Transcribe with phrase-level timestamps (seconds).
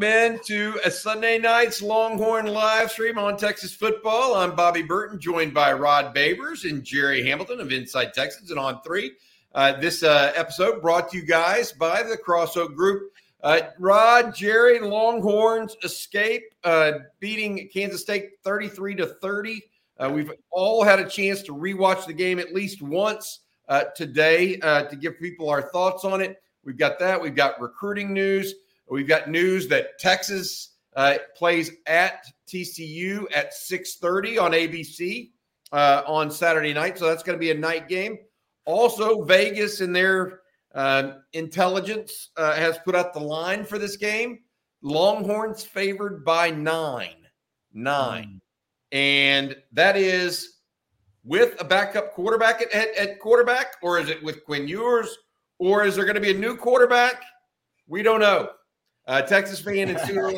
[0.00, 4.34] Welcome in to a Sunday night's Longhorn live stream on Texas football.
[4.34, 8.80] I'm Bobby Burton, joined by Rod Babers and Jerry Hamilton of Inside Texas and on
[8.80, 9.12] three.
[9.54, 13.12] Uh, this uh, episode brought to you guys by the Cross Oak Group.
[13.42, 19.62] Uh, Rod, Jerry, Longhorns escape, uh, beating Kansas State 33 to 30.
[19.98, 24.56] Uh, we've all had a chance to rewatch the game at least once uh, today
[24.56, 26.42] to give people our thoughts on it.
[26.64, 27.20] We've got that.
[27.20, 28.54] We've got recruiting news.
[28.90, 35.30] We've got news that Texas uh, plays at TCU at 6:30 on ABC
[35.72, 38.18] uh, on Saturday night, so that's going to be a night game.
[38.64, 40.40] Also, Vegas in their
[40.74, 44.40] uh, intelligence uh, has put out the line for this game.
[44.82, 47.26] Longhorns favored by nine,
[47.72, 48.40] nine,
[48.92, 48.96] mm.
[48.96, 50.56] and that is
[51.22, 55.16] with a backup quarterback at, at, at quarterback, or is it with Quinn Ewers?
[55.60, 57.22] or is there going to be a new quarterback?
[57.86, 58.48] We don't know.
[59.06, 60.30] Uh, Texas fan and Sooner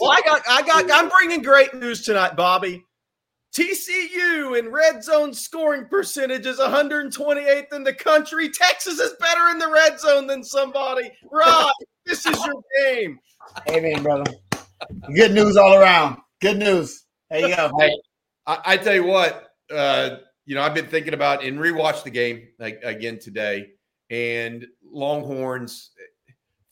[0.00, 2.84] Well, I got, I got, I'm bringing great news tonight, Bobby.
[3.56, 8.50] TCU in red zone scoring percentage is 128th in the country.
[8.50, 11.10] Texas is better in the red zone than somebody.
[11.30, 11.72] Rod,
[12.06, 13.18] this is your game.
[13.70, 14.30] Amen, brother.
[15.14, 16.18] Good news all around.
[16.40, 17.04] Good news.
[17.30, 17.70] There you go.
[17.78, 17.96] Hey,
[18.46, 22.10] I, I tell you what, uh, you know, I've been thinking about and rewatched the
[22.10, 23.70] game like, again today
[24.10, 25.90] and Longhorns,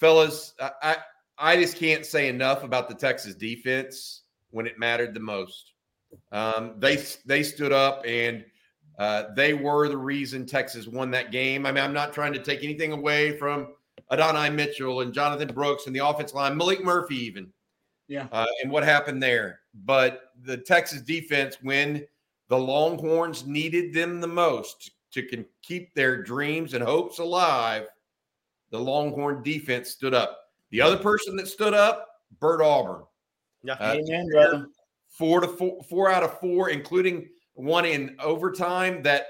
[0.00, 0.96] fellas, I I
[1.38, 5.72] just can't say enough about the Texas defense when it mattered the most.
[6.32, 8.44] Um, they they stood up and
[8.98, 11.66] uh, they were the reason Texas won that game.
[11.66, 13.68] I mean, I'm not trying to take anything away from
[14.10, 17.52] Adonai Mitchell and Jonathan Brooks and the offense line, Maalik Murphy even.
[18.08, 18.28] Yeah.
[18.32, 19.60] Uh, and what happened there.
[19.74, 22.06] But the Texas defense, when
[22.48, 27.86] the Longhorns needed them the most to can keep their dreams and hopes alive,
[28.70, 30.45] the Longhorn defense stood up.
[30.70, 32.08] The other person that stood up,
[32.40, 33.02] Bert Auburn.
[33.62, 34.66] Yeah, uh, amen, brother.
[35.08, 39.26] Four to four, four out of four, including one in overtime that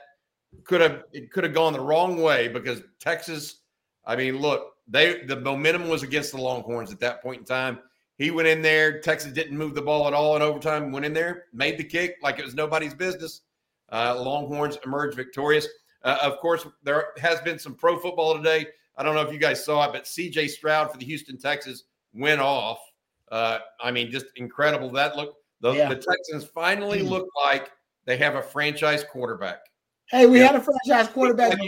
[0.64, 3.60] could have it could have gone the wrong way because Texas.
[4.04, 7.78] I mean, look, they the momentum was against the Longhorns at that point in time.
[8.18, 9.00] He went in there.
[9.00, 10.90] Texas didn't move the ball at all in overtime.
[10.90, 13.42] Went in there, made the kick like it was nobody's business.
[13.92, 15.68] Uh, Longhorns emerged victorious.
[16.02, 18.66] Uh, of course, there has been some pro football today.
[18.96, 21.84] I don't know if you guys saw it, but CJ Stroud for the Houston Texans
[22.14, 22.78] went off.
[23.30, 24.90] Uh, I mean, just incredible.
[24.90, 25.88] That look, the, yeah.
[25.88, 27.08] the Texans finally mm.
[27.08, 27.70] look like
[28.06, 29.60] they have a franchise quarterback.
[30.10, 30.46] Hey, we yeah.
[30.46, 31.58] had a franchise quarterback.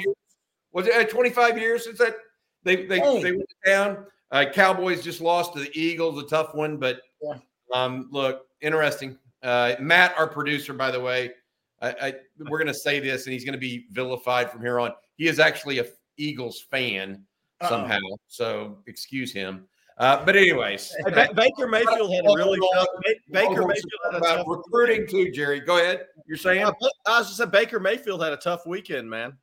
[0.72, 2.16] Was it uh, 25 years since that
[2.62, 3.22] they they, hey.
[3.22, 4.06] they went down?
[4.31, 7.39] Uh, Cowboys just lost to the Eagles, a tough one, but yeah.
[7.72, 9.19] um, look, interesting.
[9.43, 11.33] Uh, Matt, our producer, by the way,
[11.81, 14.81] I, I we're going to say this, and he's going to be vilified from here
[14.81, 14.93] on.
[15.16, 15.87] He is actually a
[16.18, 17.24] Eagles fan
[17.60, 17.68] Uh-oh.
[17.68, 19.66] somehow, so excuse him.
[19.98, 20.94] Uh, but anyways,
[21.34, 22.86] Baker Mayfield had a really tough.
[23.32, 25.32] Baker Mayfield had a tough recruiting too.
[25.32, 26.06] Jerry, go ahead.
[26.26, 29.36] You're saying I was just saying Baker Mayfield had a tough weekend, man.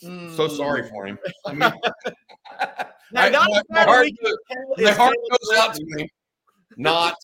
[0.00, 1.18] So sorry for him.
[1.46, 1.72] I mean,
[3.12, 4.08] now, I, not my, my heart,
[4.78, 6.08] my heart goes out to me.
[6.76, 7.14] Not,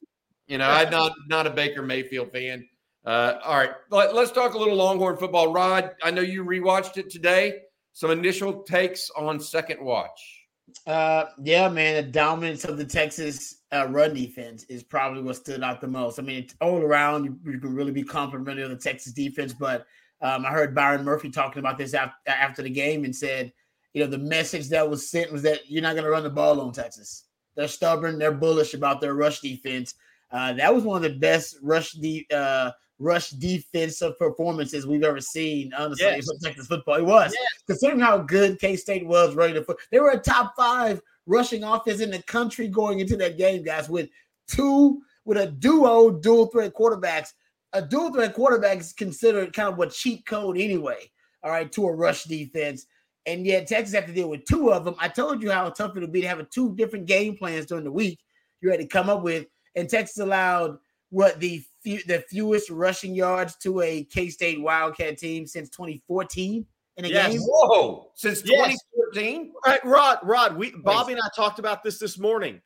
[0.47, 2.69] you know, I'm not not a Baker Mayfield fan.
[3.05, 5.53] Uh, all right, Let, us talk a little Longhorn football.
[5.53, 7.61] Rod, I know you rewatched it today.
[7.99, 10.45] Some initial takes on second watch.
[10.87, 15.65] Uh, yeah, man, the dominance of the Texas uh, run defense is probably what stood
[15.65, 16.21] out the most.
[16.21, 19.53] I mean, it's all around, you, you can really be complimentary of the Texas defense,
[19.53, 19.85] but
[20.23, 23.53] um, I heard Byron Murphy talking about this after, after the game and said,
[23.95, 26.31] you know, the message that was sent was that you're not going to run the
[26.31, 27.25] ball on Texas.
[27.57, 28.17] They're stubborn.
[28.17, 29.97] They're bullish about their rush defense.
[30.31, 35.21] Uh, that was one of the best rush de- uh, rush defensive performances we've ever
[35.21, 36.29] seen, honestly, yes.
[36.43, 36.97] Texas football.
[36.97, 37.63] It was yes.
[37.67, 39.79] considering how good K State was running the foot.
[39.91, 43.89] They were a top five rushing offense in the country going into that game, guys,
[43.89, 44.09] with
[44.49, 47.33] two with a duo dual threat quarterbacks.
[47.75, 51.11] A dual threat quarterback is considered kind of a cheat code anyway.
[51.43, 52.87] All right, to a rush defense.
[53.27, 54.95] And yet Texas have to deal with two of them.
[54.99, 57.67] I told you how tough it would be to have a two different game plans
[57.67, 58.19] during the week.
[58.63, 59.47] You had to come up with,
[59.77, 60.79] and Texas allowed
[61.11, 66.67] what the few, the fewest rushing yards to a K State Wildcat team since 2014
[66.97, 67.33] in a yes.
[67.33, 67.41] game.
[67.43, 68.11] Whoa!
[68.15, 69.53] Since 2014.
[69.67, 70.19] Right, Rod.
[70.23, 70.57] Rod.
[70.57, 72.61] We Bobby and I talked about this this morning.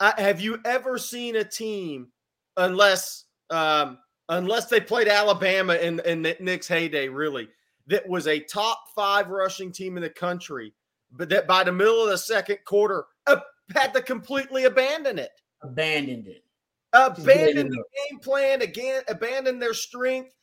[0.00, 2.08] Uh, have you ever seen a team,
[2.56, 3.98] unless um,
[4.28, 7.48] unless they played Alabama in, in Nick's heyday, really,
[7.86, 10.74] that was a top five rushing team in the country,
[11.12, 13.36] but that by the middle of the second quarter uh,
[13.74, 15.32] had to completely abandon it.
[15.62, 16.44] Abandoned it
[16.92, 20.34] abandon the game plan again, abandon their strength.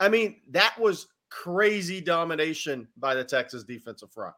[0.00, 4.34] I mean, that was crazy domination by the Texas defensive front.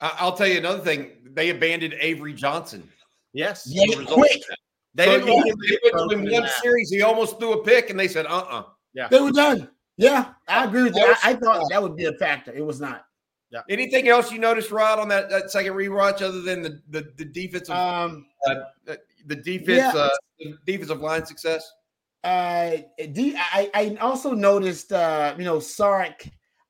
[0.00, 1.12] I'll tell you another thing.
[1.32, 2.88] They abandoned Avery Johnson.
[3.32, 3.64] Yes.
[3.66, 4.42] Yeah, quick.
[4.94, 6.90] They so didn't want him to get in one series.
[6.90, 8.58] He almost threw a pick, and they said, "Uh, uh-uh.
[8.58, 9.70] uh Yeah, they were done.
[9.96, 11.18] Yeah, I agree with that.
[11.22, 12.52] I, I thought that would be a factor.
[12.52, 13.06] It was not.
[13.50, 13.60] Yeah.
[13.68, 17.24] Anything else you noticed, Rod, on that, that second rewatch other than the the, the
[17.24, 18.54] defensive um, uh,
[19.26, 20.00] the defense yeah.
[20.00, 20.08] uh,
[20.38, 21.70] the defensive line success?
[22.24, 26.26] Uh, I, I also noticed uh, you know Sark,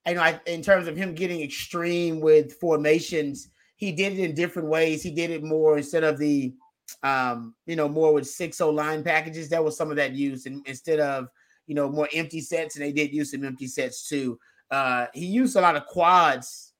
[0.06, 4.34] I know I, in terms of him getting extreme with formations, he did it in
[4.34, 5.02] different ways.
[5.02, 6.54] He did it more instead of the
[7.02, 9.48] um, you know, more with six O line packages.
[9.48, 11.28] That was some of that use, and instead of
[11.66, 14.38] you know more empty sets, and they did use some empty sets too.
[14.70, 16.71] Uh, he used a lot of quads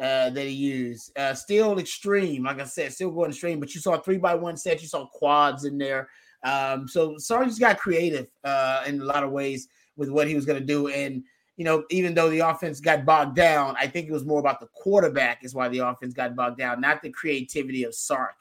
[0.00, 1.16] uh, that he used.
[1.16, 3.60] Uh, still extreme, like I said, still going extreme.
[3.60, 6.08] But you saw three by one set, you saw quads in there.
[6.44, 10.46] Um, so Sargent's got creative uh, in a lot of ways with what he was
[10.46, 11.22] going to do, and
[11.56, 14.58] you know, even though the offense got bogged down, I think it was more about
[14.58, 18.34] the quarterback is why the offense got bogged down, not the creativity of Sark.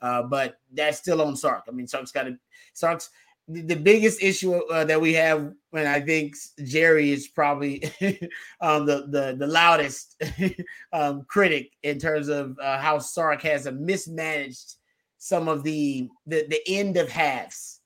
[0.00, 1.64] Uh, but that's still on Sark.
[1.68, 2.38] I mean, Sark's got to
[2.74, 3.10] Sark's
[3.48, 7.84] the biggest issue uh, that we have, and I think Jerry is probably
[8.60, 10.22] um, the the the loudest
[10.92, 14.74] um, critic in terms of uh, how Sark has mismanaged
[15.16, 17.80] some of the the, the end of halves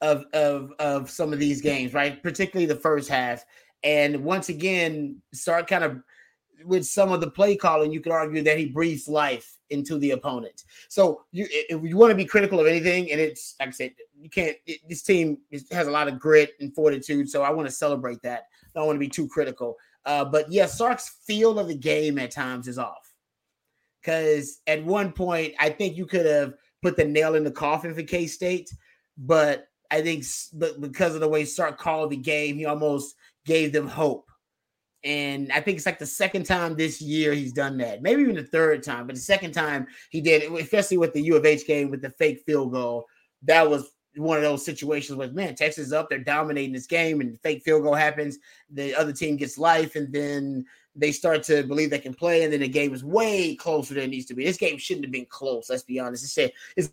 [0.00, 2.22] of of of some of these games, right?
[2.22, 3.44] Particularly the first half.
[3.82, 6.02] And once again, Sark kind of
[6.64, 10.12] with some of the play calling, you could argue that he breathes life into the
[10.12, 10.64] opponent.
[10.88, 13.92] So you, if you want to be critical of anything, and it's like I said,
[14.20, 14.56] you can't.
[14.66, 15.38] It, this team
[15.70, 18.44] has a lot of grit and fortitude, so I want to celebrate that.
[18.64, 19.76] I don't want to be too critical.
[20.06, 23.14] Uh, but yeah, Sark's feel of the game at times is off.
[24.00, 27.94] Because at one point, I think you could have put the nail in the coffin
[27.94, 28.70] for K State,
[29.16, 33.14] but I think but because of the way Sark called the game, he almost
[33.46, 34.30] gave them hope.
[35.04, 38.00] And I think it's like the second time this year he's done that.
[38.00, 41.20] Maybe even the third time, but the second time he did it, especially with the
[41.22, 43.06] U of H game with the fake field goal.
[43.42, 47.20] That was one of those situations where man, Texas is up, they're dominating this game,
[47.20, 48.38] and the fake field goal happens.
[48.70, 50.64] The other team gets life, and then
[50.96, 54.04] they start to believe they can play, and then the game is way closer than
[54.04, 54.44] it needs to be.
[54.44, 55.68] This game shouldn't have been close.
[55.68, 56.34] Let's be honest.
[56.34, 56.92] this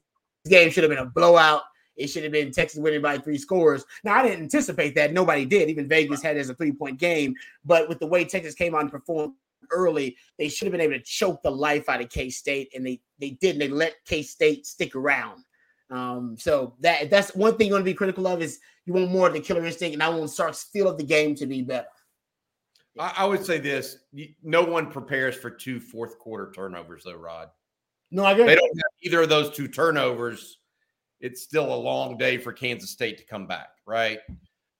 [0.50, 1.63] game should have been a blowout.
[2.01, 3.86] It should have been Texas winning by three scores.
[4.03, 5.13] Now, I didn't anticipate that.
[5.13, 5.69] Nobody did.
[5.69, 7.36] Even Vegas had it as a three point game.
[7.65, 9.33] But with the way Texas came on and performed
[9.69, 12.86] early, they should have been able to choke the life out of K State, and
[12.86, 13.59] they they didn't.
[13.59, 15.44] They let K State stick around.
[15.89, 19.12] Um, so that that's one thing you want to be critical of is you want
[19.12, 21.62] more of the killer instinct, and I want Sark's feel of the game to be
[21.62, 21.88] better.
[22.98, 23.98] I, I would say this:
[24.42, 27.50] no one prepares for two fourth quarter turnovers, though, Rod.
[28.09, 28.45] No, I agree.
[28.45, 30.57] They don't have either of those two turnovers
[31.21, 34.19] it's still a long day for Kansas State to come back, right?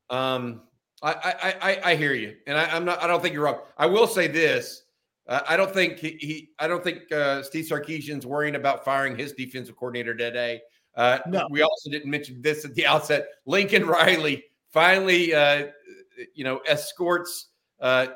[0.10, 0.64] Um,
[1.04, 3.02] I, I, I, I hear you, and I, am not.
[3.02, 3.60] I don't think you're wrong.
[3.78, 4.84] I will say this:
[5.28, 9.18] uh, I don't think he, he I don't think uh, Steve Sarkisian's worrying about firing
[9.18, 10.62] his defensive coordinator today.
[10.96, 11.48] Uh, no.
[11.50, 13.28] We also didn't mention this at the outset.
[13.46, 15.68] Lincoln Riley finally, uh,
[16.34, 17.48] you know, escorts
[17.80, 18.08] uh,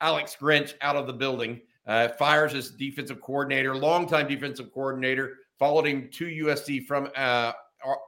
[0.00, 1.60] Alex Grinch out of the building.
[1.86, 7.52] Uh, fires his defensive coordinator, longtime defensive coordinator, followed him to USC from uh,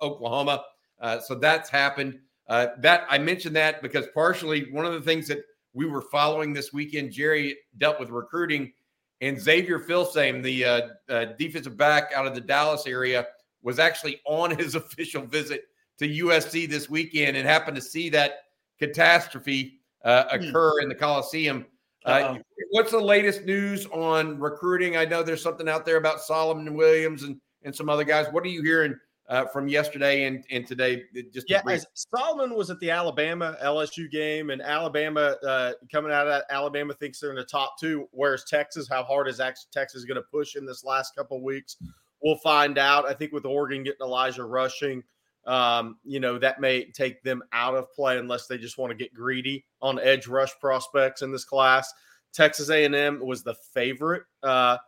[0.01, 0.65] Oklahoma.
[1.01, 2.19] Uh, so that's happened.
[2.49, 5.45] Uh, that I mentioned that because partially one of the things that
[5.75, 8.73] we were following this weekend, Jerry dealt with recruiting,
[9.21, 13.27] and Xavier Filsaime, the uh, uh, defensive back out of the Dallas area,
[13.63, 15.65] was actually on his official visit
[15.99, 18.45] to USC this weekend and happened to see that
[18.79, 20.49] catastrophe uh, hmm.
[20.49, 21.67] occur in the Coliseum.
[22.05, 22.39] Uh,
[22.71, 24.97] what's the latest news on recruiting?
[24.97, 28.27] I know there's something out there about Solomon Williams and and some other guys.
[28.31, 28.97] What are you hearing
[29.29, 31.05] uh, from yesterday and, and today?
[31.33, 31.63] Just yeah,
[31.95, 36.95] Solomon was at the Alabama LSU game, and Alabama uh, coming out of that, Alabama
[36.95, 38.09] thinks they're in the top two.
[38.11, 39.41] Whereas Texas, how hard is
[39.73, 41.77] Texas going to push in this last couple of weeks?
[42.23, 43.07] We'll find out.
[43.07, 45.03] I think with Oregon getting Elijah Rushing,
[45.47, 48.97] um, you know that may take them out of play unless they just want to
[48.97, 51.93] get greedy on edge rush prospects in this class.
[52.33, 54.79] Texas A&M was the favorite, uh,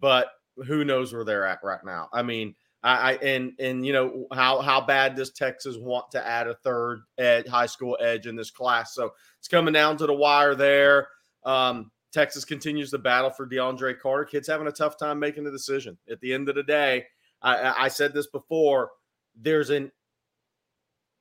[0.00, 0.32] but
[0.66, 2.08] who knows where they're at right now?
[2.12, 6.26] I mean, I, I, and and you know how how bad does Texas want to
[6.26, 8.94] add a third ed, high school edge in this class?
[8.94, 11.08] So it's coming down to the wire there.
[11.44, 14.24] Um, Texas continues the battle for DeAndre Carter.
[14.24, 15.98] Kids having a tough time making a decision.
[16.10, 17.04] At the end of the day,
[17.42, 18.90] I, I said this before.
[19.40, 19.92] There's an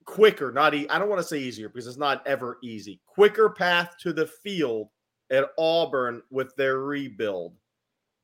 [0.08, 3.00] quicker, not e- I don't want to say easier because it's not ever easy.
[3.06, 4.90] Quicker path to the field
[5.30, 7.54] at Auburn with their rebuild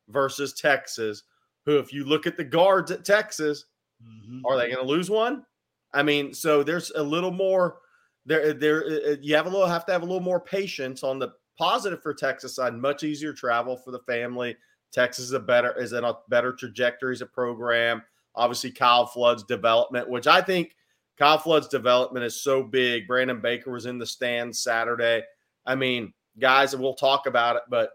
[0.09, 1.23] versus Texas,
[1.65, 3.65] who, if you look at the guards at Texas,
[4.01, 4.45] mm-hmm.
[4.45, 5.45] are they going to lose one?
[5.93, 7.77] I mean, so there's a little more
[8.25, 8.53] there.
[8.53, 11.19] There, uh, uh, you have a little have to have a little more patience on
[11.19, 12.73] the positive for Texas side.
[12.73, 14.57] Much easier travel for the family.
[14.91, 18.01] Texas is a better is in a better trajectory as a program.
[18.35, 20.75] obviously Kyle Flood's development, which I think
[21.17, 23.07] Kyle Flood's development is so big.
[23.07, 25.23] Brandon Baker was in the stands Saturday.
[25.65, 27.91] I mean, guys, we'll talk about it, but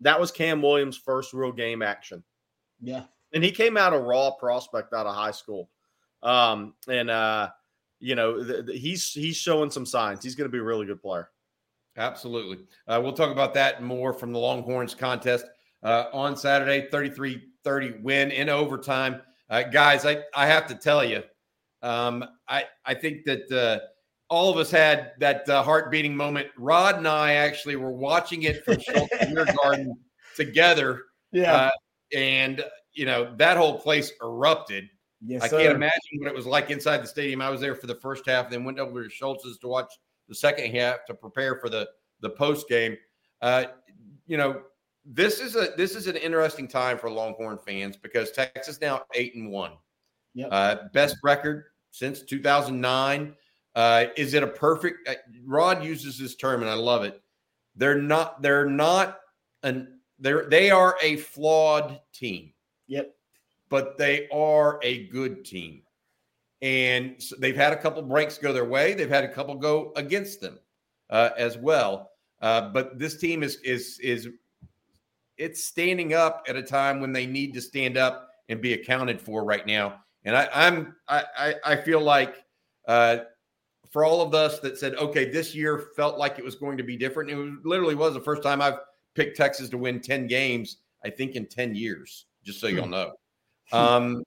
[0.00, 2.22] that was Cam Williams' first real game action.
[2.80, 3.04] Yeah.
[3.32, 5.70] And he came out a raw prospect out of high school.
[6.22, 7.50] Um, and uh,
[7.98, 10.22] you know, th- th- he's he's showing some signs.
[10.22, 11.30] He's going to be a really good player.
[11.96, 12.64] Absolutely.
[12.86, 15.46] Uh, we'll talk about that more from the Longhorns contest
[15.82, 19.20] uh, on Saturday, 33 30 win in overtime.
[19.48, 21.22] Uh, guys, I, I have to tell you,
[21.82, 23.86] um, I, I think that uh,
[24.28, 26.48] all of us had that uh, heart beating moment.
[26.56, 29.96] Rod and I actually were watching it from Scholz Garden
[30.36, 31.02] together.
[31.32, 31.54] Yeah.
[31.54, 31.70] Uh,
[32.14, 34.88] and, you know, that whole place erupted.
[35.24, 35.60] yes, I sir.
[35.60, 37.40] can't imagine what it was like inside the stadium.
[37.40, 39.92] I was there for the first half, and then went over to Scholz's to watch
[40.28, 41.88] the second half to prepare for the
[42.20, 42.96] the post game.
[43.42, 43.64] Uh,
[44.26, 44.62] you know,
[45.04, 49.34] this is a this is an interesting time for Longhorn fans because Texas now eight
[49.34, 49.72] and one,
[50.34, 50.48] Yep.
[50.52, 53.34] uh, best record since 2009.
[53.74, 55.08] Uh, is it a perfect?
[55.08, 57.20] Uh, Rod uses this term, and I love it.
[57.76, 58.42] They're not.
[58.42, 59.18] They're not
[59.62, 60.00] an.
[60.18, 62.52] They're they are a flawed team
[62.88, 63.14] Yep.
[63.70, 65.82] but they are a good team.
[66.60, 68.92] And so they've had a couple breaks go their way.
[68.92, 70.58] They've had a couple go against them
[71.08, 72.10] uh, as well.
[72.42, 74.28] Uh, but this team is is is
[75.38, 79.20] it's standing up at a time when they need to stand up and be accounted
[79.22, 80.00] for right now.
[80.24, 82.44] And I, I'm I I, feel like
[82.86, 83.18] uh,
[83.90, 86.84] for all of us that said, okay, this year felt like it was going to
[86.84, 87.30] be different.
[87.30, 88.78] It was, literally was the first time I've
[89.14, 93.12] picked Texas to win 10 games, I think in 10 years, just so you'll know.
[93.72, 94.22] Um,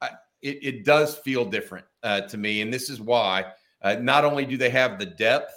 [0.00, 0.10] I,
[0.42, 2.62] it, it does feel different uh, to me.
[2.62, 3.46] And this is why
[3.82, 5.52] uh, not only do they have the depth,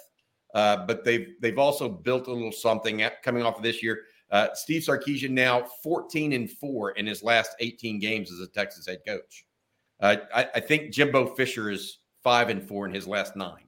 [0.54, 4.02] uh, but they've they've also built a little something at- coming off of this year.
[4.30, 8.86] Uh, Steve Sarkisian now 14 and four in his last 18 games as a Texas
[8.86, 9.46] head coach.
[10.00, 13.64] Uh, I, I think Jimbo Fisher is five and four in his last nine.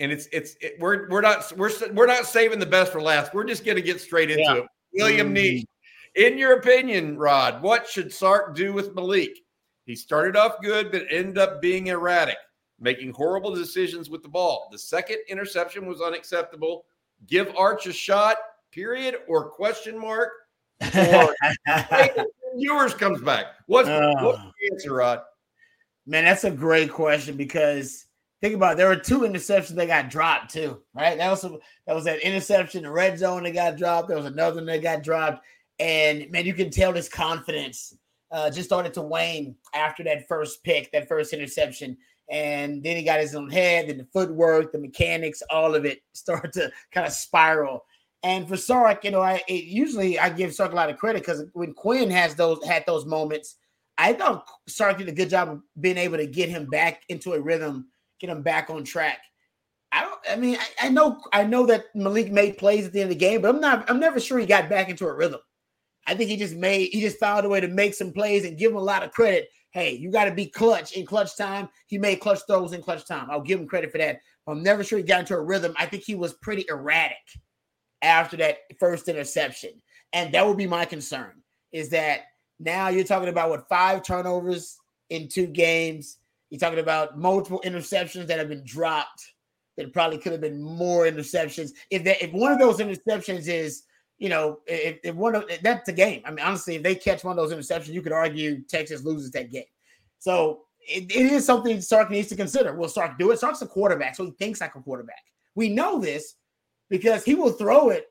[0.01, 3.35] And it's it's it, we're we're not we're we're not saving the best for last.
[3.35, 4.57] We're just going to get straight into Yeah.
[4.59, 4.67] it.
[4.95, 5.35] William.
[5.35, 5.65] Neese,
[6.15, 9.35] in your opinion, Rod, what should Sark do with Maalik?
[9.85, 12.37] He started off good, but ended up being erratic,
[12.79, 14.69] making horrible decisions with the ball.
[14.71, 16.85] The second interception was unacceptable.
[17.27, 18.37] Give Arch a shot,
[18.73, 20.31] period, or question mark.
[20.95, 21.35] Or
[22.57, 23.47] yours comes back.
[23.67, 24.53] What's, what's Oh.
[24.61, 25.21] the answer, Rod?
[26.07, 28.07] Man, that's a great question because
[28.41, 31.19] think about it, there were two interceptions that got dropped too, right?
[31.19, 34.09] That was some, that was that interception, the red zone that got dropped.
[34.09, 35.45] There was another one that got dropped,
[35.79, 37.95] and man, you can tell this confidence
[38.31, 41.97] uh, just started to wane after that first pick, that first interception,
[42.31, 46.01] and then he got his own head, then the footwork, the mechanics, all of it
[46.15, 47.85] started to kind of spiral.
[48.23, 51.23] And for Sark, you know, I it, usually I give Sark a lot of credit
[51.23, 53.57] because when Quinn has those had those moments.
[54.01, 57.33] I thought Sark did a good job of being able to get him back into
[57.33, 57.89] a rhythm,
[58.21, 59.19] get him back on track.
[59.91, 60.21] I don't.
[60.31, 63.19] I mean, I, I know, I know that Maalik made plays at the end of
[63.19, 63.91] the game, but I'm not.
[63.91, 65.41] I'm never sure he got back into a rhythm.
[66.07, 66.91] I think he just made.
[66.91, 69.13] He just found a way to make some plays and give him a lot of
[69.13, 69.49] credit.
[69.71, 71.69] Hey, you got to be clutch in clutch time.
[71.87, 73.29] He made clutch throws in clutch time.
[73.31, 74.21] I'll give him credit for that.
[74.47, 75.75] I'm never sure he got into a rhythm.
[75.77, 77.17] I think he was pretty erratic
[78.03, 79.71] after that first interception,
[80.13, 81.43] and that would be my concern.
[81.73, 82.23] Is that
[82.59, 84.79] now you're talking about what five turnovers
[85.11, 86.19] in two games.
[86.51, 89.33] You're talking about multiple interceptions that have been dropped.
[89.77, 91.71] That probably could have been more interceptions.
[91.91, 93.85] If that if one of those interceptions is,
[94.19, 96.23] you know, if, if one of that's the game.
[96.25, 99.31] I mean, honestly, if they catch one of those interceptions, you could argue Texas loses
[99.33, 99.65] that game.
[100.19, 102.75] So it, it is something Sark needs to consider.
[102.75, 103.39] Will Sark do it?
[103.39, 105.23] Sark's a quarterback, so he thinks like a quarterback.
[105.55, 106.35] We know this
[106.89, 108.07] because he will throw it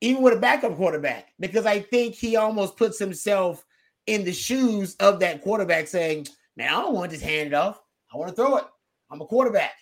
[0.00, 3.64] even with a backup quarterback, because I think he almost puts himself
[4.06, 7.54] in the shoes of that quarterback saying, Man, I don't want to just hand it
[7.54, 7.80] off.
[8.12, 8.64] I want to throw it.
[9.10, 9.74] I'm a quarterback.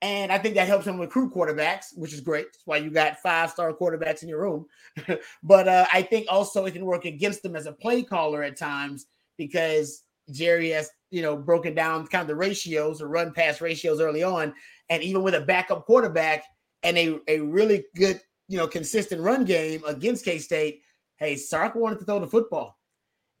[0.00, 2.46] And I think that helps him recruit quarterbacks, which is great.
[2.46, 4.66] That's why you got five star quarterbacks in your room.
[5.42, 8.56] but uh, I think also it can work against him as a play caller at
[8.56, 9.06] times
[9.38, 14.00] because Jerry has, you know, broken down kind of the ratios or run pass ratios
[14.00, 14.54] early on.
[14.88, 16.44] And even with a backup quarterback
[16.82, 20.82] and a, a really good, you know, consistent run game against K State,
[21.16, 22.76] hey, Sark wanted to throw the football.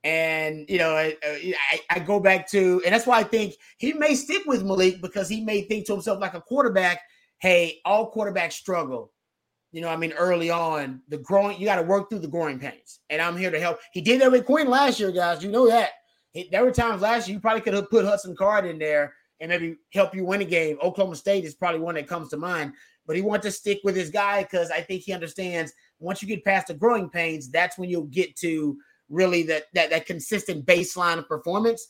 [0.04, 1.36] And you know, I, uh,
[1.72, 5.00] I, I, go back to, and that's why I think he may stick with Maalik
[5.00, 7.00] because he may think to himself like a quarterback.
[7.40, 9.12] Hey, all quarterbacks struggle.
[9.72, 12.58] You know, I mean, early on, the growing, you got to work through the growing
[12.58, 13.78] pains, and I'm here to help.
[13.92, 15.42] He did that with Quinn last year, guys.
[15.42, 15.90] You know that.
[16.32, 19.14] He, there were times last year you probably could have put Hudson Card in there
[19.40, 20.78] and maybe help you win a game.
[20.82, 22.72] Oklahoma State is probably one that comes to mind,
[23.08, 26.28] but he wants to stick with his guy because I think he understands once you
[26.28, 28.76] get past the growing pains, that's when you'll get to
[29.08, 31.88] really that that that consistent baseline of performance.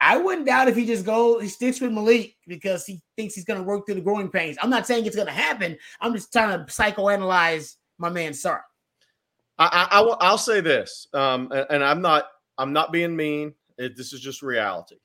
[0.00, 3.44] I wouldn't doubt if he just goes, he sticks with Maalik because he thinks he's
[3.44, 4.56] going to work through the growing pains.
[4.60, 5.76] I'm not saying it's going to happen.
[6.00, 8.62] I'm just trying to psychoanalyze my man Sark.
[9.58, 13.54] I, I, I will say this, um, and, and, I'm not I'm not being mean.
[13.78, 14.96] It, this is just reality.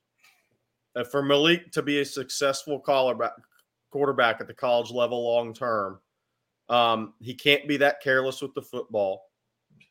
[0.96, 3.32] Uh, for Maalik to be a successful quarterback
[3.94, 6.00] at the college level long term,
[6.70, 9.24] um, he can't be that careless with the football.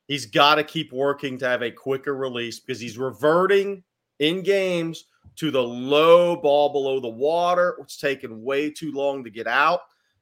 [0.06, 3.84] He's got to keep working to have a quicker release because he's reverting
[4.18, 5.04] in games
[5.36, 7.76] to the low ball below the water.
[7.80, 9.80] It's taken way too long to get out.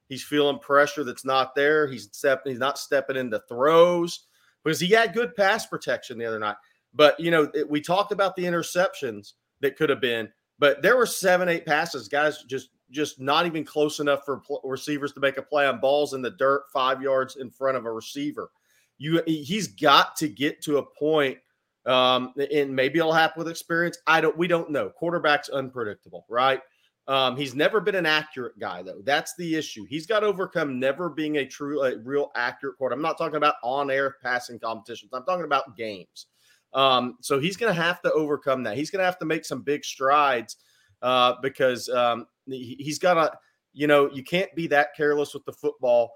[0.08, 1.86] He's feeling pressure that's not there.
[1.86, 2.52] He's stepping.
[2.52, 4.26] He's not stepping into throws
[4.64, 6.56] because he had good pass protection the other night.
[6.94, 10.96] But you know, it, we talked about the interceptions that could have been, but there
[10.96, 15.20] were seven, eight passes, guys, just just not even close enough for pl- receivers to
[15.20, 18.50] make a play on balls in the dirt, five yards in front of a receiver
[18.98, 21.38] you he's got to get to a point
[21.86, 23.98] um, and maybe it'll happen with experience.
[24.06, 24.36] I don't.
[24.36, 24.90] We don't know.
[24.90, 26.60] Quarterback's unpredictable, right?
[27.06, 29.00] Um, he's never been an accurate guy, though.
[29.02, 29.86] That's the issue.
[29.88, 32.94] He's got to overcome never being a true, a real accurate quarter.
[32.94, 35.10] I'm not talking about on-air passing competitions.
[35.14, 36.26] I'm talking about games.
[36.74, 38.76] Um, so he's going to have to overcome that.
[38.76, 40.56] He's going to have to make some big strides
[41.02, 43.32] uh, because um, he, he's got to.
[43.74, 46.12] You know, you can't be that careless with the football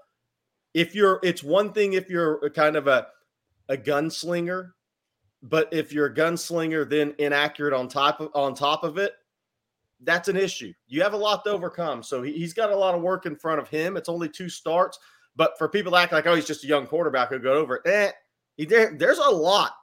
[0.73, 3.07] if you're it's one thing if you're kind of a
[3.69, 4.71] a gunslinger,
[5.41, 9.13] but if you're a gunslinger then inaccurate on top of on top of it,
[10.01, 10.73] that's an issue.
[10.87, 12.03] You have a lot to overcome.
[12.03, 13.95] So he, has got a lot of work in front of him.
[13.95, 14.99] It's only two starts,
[15.35, 17.77] but for people to act like oh he's just a young quarterback who go over
[17.77, 18.11] it, eh,
[18.57, 19.73] he, there, there's a lot.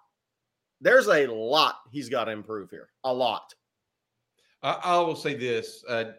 [0.80, 2.88] There's a lot he's got to improve here.
[3.04, 3.54] A lot.
[4.62, 5.84] I, I will say this.
[5.88, 6.12] Uh,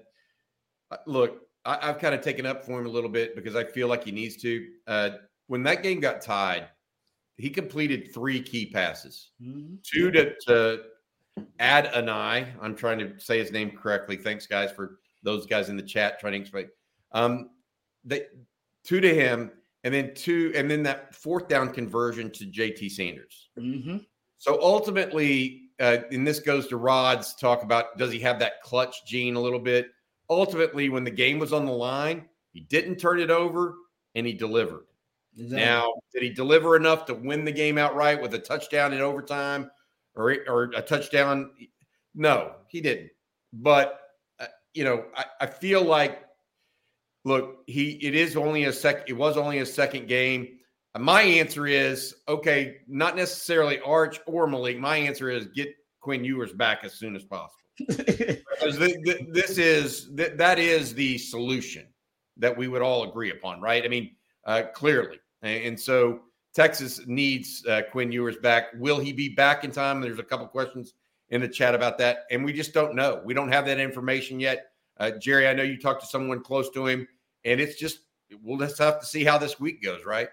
[1.06, 3.88] look, I, have kind of taken up for him a little bit because I feel
[3.88, 4.67] like he needs to.
[4.88, 5.10] Uh,
[5.47, 6.69] when that game got tied,
[7.38, 9.75] he completed three key passes, mm-hmm.
[9.84, 10.84] two to, to
[11.60, 12.47] Adonai.
[12.62, 14.15] I'm trying to say his name correctly.
[14.15, 16.69] Thanks, guys, for those guys in the chat trying to explain.
[17.12, 17.49] Um,
[18.04, 18.25] they,
[18.84, 19.51] two to him,
[19.84, 23.49] and then two, and then that fourth down conversion to JT Sanders.
[23.60, 23.97] Mm-hmm.
[24.38, 29.06] So ultimately, uh, and this goes to Rod's talk about does he have that clutch
[29.06, 29.91] gene a little bit?
[30.32, 33.76] ultimately, when the game was on the line, he didn't turn it over
[34.15, 34.86] and he delivered.
[35.38, 35.58] Exactly.
[35.58, 39.70] Now, did he deliver enough to win the game outright with a touchdown in overtime
[40.15, 41.52] or, or a touchdown?
[42.15, 43.12] No, he didn't.
[43.54, 44.00] But,
[44.39, 46.24] uh, you know, I, I feel like,
[47.26, 50.60] look, he it is only a sec, it was only a second game.
[50.97, 54.77] My answer is okay, not necessarily Arch or Maalik.
[54.77, 57.56] My answer is get Quinn Ewers back as soon as possible
[57.88, 61.88] because this is that is the solution
[62.38, 63.86] that we would all agree upon, right?
[63.86, 64.12] I mean,
[64.45, 66.21] uh, clearly, and so
[66.54, 68.65] Texas needs uh, Quinn Ewers back.
[68.75, 70.01] Will he be back in time?
[70.01, 70.93] There's a couple questions
[71.30, 73.21] in the chat about that, and we just don't know.
[73.23, 74.67] We don't have that information yet.
[74.99, 77.08] Uh, Jerry, I know you talked to someone close to him,
[77.45, 77.99] and it's just
[78.43, 80.27] we'll just have to see how this week goes, right?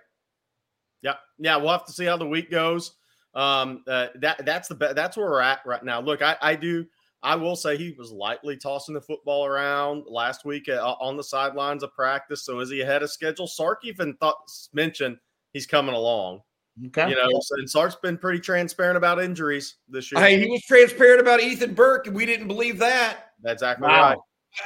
[1.02, 2.92] Yeah, yeah, we'll have to see how the week goes.
[3.34, 6.00] Um, uh, that that's the that's where we're at right now.
[6.00, 6.86] Look, I, I do
[7.22, 11.24] I will say he was lightly tossing the football around last week uh, on the
[11.24, 12.44] sidelines of practice.
[12.44, 13.46] So is he ahead of schedule?
[13.46, 14.36] Sark even thought
[14.72, 15.16] mentioned
[15.52, 16.42] he's coming along.
[16.86, 17.10] Okay.
[17.10, 20.20] You know, and Sark's been pretty transparent about injuries this year.
[20.20, 23.32] Hey, he was transparent about Ethan Burke, and we didn't believe that.
[23.42, 24.10] That's exactly wow.
[24.10, 24.18] right.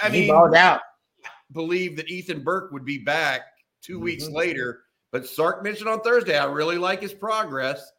[0.02, 0.82] I he mean, out.
[1.52, 3.42] believe that Ethan Burke would be back
[3.82, 4.04] 2 mm-hmm.
[4.04, 4.82] weeks later.
[5.12, 7.92] But Sark mentioned on Thursday, I really like his progress.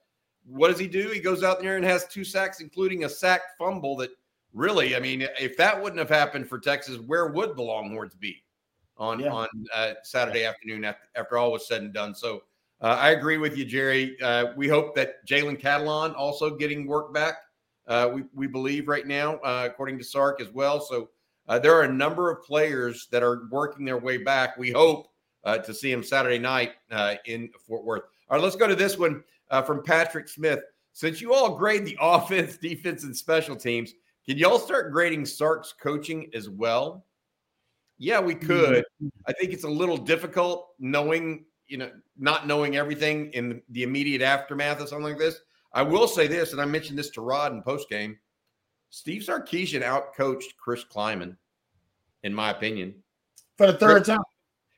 [0.45, 1.07] What does he do?
[1.09, 4.09] He goes out there and has two sacks, including a sack fumble that
[4.51, 8.43] really, I mean, if that wouldn't have happened for Texas, where would the Longhorns be
[8.97, 9.31] on yeah.
[9.31, 12.13] on uh, Saturday afternoon after, after all was said and done?
[12.13, 12.43] So
[12.83, 14.19] Uh, I agree with you, Jerry.
[14.21, 17.35] Uh, we hope that Jalen Catalon also getting work back.
[17.87, 20.81] Uh, we we believe right now, uh, according to Sark as well.
[20.81, 21.09] So
[21.47, 24.57] uh, there are a number of players that are working their way back.
[24.57, 25.07] We hope
[25.43, 26.73] uh, to see him Saturday night
[27.25, 28.03] in Fort Worth.
[28.29, 29.23] All right, let's go to this one
[29.65, 30.59] from Patrick Smith.
[30.93, 33.93] Since you all grade the offense, defense, and special teams,
[34.25, 37.05] can y'all start grading Sark's coaching as well?
[37.97, 38.85] Yeah, we could.
[39.01, 39.07] Mm-hmm.
[39.27, 44.21] I think it's a little difficult knowing, you know, not knowing everything in the immediate
[44.21, 45.39] aftermath of something like this.
[45.73, 48.17] I will say this, and I mentioned this to Rod in post game.
[48.89, 51.35] Steve Sarkisian outcoached Chris Klieman,
[52.23, 52.95] in my opinion.
[53.57, 54.19] For the third Chris, time.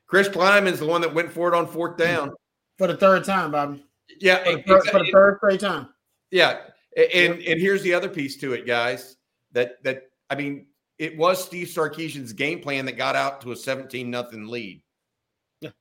[0.06, 2.02] Chris Klieman is the one that went for it on fourth mm-hmm.
[2.02, 2.32] down.
[2.78, 3.84] For the third time, Bobby.
[4.20, 4.44] Yeah.
[4.44, 5.88] For the, third, for the third straight time.
[6.30, 6.58] Yeah.
[6.96, 9.16] And and here's the other piece to it, guys.
[9.52, 10.66] That that I mean,
[10.98, 14.82] it was Steve Sarkisian's game plan that got out to a 17 nothing lead.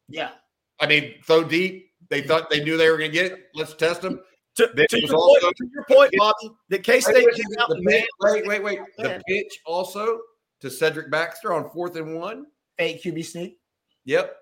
[0.09, 0.31] Yeah.
[0.79, 1.91] I mean, throw deep.
[2.09, 3.39] They thought they knew they were going to get it.
[3.55, 4.21] Let's test them.
[4.57, 7.45] To, to, your, point, to your point, Bobby, the K State came
[7.83, 8.79] wait, wait, wait, wait.
[8.97, 10.19] The pitch also
[10.61, 12.45] to Cedric Baxter on fourth and one.
[12.77, 13.57] Fake QB sneak.
[14.05, 14.35] Yep.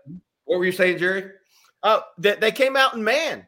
[0.46, 1.32] What were you saying, Jerry?
[1.84, 3.48] Oh, they, they came out in man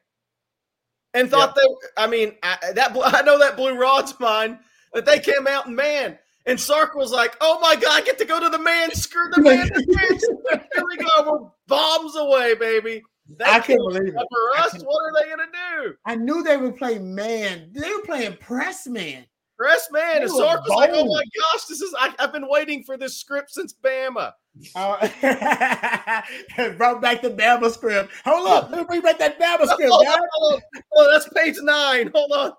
[1.13, 1.65] and thought yep.
[1.65, 2.03] they.
[2.03, 4.59] I mean, I, that I know that blew Rod's mind
[4.93, 6.17] that they came out in man.
[6.47, 8.91] And Sark was like, "Oh my god, I get to go to the man.
[8.91, 9.67] Screw the man.
[10.73, 11.31] Here we go.
[11.31, 14.13] We're bombs away, baby." They I can't believe it.
[14.13, 15.95] For us, what are they going to do?
[16.05, 17.71] I knew they were playing man.
[17.73, 19.25] They were playing press man.
[19.57, 20.21] Press man.
[20.21, 21.93] And Sark was like, "Oh my gosh, this is.
[21.97, 24.33] I, have been waiting for this script since Bama."
[24.73, 25.07] Uh,
[26.77, 28.11] brought back the Bama script.
[28.25, 29.91] Hold up, let me bring back that Bama script.
[29.93, 30.59] Oh,
[30.95, 32.11] oh, that's page nine.
[32.13, 32.51] Hold on.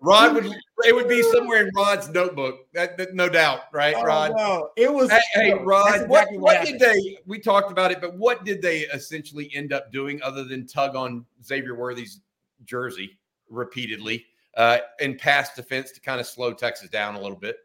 [0.00, 0.46] Rod would
[0.84, 2.66] it would be somewhere in Rod's notebook.
[2.72, 4.32] That, that no doubt, right, oh, Rod?
[4.36, 5.10] No, it was.
[5.10, 7.18] Hey, hey Rod, exactly what, what, what did they?
[7.26, 10.94] We talked about it, but what did they essentially end up doing other than tug
[10.94, 12.20] on Xavier Worthy's
[12.64, 13.18] jersey
[13.50, 14.26] repeatedly
[14.58, 17.56] uh, in pass defense to kind of slow Texas down a little bit?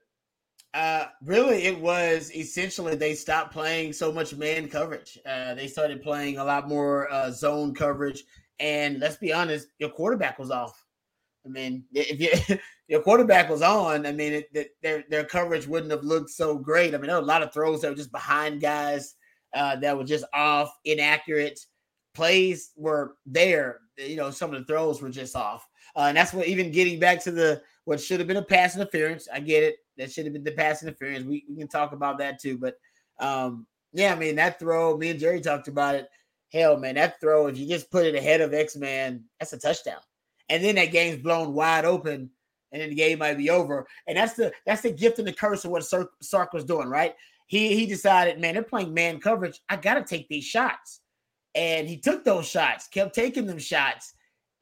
[0.73, 5.19] Uh, really, it was essentially they stopped playing so much man coverage.
[5.25, 8.23] Uh, they started playing a lot more uh, zone coverage,
[8.59, 10.83] and let's be honest, your quarterback was off.
[11.45, 15.67] I mean, if you, your quarterback was on, I mean, it, it, their their coverage
[15.67, 16.95] wouldn't have looked so great.
[16.95, 19.15] I mean, there were a lot of throws that were just behind guys
[19.53, 21.59] uh, that were just off, inaccurate.
[22.15, 23.79] Plays were there.
[23.97, 26.99] You know, some of the throws were just off, uh, and that's what even getting
[26.99, 29.27] back to the what should have been a pass interference.
[29.31, 29.75] I get it.
[29.97, 31.25] That should have been the pass interference.
[31.25, 32.57] We, we can talk about that too.
[32.57, 32.75] But
[33.19, 36.09] um, yeah, I mean, that throw, me and Jerry talked about it.
[36.51, 39.59] Hell, man, that throw, if you just put it ahead of X Man, that's a
[39.59, 39.99] touchdown
[40.49, 42.29] and then that game's blown wide open,
[42.71, 43.87] and then the game might be over.
[44.07, 46.87] And that's the that's the gift and the curse of what Sark, Sark was doing,
[46.87, 47.15] right?
[47.47, 49.61] He he decided, man, they're playing man coverage.
[49.69, 51.01] I got to take these shots,
[51.55, 54.13] and he took those shots, kept taking them shots,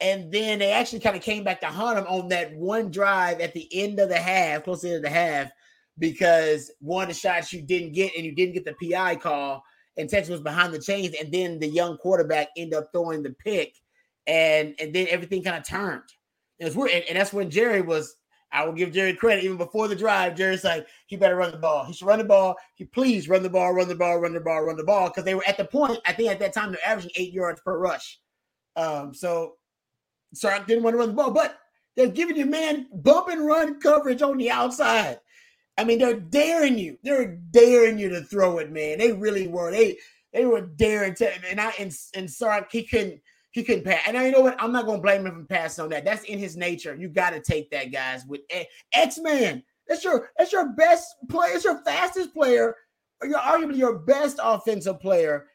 [0.02, 3.40] and then they actually kind of came back to haunt him on that one drive
[3.40, 5.50] at the end of the half, close to the end of the half,
[5.98, 9.64] because one of the shots you didn't get, and you didn't get the PI call,
[9.96, 13.30] and Texas was behind the chains, and then the young quarterback ended up throwing the
[13.30, 13.76] pick
[14.26, 16.02] and and then everything kind of turned.
[16.58, 18.16] It was weird, and, and, that's when Jerry was.
[18.54, 20.36] I will give Jerry credit even before the drive.
[20.36, 21.86] Jerry's like, he better run the ball.
[21.86, 22.54] He should run the ball.
[22.74, 25.08] He please run the ball, run the ball, run the ball, run the ball.
[25.08, 26.00] Because they were at the point.
[26.04, 28.20] I think at that time they're averaging eight yards per rush.
[28.76, 29.54] Um, so
[30.34, 31.58] Sark didn't want to run the ball, but
[31.96, 35.18] they're giving you man bump and run coverage on the outside.
[35.78, 36.98] I mean, they're daring you.
[37.02, 38.98] They're daring you to throw it, man.
[38.98, 39.70] They really were.
[39.70, 39.98] They
[40.32, 41.30] they were daring to.
[41.46, 43.20] And I and, and Sark he couldn't
[43.52, 44.00] he couldn't pass.
[44.06, 44.56] And you know what?
[44.58, 46.04] I'm not gonna blame him for passing on that.
[46.04, 46.94] That's in his nature.
[46.94, 48.24] You got to take that, guys.
[48.26, 48.64] With eh,
[48.94, 51.54] X Man, that's your that's your best player.
[51.54, 52.76] It's your fastest player.
[53.22, 55.46] You're arguably your best offensive player.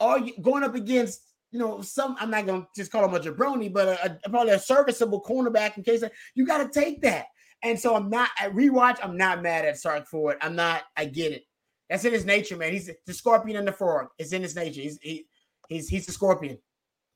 [0.00, 2.16] Are you going up against you know some?
[2.20, 5.76] I'm not gonna just call him a jabroni, but a, a, probably a serviceable cornerback
[5.76, 7.26] in case of, you got to take that.
[7.62, 8.98] And so I'm not at rewatch.
[9.02, 10.38] I'm not mad at Sark for it.
[10.40, 10.82] I'm not.
[10.96, 11.44] I get it.
[11.88, 12.72] That's in his nature, man.
[12.72, 14.08] He's the scorpion and the frog.
[14.18, 14.80] It's in his nature.
[14.80, 15.26] He's he,
[15.68, 16.58] he's he's the scorpion.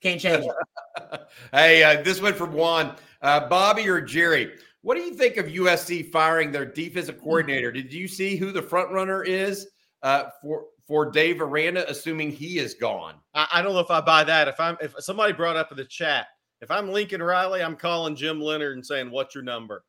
[0.03, 1.21] Can't change it.
[1.53, 2.97] hey, uh, this went from Juan.
[3.21, 7.71] Uh, Bobby or Jerry, what do you think of USC firing their defensive coordinator?
[7.71, 9.69] Did you see who the front runner is
[10.03, 13.15] uh, for for Dave Aranda, assuming he is gone?
[13.33, 14.49] I, I, don't know if I buy that.
[14.49, 16.27] If I'm if somebody brought up in the chat,
[16.61, 19.85] if I'm Lincoln Riley, I'm calling Jim Leonhard and saying, "What's your number?"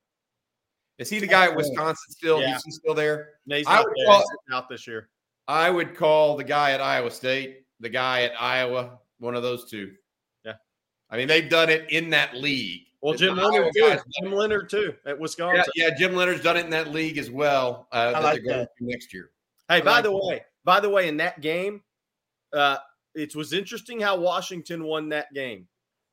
[1.00, 2.40] Is he the guy at Wisconsin still?
[2.40, 2.56] Yeah.
[2.56, 3.30] Is he still there?
[3.48, 4.06] No, he's I would there.
[4.06, 5.10] Call, out this year.
[5.48, 9.68] I would call the guy at Iowa State, the guy at Iowa, one of those
[9.72, 9.94] two.
[10.46, 10.54] Yeah.
[11.10, 12.82] I mean, they've done it in that league.
[13.02, 13.98] Well, Jim Leonhard too.
[14.22, 15.66] Jim Leonhard too at Wisconsin.
[15.76, 17.88] Yeah, yeah, Jim Leonhard's done it in that league as well.
[17.92, 18.70] Uh, that like that.
[18.80, 19.32] next year.
[19.68, 21.82] Hey, I by like the way, by the way, in that game,
[22.54, 22.78] uh,
[23.16, 25.68] it was interesting how Washington won that game.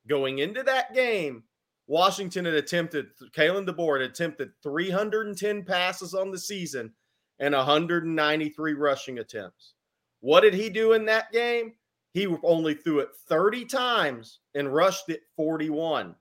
[0.09, 1.45] Going into that game,
[1.87, 3.07] Washington had attempted,
[3.37, 6.93] Kalen DeBoer had attempted 310 passes on the season
[7.39, 9.75] and 193 rushing attempts.
[10.21, 11.75] What did he do in that game?
[12.13, 16.15] He only threw it 30 times and rushed it 41.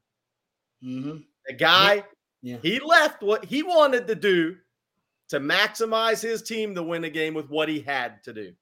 [0.83, 1.17] Mm-hmm.
[1.47, 2.03] The guy,
[2.41, 2.57] yeah.
[2.61, 4.57] he left what he wanted to do
[5.29, 8.53] to maximize his team to win a game with what he had to do.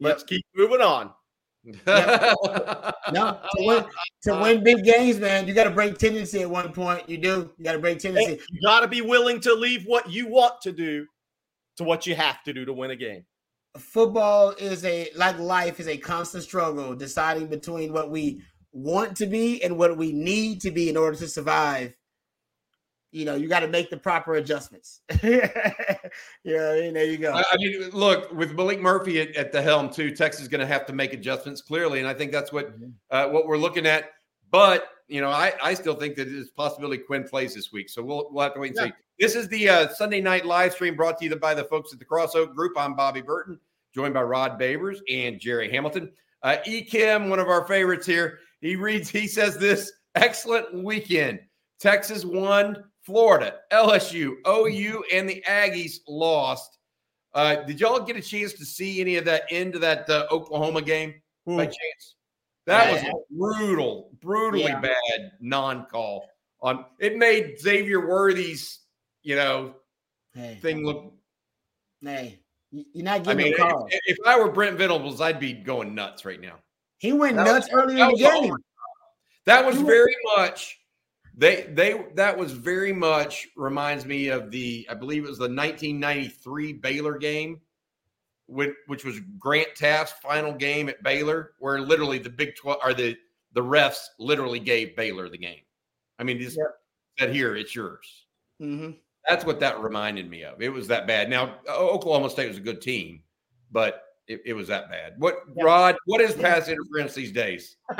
[0.00, 0.28] Let's yep.
[0.28, 1.12] keep moving on.
[1.64, 1.76] Yep.
[3.12, 3.84] no, to win,
[4.22, 7.08] to uh, win big games, man, you got to break tendency at one point.
[7.08, 7.50] You do.
[7.58, 8.40] You got to break tendency.
[8.50, 11.06] You got to be willing to leave what you want to do
[11.76, 13.24] to what you have to do to win a game.
[13.76, 18.42] Football is a like life is a constant struggle deciding between what we
[18.72, 21.94] want to be and what we need to be in order to survive
[23.10, 25.00] you know, you got to make the proper adjustments.
[25.22, 25.72] yeah,
[26.44, 27.32] there you go.
[27.32, 30.66] I mean, look, with Maalik Murphy at, at the helm too, Texas is going to
[30.66, 32.90] have to make adjustments clearly, and I think that's what mm-hmm.
[33.10, 34.10] uh, what we're looking at.
[34.50, 38.02] But you know, I, I still think that it's possibility Quinn plays this week, so
[38.02, 38.84] we'll we'll have to wait and yeah.
[38.86, 38.92] see.
[39.18, 41.98] This is the uh, Sunday night live stream brought to you by the folks at
[41.98, 42.74] the Cross Oak Group.
[42.76, 43.58] I'm Bobby Burton,
[43.94, 46.12] joined by Rod Babers and Jerry Hamilton.
[46.42, 46.84] Uh, E.
[46.84, 49.08] Kim, one of our favorites here, he reads.
[49.08, 51.40] He says this excellent weekend.
[51.80, 56.76] Texas won Florida, LSU, OU, and the Aggies lost.
[57.32, 60.26] Uh, did y'all get a chance to see any of that end of that uh,
[60.30, 61.14] Oklahoma game
[61.46, 62.16] by chance?
[62.66, 64.80] That was brutal, brutally yeah.
[64.80, 66.28] bad non-call
[66.60, 66.84] on.
[66.98, 68.80] It made Xavier Worthy's,
[69.22, 69.76] you know,
[70.34, 70.58] hey.
[70.60, 71.14] thing look.
[72.02, 72.40] Hey,
[72.70, 73.86] you're not giving I mean, call.
[73.90, 76.56] If, if, I were Brent Venables, I'd be going nuts right now.
[76.98, 78.54] He went that nuts was, early in the game.
[79.46, 80.78] That was very much
[81.38, 85.44] they they that was very much reminds me of the I believe it was the
[85.44, 87.60] 1993 Baylor game,
[88.46, 92.92] which, which was Grant Teaff's final game at Baylor, where literally the Big 12 or
[92.92, 93.16] the
[93.52, 95.60] the refs literally gave Baylor the game.
[96.18, 96.74] I mean, just yep.
[97.18, 98.26] said here it's yours.
[98.60, 98.90] Mm-hmm.
[99.28, 100.60] That's what that reminded me of.
[100.60, 101.30] It was that bad.
[101.30, 103.22] Now Oklahoma State was a good team,
[103.70, 105.14] but it, it, was that bad.
[105.18, 105.96] What Rod?
[106.06, 107.76] What is pass interference these days?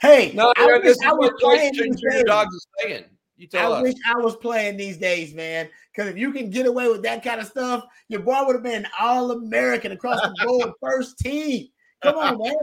[0.00, 2.24] hey, no, I wish I was playing these days.
[2.24, 3.04] Dogs are saying.
[3.36, 3.82] You tell I us.
[3.82, 5.68] wish I was playing these days, man.
[5.92, 8.62] Because if you can get away with that kind of stuff, your boy would have
[8.62, 11.68] been all American across the board, first team.
[12.02, 12.54] Come on, man.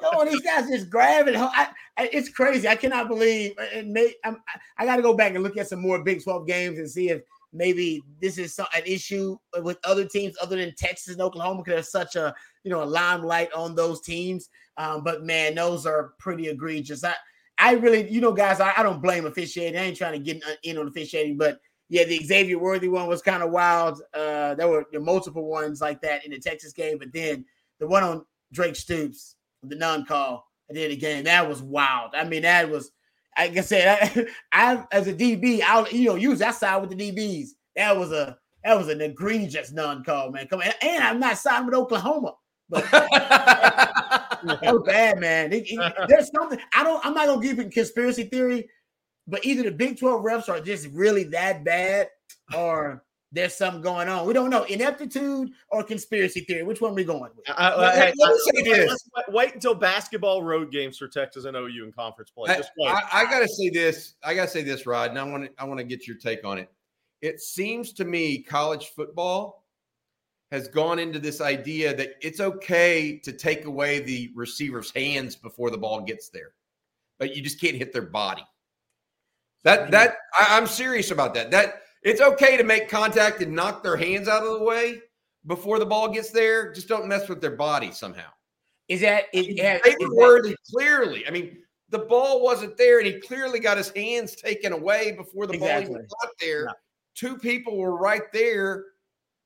[0.00, 1.36] Come on, these guys just grabbing.
[1.36, 2.66] I, I, it's crazy.
[2.66, 3.52] I cannot believe.
[3.72, 4.42] And may, I'm,
[4.76, 7.10] I got to go back and look at some more Big 12 games and see
[7.10, 11.62] if maybe this is some, an issue with other teams other than Texas and Oklahoma
[11.62, 14.48] because there's such a you know a limelight on those teams.
[14.76, 17.04] Um, but man, those are pretty egregious.
[17.04, 17.14] I
[17.58, 19.78] I really you know guys I, I don't blame officiating.
[19.78, 23.22] I ain't trying to get in on officiating, but yeah, the Xavier Worthy one was
[23.22, 24.00] kind of wild.
[24.12, 27.44] Uh, there were multiple ones like that in the Texas game, but then
[27.78, 31.62] the one on Drake Stoops, the non-call at the end of the game, that was
[31.62, 32.12] wild.
[32.14, 32.90] I mean, that was
[33.38, 34.26] like I said, I,
[34.76, 37.50] I as a DB, I'll you know use that side with the DBs.
[37.76, 40.46] That was a that was an egregious non-call, man.
[40.46, 42.34] Come on, and I'm not siding with Oklahoma,
[42.68, 42.84] but
[44.44, 45.52] that was bad, man.
[45.52, 47.04] It, it, there's something I don't.
[47.04, 48.68] I'm not gonna give it conspiracy theory,
[49.26, 52.08] but either the Big 12 refs are just really that bad,
[52.54, 54.26] or there's something going on.
[54.26, 56.62] We don't know ineptitude or conspiracy theory.
[56.62, 57.48] Which one are we going with?
[57.48, 61.56] I, I, hey, let, me say this: wait until basketball road games for Texas and
[61.56, 62.54] OU in conference play.
[62.56, 62.94] Just wait.
[63.12, 64.14] I, gotta say this.
[64.22, 65.50] I gotta say this, Rod, and I want to.
[65.58, 66.70] I want to get your take on it.
[67.22, 69.63] It seems to me college football
[70.54, 75.68] has gone into this idea that it's okay to take away the receiver's hands before
[75.68, 76.52] the ball gets there,
[77.18, 78.46] but you just can't hit their body.
[79.64, 81.50] That that I, I'm serious about that.
[81.50, 85.00] That it's okay to make contact and knock their hands out of the way
[85.46, 86.72] before the ball gets there.
[86.72, 88.30] Just don't mess with their body somehow.
[88.86, 91.26] Is that is, yeah, they were worthy clearly?
[91.26, 95.48] I mean, the ball wasn't there, and he clearly got his hands taken away before
[95.48, 95.86] the exactly.
[95.86, 96.68] ball even got there.
[97.16, 98.84] Two people were right there,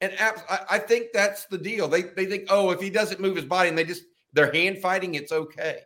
[0.01, 1.89] and I, I think that's the deal.
[1.89, 4.79] They they think, oh, if he doesn't move his body, and they just they're hand
[4.79, 5.81] fighting, it's okay.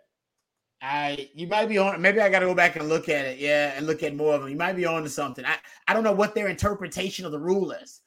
[0.83, 2.01] I you might be on.
[2.03, 3.39] Maybe I got to go back and look at it.
[3.39, 4.51] Yeah, and look at more of them.
[4.51, 5.45] You might be on to something.
[5.45, 8.01] I I don't know what their interpretation of the rule is.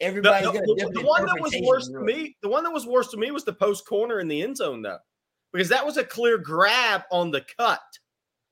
[0.00, 2.36] Everybody's the, the, the one that was worse to me.
[2.42, 4.82] The one that was worse to me was the post corner in the end zone,
[4.82, 4.98] though,
[5.52, 7.80] because that was a clear grab on the cut.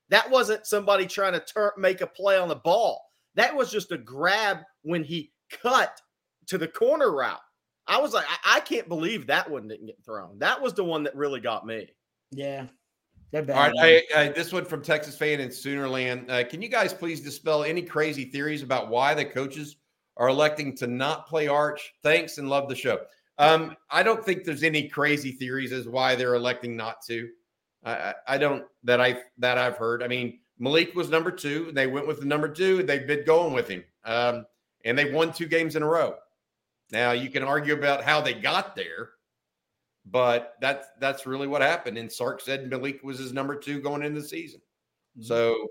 [0.09, 3.01] That wasn't somebody trying to turn make a play on the ball.
[3.37, 6.01] That was just a grab when he cut
[6.47, 7.41] to the corner route.
[7.87, 10.39] I was like, I, I can't believe that one didn't get thrown.
[10.39, 11.89] That was the one that really got me.
[12.33, 12.67] Yeah,
[13.35, 16.31] all right, I, I, this one from Texas fan in Soonerland.
[16.31, 19.77] Uh, can you guys please dispel any crazy theories about why the coaches
[20.17, 21.93] are electing to not play Arch?
[22.03, 23.01] Thanks and love the show.
[23.39, 27.29] Um, I don't think there's any crazy theories as why they're electing not to.
[27.85, 30.03] I, I don't that I that I've heard.
[30.03, 31.73] I mean, Maalik was number two.
[31.73, 32.85] They went with the number two.
[32.85, 34.47] They've been going with him, um,
[34.85, 36.15] and they won two games in a row.
[36.93, 39.11] Now you can argue about how they got there,
[40.05, 41.99] but that's that's really what happened.
[41.99, 44.61] And Sark said Maalik was his number two going into the season.
[45.19, 45.25] Mm-hmm.
[45.25, 45.69] So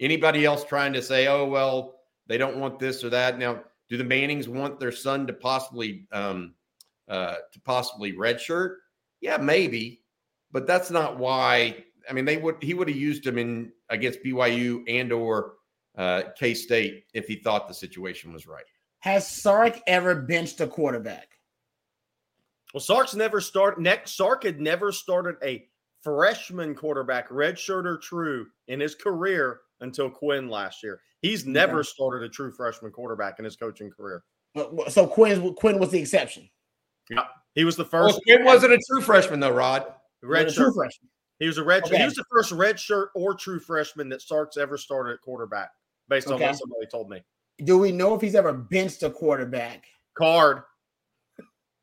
[0.00, 3.38] anybody else trying to say, oh well, they don't want this or that.
[3.38, 6.54] Now, do the Mannings want their son to possibly um,
[7.08, 8.76] uh, to possibly redshirt?
[9.20, 10.02] Yeah, maybe,
[10.52, 11.84] but that's not why.
[12.08, 15.54] I mean, they would he would have used him in against BYU and or
[15.96, 18.64] uh, K State if he thought the situation was right.
[19.06, 21.28] Has Sark ever benched a quarterback?
[22.74, 23.80] Well, Sark's never started.
[23.80, 25.68] Next, Sark had never started a
[26.02, 31.00] freshman quarterback, redshirt or true, in his career until Quinn last year.
[31.22, 31.88] He's never okay.
[31.88, 34.24] started a true freshman quarterback in his coaching career.
[34.88, 36.50] So Quinn Quinn was the exception.
[37.08, 38.14] Yeah, he was the first.
[38.14, 39.86] Well, Quinn wasn't a true freshman though, Rod.
[40.20, 41.08] Red true freshman.
[41.38, 41.84] He was a red.
[41.84, 41.98] Okay.
[41.98, 45.70] He was the first red shirt or true freshman that Sark's ever started at quarterback,
[46.08, 46.46] based on okay.
[46.46, 47.22] what somebody told me.
[47.64, 49.84] Do we know if he's ever benched a quarterback?
[50.16, 50.62] Card.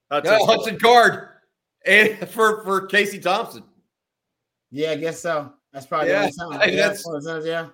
[0.10, 1.28] That's no, Hudson Card,
[1.86, 3.64] and for for Casey Thompson.
[4.70, 5.54] Yeah, I guess so.
[5.72, 6.70] That's probably yeah, the only time.
[6.70, 7.68] Yeah, yeah.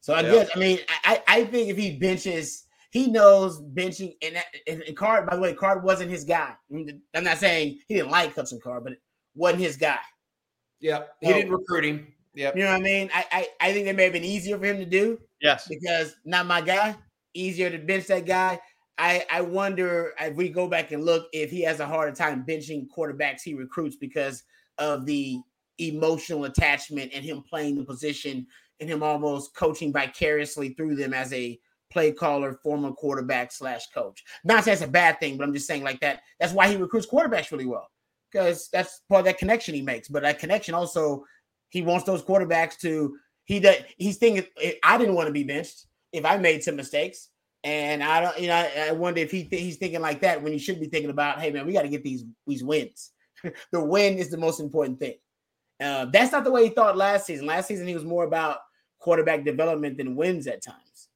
[0.00, 0.32] So I yeah.
[0.32, 4.96] guess I mean I I think if he benches, he knows benching and, and, and
[4.96, 5.26] Card.
[5.26, 6.54] By the way, Card wasn't his guy.
[6.72, 9.00] I'm not saying he didn't like Hudson Card, but it
[9.34, 9.98] wasn't his guy.
[10.80, 12.12] Yeah, he so, didn't recruit him.
[12.34, 13.10] Yeah, you know what I mean.
[13.14, 15.18] I, I I think it may have been easier for him to do.
[15.40, 16.96] Yes, because not my guy.
[17.34, 18.60] Easier to bench that guy.
[18.98, 22.44] I I wonder if we go back and look if he has a harder time
[22.46, 24.42] benching quarterbacks he recruits because
[24.78, 25.40] of the
[25.78, 28.46] emotional attachment and him playing the position
[28.80, 31.58] and him almost coaching vicariously through them as a
[31.90, 34.22] play caller, former quarterback slash coach.
[34.44, 36.20] Not it's a bad thing, but I'm just saying like that.
[36.38, 37.88] That's why he recruits quarterbacks really well
[38.30, 40.08] because that's part of that connection he makes.
[40.08, 41.24] But that connection also,
[41.70, 43.16] he wants those quarterbacks to.
[43.44, 44.44] He that he's thinking.
[44.82, 45.86] I didn't want to be benched
[46.18, 47.28] if I made some mistakes,
[47.64, 48.38] and I don't.
[48.38, 50.86] You know, I, wonder if he th- he's thinking like that when he should be
[50.86, 53.12] thinking about, hey man, we got to get these these wins.
[53.72, 55.14] the win is the most important thing.
[55.80, 57.46] Uh, that's not the way he thought last season.
[57.46, 58.58] Last season, he was more about
[58.98, 61.08] quarterback development than wins at times,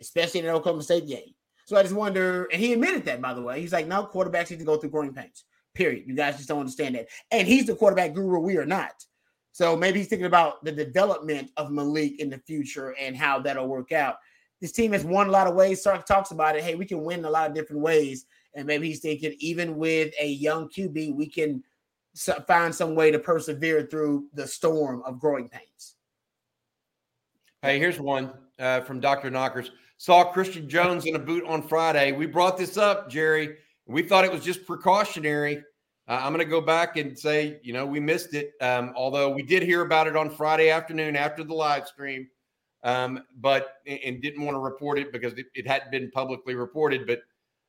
[0.00, 1.34] especially in the Oklahoma State game.
[1.66, 3.60] So I just wonder, and he admitted that, by the way.
[3.60, 6.04] He's like, no, quarterbacks need to go through growing pains, period.
[6.06, 7.08] You guys just don't understand that.
[7.30, 8.92] And he's the quarterback guru, we are not.
[9.52, 13.68] So maybe he's thinking about the development of Maalik in the future and how that'll
[13.68, 14.16] work out.
[14.60, 15.82] This team has won a lot of ways.
[15.82, 16.64] Sark talks about it.
[16.64, 18.26] Hey, we can win a lot of different ways.
[18.54, 21.62] And maybe he's thinking, even with a young QB, we can
[22.46, 25.94] find some way to persevere through the storm of growing pains.
[27.62, 29.30] Hey, here's one uh, from Dr.
[29.30, 29.70] Knockers.
[29.98, 32.12] Saw Christian Jones in a boot on Friday.
[32.12, 33.56] We brought this up, Jerry.
[33.86, 35.62] We thought it was just precautionary.
[36.08, 38.52] Uh, I'm going to go back and say, you know, we missed it.
[38.60, 42.28] Um, although we did hear about it on Friday afternoon after the live stream,
[42.82, 47.06] um, but and didn't want to report it because it, it hadn't been publicly reported.
[47.06, 47.20] But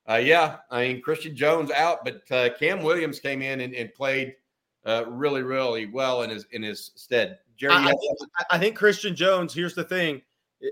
[0.09, 3.93] uh, yeah, I mean, Christian Jones out, but uh, Cam Williams came in and, and
[3.93, 4.35] played
[4.85, 7.39] uh, really, really well in his in his stead.
[7.57, 8.19] Jerry, I, I, think,
[8.51, 9.53] I, think, Christian Jones.
[9.53, 10.21] Here's the thing: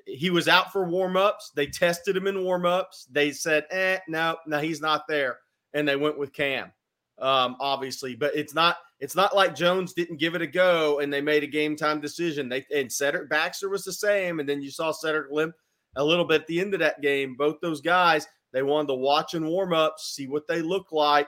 [0.06, 1.54] he was out for warmups.
[1.56, 3.08] They tested him in warmups.
[3.12, 5.40] They said, "Eh, no, no, he's not there,"
[5.74, 6.72] and they went with Cam.
[7.20, 11.14] Um, obviously, but it's not it's not like Jones didn't give it a go and
[11.14, 12.50] they made a game time decision.
[12.50, 15.56] They and Cedric Baxter was the same, and then you saw Cedric limp
[15.96, 17.36] a little bit at the end of that game.
[17.36, 21.28] Both those guys they wanted to watch and warm up, see what they look like,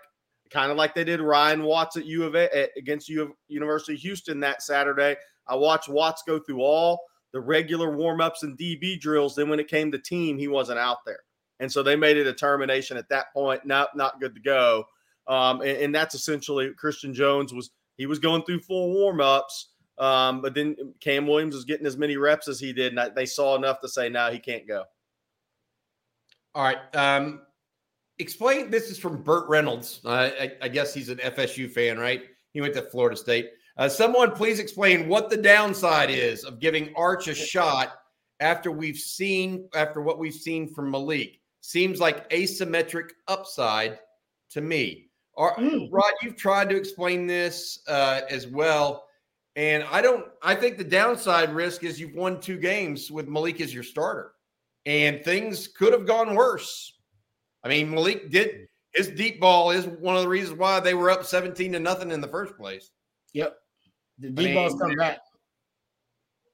[0.50, 3.94] kind of like they did Ryan Watts at U of A against U of University
[3.94, 5.16] of Houston that Saturday.
[5.48, 7.02] I watched Watts go through all
[7.34, 9.36] the regular warm ups and DB drills.
[9.36, 11.20] Then when it came to team, he wasn't out there,
[11.60, 14.86] and so they made a determination at that point, not not good to go.
[15.30, 19.70] Um, and, and, that's essentially Christian Jones was he was going through full warm ups.
[20.00, 23.26] Um, but then Cam Williams was getting as many reps as he did, and they
[23.26, 24.86] saw enough to say, "No, he can't go."
[26.56, 26.78] All right.
[26.96, 27.42] Um,
[28.18, 28.72] explain.
[28.72, 30.02] This is from Burt Reynolds.
[30.04, 32.24] Uh, I, I, guess he's an FSU fan, right?
[32.54, 33.52] He went to Florida State.
[33.78, 37.94] Uh, someone please explain what the downside is of giving Arch a shot
[38.40, 41.40] after we've seen after what we've seen from Maalik.
[41.62, 44.00] Seems like asymmetric upside
[44.52, 45.09] to me.
[45.40, 45.88] Are, mm.
[45.90, 49.06] Rod, you've tried to explain this uh, as well.
[49.56, 53.62] And I don't, I think the downside risk is you've won two games with Maalik
[53.62, 54.34] as your starter
[54.86, 56.94] and things could have gone worse.
[57.64, 61.10] I mean, Maalik did his deep ball is one of the reasons why they were
[61.10, 62.92] up 17 to nothing in the first place.
[63.34, 63.56] Yep.
[64.18, 65.20] The deep I mean, ball's come back.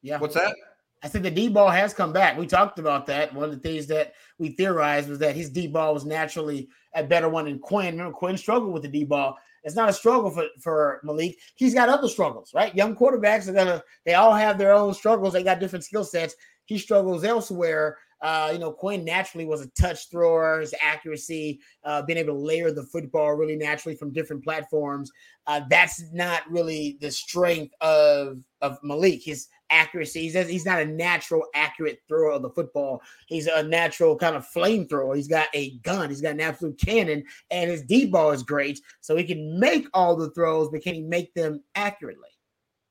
[0.02, 0.20] Yeah.
[0.20, 0.56] What's that?
[1.04, 2.38] I said the D ball has come back.
[2.38, 3.34] We talked about that.
[3.34, 7.04] One of the things that we theorized was that his D ball was naturally a
[7.04, 7.98] better one than Quinn.
[7.98, 9.38] Remember, Quinn struggled with the D ball.
[9.64, 11.36] It's not a struggle for, for Maalik.
[11.56, 12.76] He's got other struggles, right?
[12.76, 15.34] Young quarterbacks are gonna, they all have their own struggles.
[15.34, 16.36] They got different skill sets.
[16.66, 17.98] He struggles elsewhere.
[18.22, 22.40] Uh, you know, Quinn naturally was a touch thrower, his accuracy, uh, being able to
[22.40, 25.12] layer the football really naturally from different platforms.
[25.48, 29.24] Uh, that's not really the strength of of Maalik.
[29.24, 33.02] His accuracy, he's, he's not a natural accurate thrower of the football.
[33.28, 35.16] He's a natural kind of flamethrower.
[35.16, 36.10] He's got a gun.
[36.10, 38.80] He's got an absolute cannon, and his deep ball is great.
[39.02, 42.30] So he can make all the throws, but can he make them accurately?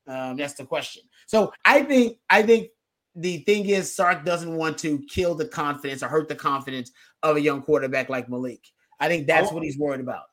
[0.07, 1.03] Um, that's the question.
[1.25, 2.69] So I think I think
[3.15, 6.91] the thing is, Sark doesn't want to kill the confidence or hurt the confidence
[7.23, 8.59] of a young quarterback like Maalik.
[8.99, 10.23] I think that's what he's worried about.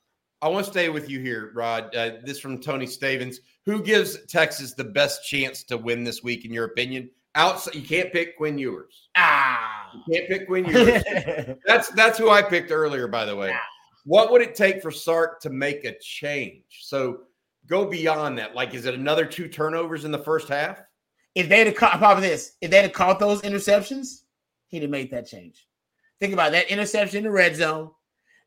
[0.42, 1.94] I want to stay with you here, Rod.
[1.94, 3.40] Uh, this from Tony Stavens.
[3.64, 7.10] Who gives Texas the best chance to win this week, in your opinion?
[7.36, 9.08] Outside, you can't pick Quinn Ewers.
[9.16, 11.04] Ah, you can't pick Quinn Ewers.
[11.66, 13.52] that's that's who I picked earlier, by the way.
[13.54, 13.60] Ah.
[14.04, 16.64] What would it take for Sark to make a change?
[16.80, 17.20] So
[17.68, 18.56] go beyond that.
[18.56, 20.82] Like, is it another two turnovers in the first half?
[21.36, 24.22] If they'd have caught, probably this, if they'd have caught those interceptions,
[24.66, 25.68] he'd have made that change.
[26.20, 27.90] Think about that interception in the red zone,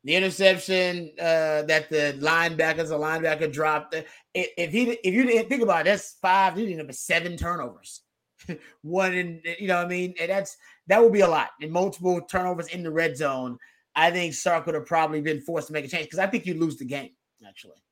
[0.06, 3.94] the interception uh, that the linebackers, the linebacker dropped.
[4.34, 6.58] If he, if you didn't think about it, that's five.
[6.58, 8.02] You didn't have seven turnovers.
[8.82, 11.50] One in, you know, what I mean, and that's that would be a lot.
[11.60, 13.58] And multiple turnovers in the red zone.
[13.94, 16.46] I think Sark would have probably been forced to make a change because I think
[16.46, 17.10] you lose the game
[17.46, 17.82] actually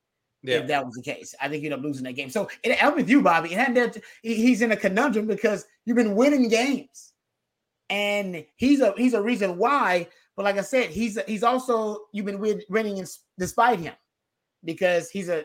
[0.47, 0.57] yeah.
[0.57, 1.33] if that was the case.
[1.41, 2.29] I think you'd end up losing that game.
[2.29, 3.55] So it, I'm with you, Bobby.
[3.55, 7.13] And that he's in a conundrum because you've been winning games,
[7.89, 10.07] and he's a he's a reason why.
[10.35, 13.05] But like I said, he's he's also you've been winning in,
[13.39, 13.93] despite him
[14.63, 15.43] because he's a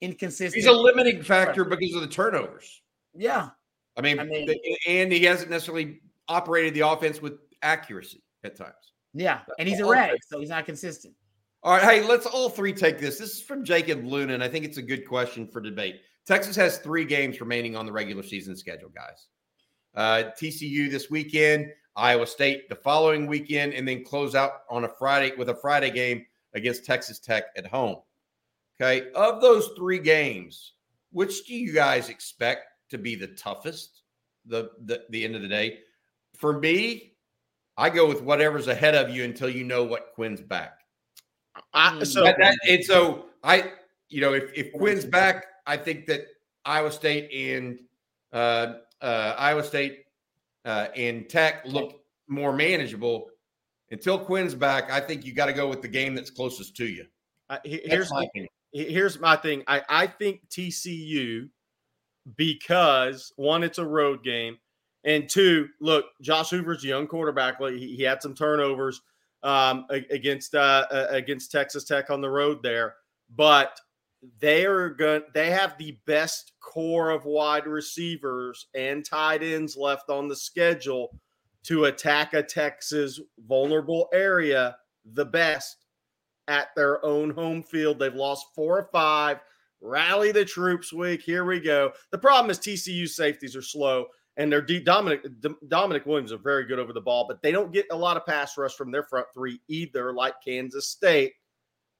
[0.00, 0.54] inconsistent.
[0.54, 2.82] He's a limiting factor because of the turnovers.
[3.14, 3.50] Yeah,
[3.96, 4.48] I mean, I mean
[4.88, 8.74] and he hasn't necessarily operated the offense with accuracy at times.
[9.12, 11.14] Yeah, and he's a erratic, so he's not consistent.
[11.62, 13.18] All right, hey, let's all three take this.
[13.18, 16.00] This is from Jacob Luna, and I think it's a good question for debate.
[16.26, 19.28] Texas has three games remaining on the regular season schedule, guys.
[19.94, 24.88] Uh, TCU this weekend, Iowa State the following weekend, and then close out on a
[24.88, 27.96] Friday with a Friday game against Texas Tech at home.
[28.80, 30.72] Okay, of those three games,
[31.12, 34.02] which do you guys expect to be the toughest?
[34.46, 35.78] The the, the end of the day,
[36.36, 37.14] for me,
[37.76, 40.80] I go with whatever's ahead of you until you know what Quinn's back.
[41.72, 42.06] I, mm.
[42.06, 43.72] so that, that, and so I,
[44.08, 46.26] you know, if if Quinn's back, I think that
[46.64, 47.78] Iowa State and
[48.32, 50.03] uh, uh, Iowa State
[50.64, 53.28] uh, and Tech look more manageable.
[53.90, 56.86] Until Quinn's back, I think you got to go with the game that's closest to
[56.86, 57.06] you.
[57.64, 58.26] here's my
[58.72, 59.62] here's my thing.
[59.66, 61.48] I I think TCU
[62.36, 64.58] because one, it's a road game,
[65.04, 67.60] and two, look, Josh Hoover's a young quarterback.
[67.60, 69.00] He, he had some turnovers
[69.42, 72.94] um, against uh, against Texas Tech on the road there,
[73.34, 73.78] but
[74.40, 75.22] they are going.
[75.34, 81.16] They have the best core of wide receivers and tight ends left on the schedule
[81.62, 84.76] to attack a Texas vulnerable area
[85.12, 85.86] the best
[86.48, 87.98] at their own home field.
[87.98, 89.38] They've lost four or five.
[89.80, 91.22] Rally the troops week.
[91.22, 91.92] Here we go.
[92.10, 94.06] The problem is TCU safeties are slow
[94.36, 95.24] and their D, Dominic
[95.68, 98.26] Dominic Williams are very good over the ball, but they don't get a lot of
[98.26, 101.34] pass rush from their front three either, like Kansas State.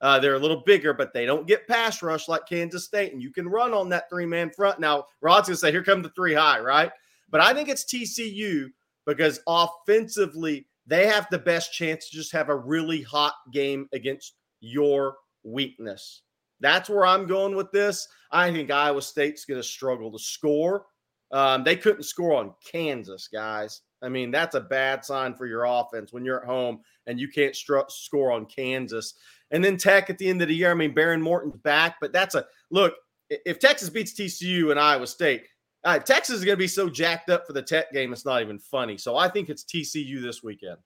[0.01, 3.23] Uh, they're a little bigger, but they don't get pass rush like Kansas State, and
[3.23, 4.79] you can run on that three man front.
[4.81, 6.91] Now, Rod's gonna say, "Here come the three high," right?
[7.31, 8.71] But I think it's TCU
[9.07, 14.35] because offensively they have the best chance to just have a really hot game against
[14.61, 16.23] your weakness.
[16.61, 18.09] That's where I'm going with this.
[18.31, 20.87] I think Iowa State's going to struggle to score.
[21.31, 23.83] Um, they couldn't score on Kansas, guys.
[24.03, 27.29] I mean, that's a bad sign for your offense when you're at home and you
[27.29, 29.15] can't stru- score on Kansas.
[29.51, 32.13] And then Tech at the end of the year, I mean, Behren Morton's back, but
[32.13, 32.95] that's a look.
[33.31, 35.45] If Texas beats TCU and Iowa State,
[35.85, 38.43] uh, Texas is going to be so jacked up for the Tech game, it's not
[38.43, 38.97] even funny.
[38.97, 40.77] So I think it's TCU this weekend.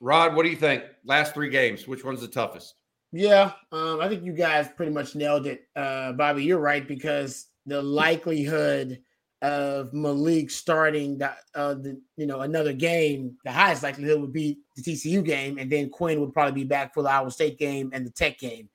[0.00, 0.84] Rod, what do you think?
[1.04, 2.74] Last three games, which one's the toughest?
[3.12, 5.62] Yeah, um, I think you guys pretty much nailed it.
[5.76, 9.00] Uh, Bobby, you're right because the likelihood–
[9.44, 14.58] of Maalik starting the, uh, the you know another game, the highest likelihood would be
[14.74, 17.90] the TCU game, and then Quinn would probably be back for the Iowa State game
[17.92, 18.70] and the Tech game.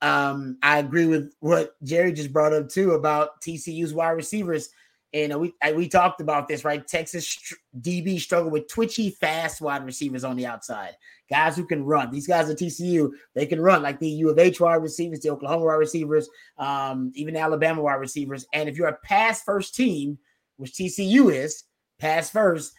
[0.00, 4.70] Um, I agree with what Jerry just brought up too about TCU's wide receivers
[5.16, 6.86] and we we talked about this, right?
[6.86, 10.96] Texas DB struggle with twitchy, fast wide receivers on the outside,
[11.30, 12.10] guys who can run.
[12.10, 15.30] These guys at TCU, they can run like the U of H wide receivers, the
[15.30, 18.46] Oklahoma wide receivers, um, even Alabama wide receivers.
[18.52, 20.18] And if you're a pass first team,
[20.56, 21.64] which TCU is,
[21.98, 22.72] pass first.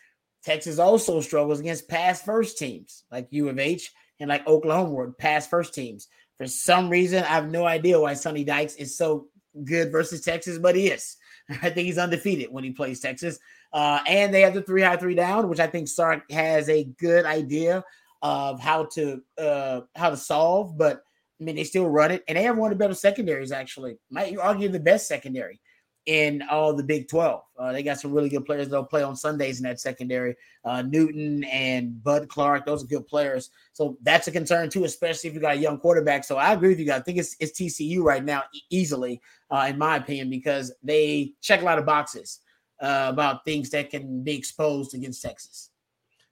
[0.43, 5.11] Texas also struggles against pass first teams like U of H and like Oklahoma were
[5.11, 6.07] pass first teams.
[6.37, 9.27] For some reason, I have no idea why Sonny Dykes is so
[9.63, 11.17] good versus Texas, but he is.
[11.61, 13.39] I think he's undefeated when he plays Texas.
[13.73, 16.85] Uh, and they have the three high, three down, which I think Sark has a
[16.99, 17.83] good idea
[18.21, 20.77] of how to uh, how to solve.
[20.77, 21.03] But
[21.39, 23.51] I mean, they still run it, and they have one of the better secondaries.
[23.51, 25.59] Actually, might you argue the best secondary
[26.07, 27.43] in all the Big 12.
[27.59, 30.35] Uh, they got some really good players that'll play on Sundays in that secondary.
[30.63, 33.51] Uh, Newton and Bud Clark, those are good players.
[33.73, 36.23] So that's a concern too, especially if you got a young quarterback.
[36.23, 37.01] So I agree with you guys.
[37.01, 41.61] I think it's, it's TCU right now easily, uh, in my opinion, because they check
[41.61, 42.39] a lot of boxes
[42.81, 45.71] uh, about things that can be exposed against Texas.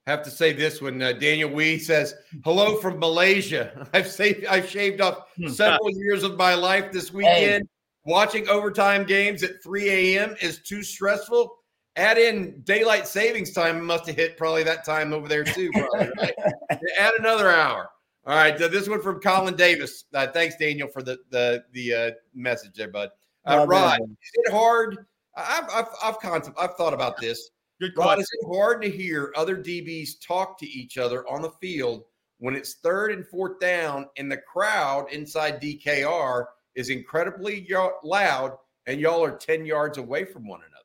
[0.07, 2.13] Have to say this when uh, Daniel Wee says
[2.45, 3.89] hello from Malaysia.
[3.93, 5.49] I've saved, I've shaved off hmm.
[5.49, 7.63] several years of my life this weekend.
[7.63, 7.74] Hey
[8.06, 10.36] Watching overtime games at 3 a.m.
[10.39, 11.58] is too stressful.
[11.95, 15.72] Add in daylight savings time, must have hit probably that time over there too.
[15.72, 16.34] Probably, right?
[16.99, 17.89] Add another hour.
[18.28, 20.06] All right, so this one from Colin Davis.
[20.14, 23.10] Uh, thanks, Daniel, for the the the uh, message there, bud.
[23.45, 25.06] Uh, Rod, is it hard?
[25.36, 27.51] I've I've I've, concept, I've thought about this.
[27.80, 31.51] Good Rod, is it hard to hear other DBs talk to each other on the
[31.62, 32.03] field
[32.39, 36.45] when it's third and fourth down and the crowd inside DKR
[36.76, 37.67] is incredibly
[38.03, 40.76] loud, and y'all are 10 yards away from one another.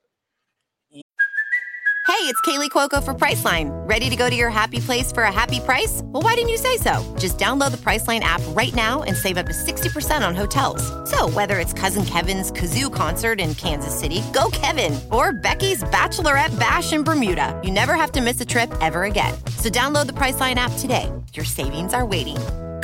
[2.10, 3.70] Hey, it's Kaley Cuoco for Priceline.
[3.88, 6.02] Ready to go to your happy place for a happy price?
[6.04, 7.02] Well, why didn't you say so?
[7.18, 10.82] Just download the Priceline app right now and save up to 60% on hotels.
[11.08, 16.58] So, whether it's Cousin Kevin's Kazoo concert in Kansas City, go Kevin, or Becky's Bachelorette
[16.58, 19.32] Bash in Bermuda, you never have to miss a trip ever again.
[19.56, 21.10] So, download the Priceline app today.
[21.32, 22.36] Your savings are waiting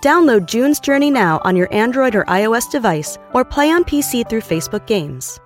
[0.00, 4.42] Download June's Journey now on your Android or iOS device or play on PC through
[4.42, 5.40] Facebook Games.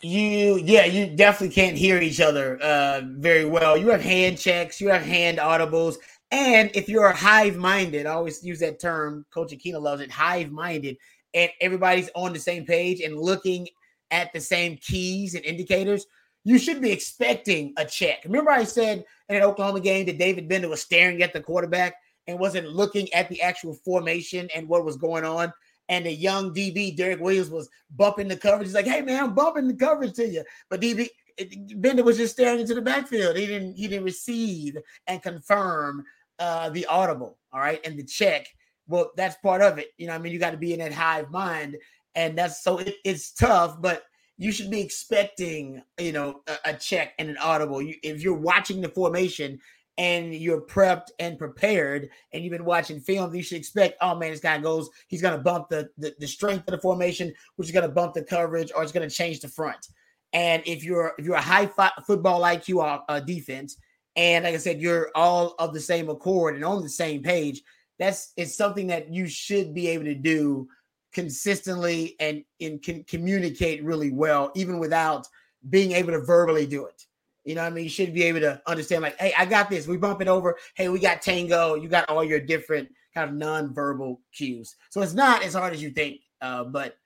[0.00, 3.76] You, yeah, you definitely can't hear each other uh, very well.
[3.76, 5.94] You have hand checks, you have hand audibles.
[6.32, 10.50] And if you're hive minded, I always use that term, Coach Akina loves it, hive
[10.50, 10.96] minded,
[11.34, 13.68] and everybody's on the same page and looking
[14.10, 16.06] at the same keys and indicators,
[16.42, 18.22] you should be expecting a check.
[18.24, 21.94] Remember, I said in an Oklahoma game that David Gbenda was staring at the quarterback?
[22.26, 25.52] And wasn't looking at the actual formation and what was going on.
[25.88, 28.68] And the young DB, Derek Williams, was bumping the coverage.
[28.68, 30.44] He's like, hey man, I'm bumping the coverage to you.
[30.70, 31.08] But DB
[31.38, 33.36] Gbenda was just staring into the backfield.
[33.36, 36.04] He didn't he didn't receive and confirm
[36.38, 38.46] uh the audible, all right, and the check.
[38.88, 39.88] Well, that's part of it.
[39.96, 41.76] You know, I mean, you got to be in that hive mind,
[42.14, 44.04] and that's so it, it's tough, but
[44.38, 47.80] you should be expecting, you know, a, a check and an audible.
[47.80, 49.60] You, if you're watching the formation
[49.98, 54.30] and you're prepped and prepared and you've been watching film, you should expect, oh man,
[54.30, 57.68] this guy goes, he's going to bump the, the, the strength of the formation, which
[57.68, 59.88] is going to bump the coverage or it's going to change the front.
[60.32, 63.76] And if you're if you're a high fi- football IQ uh, defense,
[64.16, 67.62] and like I said, you're all of the same accord and on the same page,
[67.98, 70.68] that's it's something that you should be able to do
[71.12, 75.26] consistently and, and can communicate really well, even without
[75.68, 77.06] being able to verbally do it.
[77.44, 77.84] You know what I mean?
[77.84, 79.86] You should be able to understand, like, hey, I got this.
[79.86, 80.56] We bump it over.
[80.76, 81.74] Hey, we got tango.
[81.74, 84.76] You got all your different kind of non-verbal cues.
[84.90, 86.96] So it's not as hard as you think, uh, but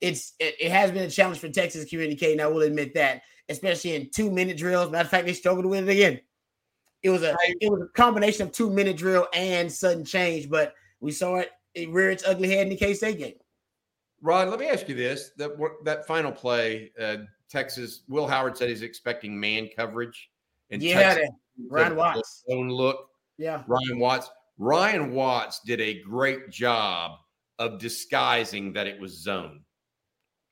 [0.00, 2.40] it's it, it, has been a challenge for Texas communicating.
[2.40, 4.90] I will admit that, especially in two-minute drills.
[4.90, 6.20] Matter of fact, they struggled with it again.
[7.02, 11.12] It was a it was a combination of two-minute drill and sudden change, but we
[11.12, 13.34] saw it, it rear its ugly head in the K State game.
[14.22, 15.52] Rod, let me ask you this: that
[15.84, 17.18] that final play, uh,
[17.50, 18.02] Texas.
[18.08, 20.30] Will Howard said he's expecting man coverage.
[20.70, 21.30] And yeah, Texas,
[21.68, 22.44] Ryan Watts.
[22.50, 23.08] Own look.
[23.38, 23.62] Yeah.
[23.66, 24.30] Ryan Watts.
[24.58, 27.18] Ryan Watts did a great job
[27.58, 29.60] of disguising that it was zone.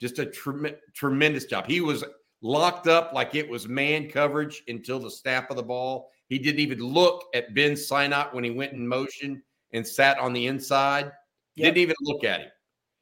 [0.01, 1.67] Just a tre- tremendous job.
[1.67, 2.05] He was
[2.43, 6.11] locked up like it was man coverage until the snap of the ball.
[6.29, 9.43] He didn't even look at Ben Sinnott when he went in motion
[9.73, 11.11] and sat on the inside.
[11.57, 11.75] Yep.
[11.75, 12.51] Didn't even look at him.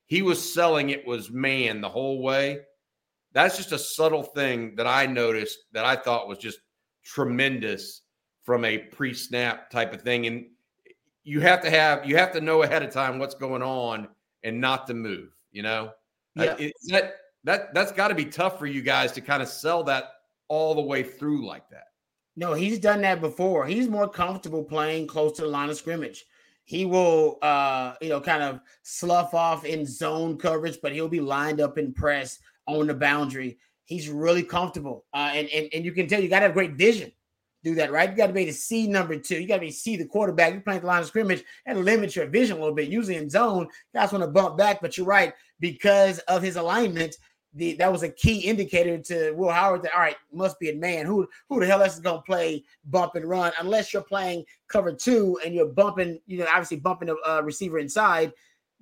[0.07, 2.61] He was selling it was man the whole way
[3.33, 6.59] that's just a subtle thing that I noticed that I thought was just
[7.05, 8.03] tremendous
[8.45, 10.27] from a pre-snap type of thing.
[10.27, 10.47] And
[11.25, 14.09] you have to have you have to know ahead of time what's going on
[14.43, 15.31] and not to move.
[15.51, 15.91] You know,
[16.39, 16.57] uh, yeah.
[16.59, 17.15] Is that
[17.45, 20.05] that that's got to be tough for you guys to kind of sell that
[20.49, 21.87] all the way through like that.
[22.37, 23.67] No, he's done that before.
[23.67, 26.25] He's more comfortable playing close to the line of scrimmage.
[26.65, 31.21] He will, uh, you know, kind of slough off in zone coverage, but he'll be
[31.21, 33.59] lined up in press on the boundary.
[33.85, 36.75] He's really comfortable, uh, and, and and you can tell you got to have great
[36.75, 37.13] vision.
[37.65, 38.11] Do that right.
[38.11, 39.41] You got to be able to see number two.
[39.41, 40.53] You got to be see the quarterback.
[40.53, 42.89] You're playing the line of scrimmage and limit your vision a little bit.
[42.89, 47.17] Usually in zone, guys want to bump back, but you're right because of his alignment
[47.55, 50.77] the, that was a key indicator to Will Howard that all right must be a
[50.77, 54.45] man who who the hell else is to play bump and run unless you're playing
[54.69, 58.33] cover two and you're bumping you know obviously bumping a uh, receiver inside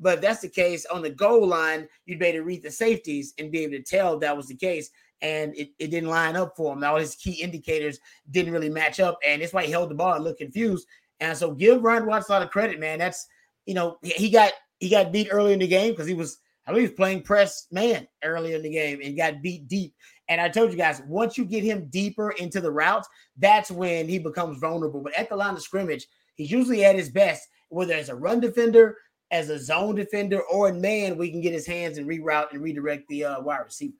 [0.00, 2.70] but if that's the case on the goal line you'd be able to read the
[2.70, 4.90] safeties and be able to tell that was the case
[5.22, 7.98] and it, it didn't line up for him all his key indicators
[8.30, 10.86] didn't really match up and that's why he held the ball and looked confused
[11.20, 13.26] and so give Ryan Watts a lot of credit man that's
[13.66, 16.72] you know he got he got beat early in the game because he was I
[16.72, 19.94] believe he was playing press man earlier in the game and got beat deep.
[20.28, 24.08] And I told you guys, once you get him deeper into the routes, that's when
[24.08, 25.00] he becomes vulnerable.
[25.00, 28.38] But at the line of scrimmage, he's usually at his best, whether as a run
[28.38, 28.96] defender,
[29.30, 32.62] as a zone defender, or in man, we can get his hands and reroute and
[32.62, 33.94] redirect the uh, wide receiver.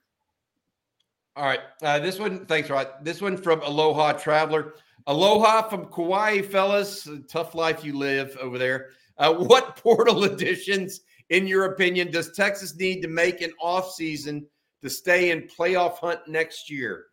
[1.36, 1.60] All right.
[1.82, 2.88] Uh, this one, thanks, Rod.
[3.02, 4.74] This one from Aloha Traveler.
[5.06, 7.08] Aloha from Kauai, fellas.
[7.28, 8.90] Tough life you live over there.
[9.16, 11.00] Uh, what portal additions
[11.30, 14.44] in your opinion, does Texas need to make an offseason
[14.82, 17.06] to stay in playoff hunt next year?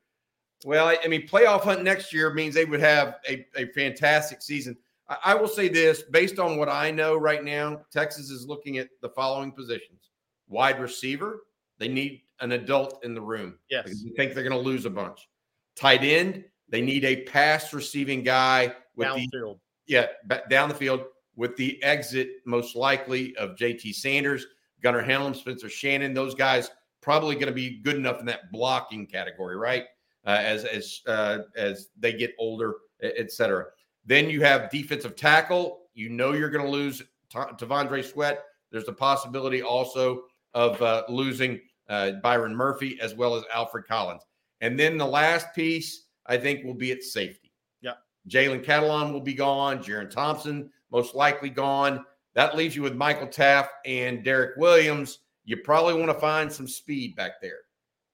[0.66, 4.42] Well, I, I, mean, playoff hunt next year means they would have a, a fantastic
[4.42, 4.76] season.
[5.10, 8.78] I, I, will say this based on what I know right now, Texas is looking
[8.78, 10.08] at the following positions
[10.48, 11.44] wide receiver,
[11.78, 13.58] they need an adult in the room.
[13.70, 13.86] Yes.
[13.86, 15.28] They think they're going to lose a bunch.
[15.76, 19.60] Tight end, they need a pass receiving guy with down the field.
[19.86, 20.08] Yeah,
[20.50, 21.06] down the field
[21.36, 24.46] with the exit most likely of JT Sanders,
[24.82, 26.14] Gunnar Helm, Spencer Shannon.
[26.14, 29.86] Those guys probably going to be good enough in that blocking category, right?
[30.26, 33.68] Uh, as as uh, as they get older, et cetera.
[34.08, 35.82] Then you have defensive tackle.
[35.94, 38.44] You know you're going to lose T'Vondre Sweat.
[38.72, 44.24] There's a possibility also of uh, losing uh, Byron Murphy as well as Alfred Collins.
[44.62, 47.52] And then the last piece, I think, will be at safety.
[47.82, 47.94] Yeah.
[48.28, 49.84] Jalen Catalon will be gone.
[49.84, 52.04] Jerrin Thompson most likely gone.
[52.34, 55.20] That leaves you with Michael Taaffe and Derek Williams.
[55.44, 57.60] You probably want to find some speed back there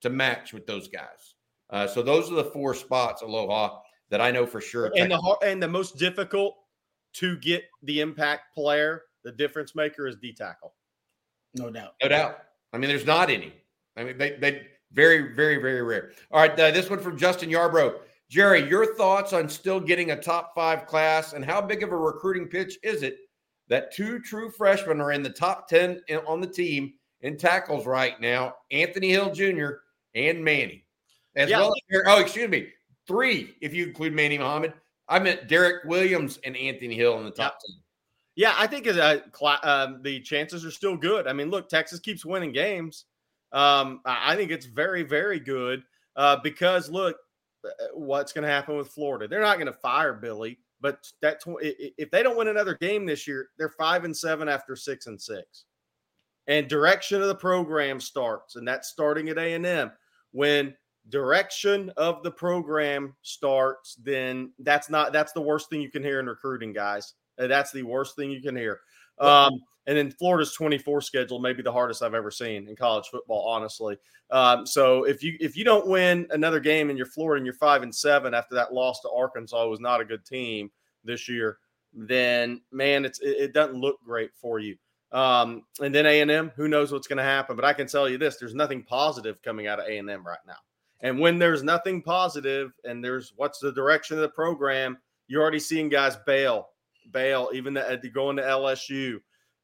[0.01, 1.35] to match with those guys.
[1.69, 3.79] Uh, so those are the four spots, Aloha,
[4.09, 4.91] that I know for sure.
[4.95, 6.55] And the and the most difficult
[7.13, 10.73] to get the impact player, the difference maker, is D tackle.
[11.55, 11.93] No doubt.
[12.01, 12.39] No doubt.
[12.73, 13.53] I mean, there's not any.
[13.95, 16.11] I mean, they they very very very rare.
[16.31, 17.95] All right, uh, this one from Justin Yarbrough.
[18.29, 21.95] Jerry, your thoughts on still getting a top five class and how big of a
[21.95, 23.17] recruiting pitch is it
[23.67, 28.19] that two true freshmen are in the top 10 on the team in tackles right
[28.19, 29.73] now Anthony Hill Jr.
[30.15, 30.83] and Manny?
[31.35, 31.59] As yeah.
[31.59, 32.69] well as, oh, excuse me,
[33.07, 34.73] three if you include Manny Muhammad.
[35.07, 37.73] I meant Derek Williams and Anthony Hill in the top yeah.
[37.73, 37.83] 10.
[38.35, 39.19] Yeah, I think uh,
[39.63, 41.27] um, the chances are still good.
[41.27, 43.05] I mean, look, Texas keeps winning games.
[43.51, 45.83] Um, I think it's very, very good
[46.15, 47.17] uh, because, look,
[47.63, 49.27] uh, what's going to happen with Florida.
[49.27, 53.27] They're not going to fire Billy, but that if they don't win another game this
[53.27, 55.65] year, they're five and seven after six and six.
[56.47, 59.91] And direction of the program starts, and that's starting at A and M.
[60.31, 60.75] When
[61.09, 66.19] direction of the program starts, then that's not that's the worst thing you can hear
[66.19, 67.13] in recruiting, guys.
[67.37, 68.79] That's the worst thing you can hear.
[69.19, 69.51] Um,
[69.85, 73.45] and then Florida's 24 schedule may be the hardest I've ever seen in college football,
[73.47, 73.97] honestly.
[74.31, 77.55] Um, so if you if you don't win another game and you're Florida and you're
[77.55, 80.71] five and seven after that loss to Arkansas was not a good team
[81.03, 81.57] this year,
[81.93, 84.77] then man, it's it, it doesn't look great for you.
[85.11, 87.55] Um, and then A and M, who knows what's going to happen?
[87.55, 90.25] But I can tell you this: there's nothing positive coming out of A and M
[90.25, 90.55] right now.
[91.03, 94.97] And when there's nothing positive, and there's what's the direction of the program,
[95.27, 96.69] you're already seeing guys bail,
[97.11, 99.15] bail, even the, going to LSU.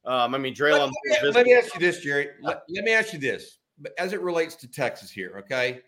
[0.04, 0.92] Um, I mean, Dre'Lon.
[1.10, 2.28] Let, let, let, me ask you this, Jerry.
[2.42, 3.58] Let, let me ask you this,
[3.98, 5.36] as it relates to Texas here.
[5.38, 5.80] Okay,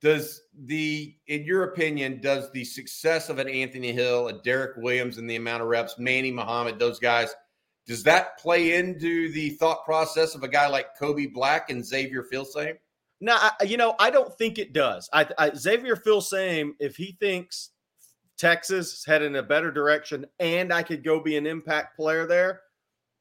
[0.00, 5.18] does the, in your opinion, does the success of an Anthony Hill, a Derek Williams,
[5.18, 7.34] and the amount of reps, Manny Muhammad, those guys,
[7.86, 12.24] does that play into the thought process of a guy like Kobe Black and Xavier
[12.30, 12.76] Filsaime?
[13.20, 15.08] No, I, you know, I don't think it does.
[15.12, 17.70] I, I Xavier Filsaime, if he thinks
[18.36, 22.26] Texas is heading in a better direction and I could go be an impact player
[22.26, 22.60] there,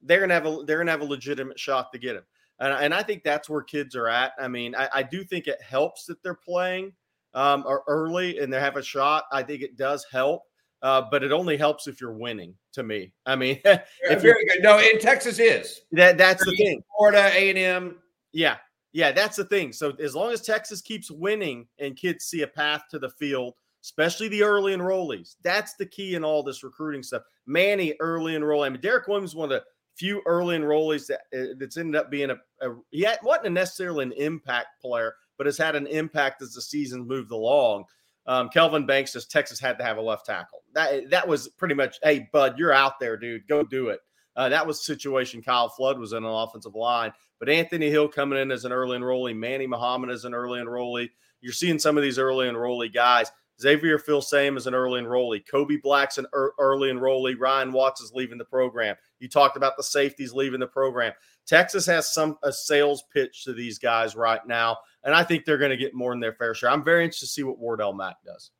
[0.01, 2.23] they're gonna have a they're gonna have a legitimate shot to get him.
[2.59, 4.33] And, and I think that's where kids are at.
[4.39, 6.93] I mean, I, I do think it helps that they're playing
[7.33, 9.25] um, early and they have a shot.
[9.31, 10.43] I think it does help,
[10.81, 12.55] uh, but it only helps if you're winning.
[12.73, 14.63] To me, I mean, if very good.
[14.63, 16.83] No, in Texas is that that's the thing.
[16.97, 17.97] Florida A and M.
[18.31, 18.57] Yeah,
[18.93, 19.73] Yeah, that's the thing.
[19.73, 23.55] So as long as Texas keeps winning and kids see a path to the field,
[23.83, 27.23] especially the early enrollees, that's the key in all this recruiting stuff.
[27.47, 28.67] Manny, early enrollee.
[28.67, 29.63] I mean, Derek Williams, one of the
[29.95, 34.13] few early enrollees that uh, that's ended up being a, a he wasn't necessarily an
[34.13, 37.85] impact player, but has had an impact as the season moved along.
[38.25, 40.61] Um, Kelvin Banks says Texas had to have a left tackle.
[40.73, 43.47] That that was pretty much, hey, bud, you're out there, dude.
[43.47, 43.99] Go do it.
[44.35, 47.11] Uh, that was the situation Kyle Flood was in an offensive line.
[47.39, 51.09] But Anthony Hill coming in as an early enrollee, Manny Muhammad as an early enrollee.
[51.41, 53.31] You're seeing some of these early enrollee guys.
[53.61, 55.45] Xavier Filsaime is an early enrollee.
[55.47, 57.39] Kobe Black's an early enrollee.
[57.39, 58.95] Ryan Watts is leaving the program.
[59.19, 61.13] You talked about the safeties leaving the program.
[61.45, 65.57] Texas has some a sales pitch to these guys right now, and I think they're
[65.57, 66.71] going to get more than their fair share.
[66.71, 68.51] I'm very interested to see what Wardell Mack does.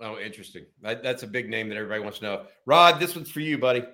[0.00, 0.64] Oh, interesting.
[0.82, 2.42] That, that's a big name that everybody wants to know.
[2.64, 3.84] Rod, this one's for you, buddy.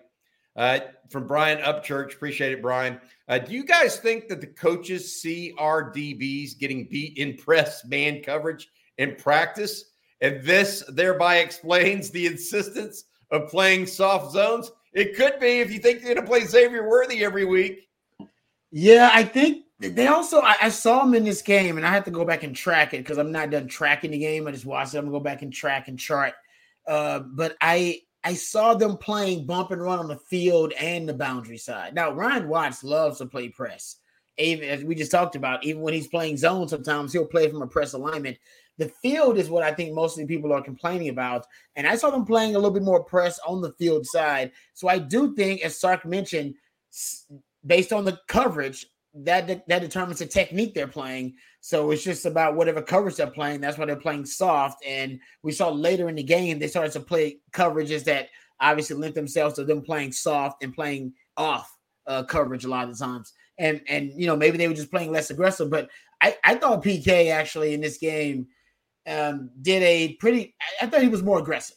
[0.57, 0.81] Uh,
[1.11, 2.15] from Brian Upchurch.
[2.15, 2.99] Appreciate it, Brian.
[3.29, 7.85] Uh, do you guys think that the coaches see our DBs getting beat in press
[7.85, 9.93] man coverage in practice?
[10.21, 14.71] And this thereby explains the insistence of playing soft zones?
[14.93, 17.89] It could be if you think you're going to play Xavier Worthy every week.
[18.71, 22.05] Yeah, I think they also I, I, saw him in this game, and I have
[22.05, 24.47] to go back and track it because I'm not done tracking the game.
[24.47, 24.99] I just watched it.
[24.99, 26.33] I'm gonna go back and track and chart.
[26.87, 31.14] Uh, but I I saw them playing bump and run on the field and the
[31.14, 31.95] boundary side.
[31.95, 33.99] Now, Ryan Watts loves to play press.
[34.37, 37.62] Even as we just talked about, even when he's playing zone, sometimes he'll play from
[37.62, 38.37] a press alignment.
[38.79, 41.47] The field is what I think mostly people are complaining about.
[41.77, 44.51] And I saw them playing a little bit more press on the field side.
[44.74, 46.57] So I do think, as Sark mentioned,
[47.64, 48.87] based on the coverage,
[49.25, 51.35] that that determines the technique they're playing.
[51.61, 53.61] So it's just about whatever coverage they're playing.
[53.61, 54.85] That's why they're playing soft.
[54.87, 58.29] And we saw later in the game they started to play coverages that
[58.61, 62.99] obviously lent themselves to them playing soft and playing off uh, coverage a lot of
[62.99, 63.33] times.
[63.59, 65.71] And and you know maybe they were just playing less aggressive.
[65.71, 65.89] But
[66.21, 68.49] I I thought PK actually in this game
[69.07, 70.55] um, did a pretty.
[70.83, 71.77] I thought he was more aggressive.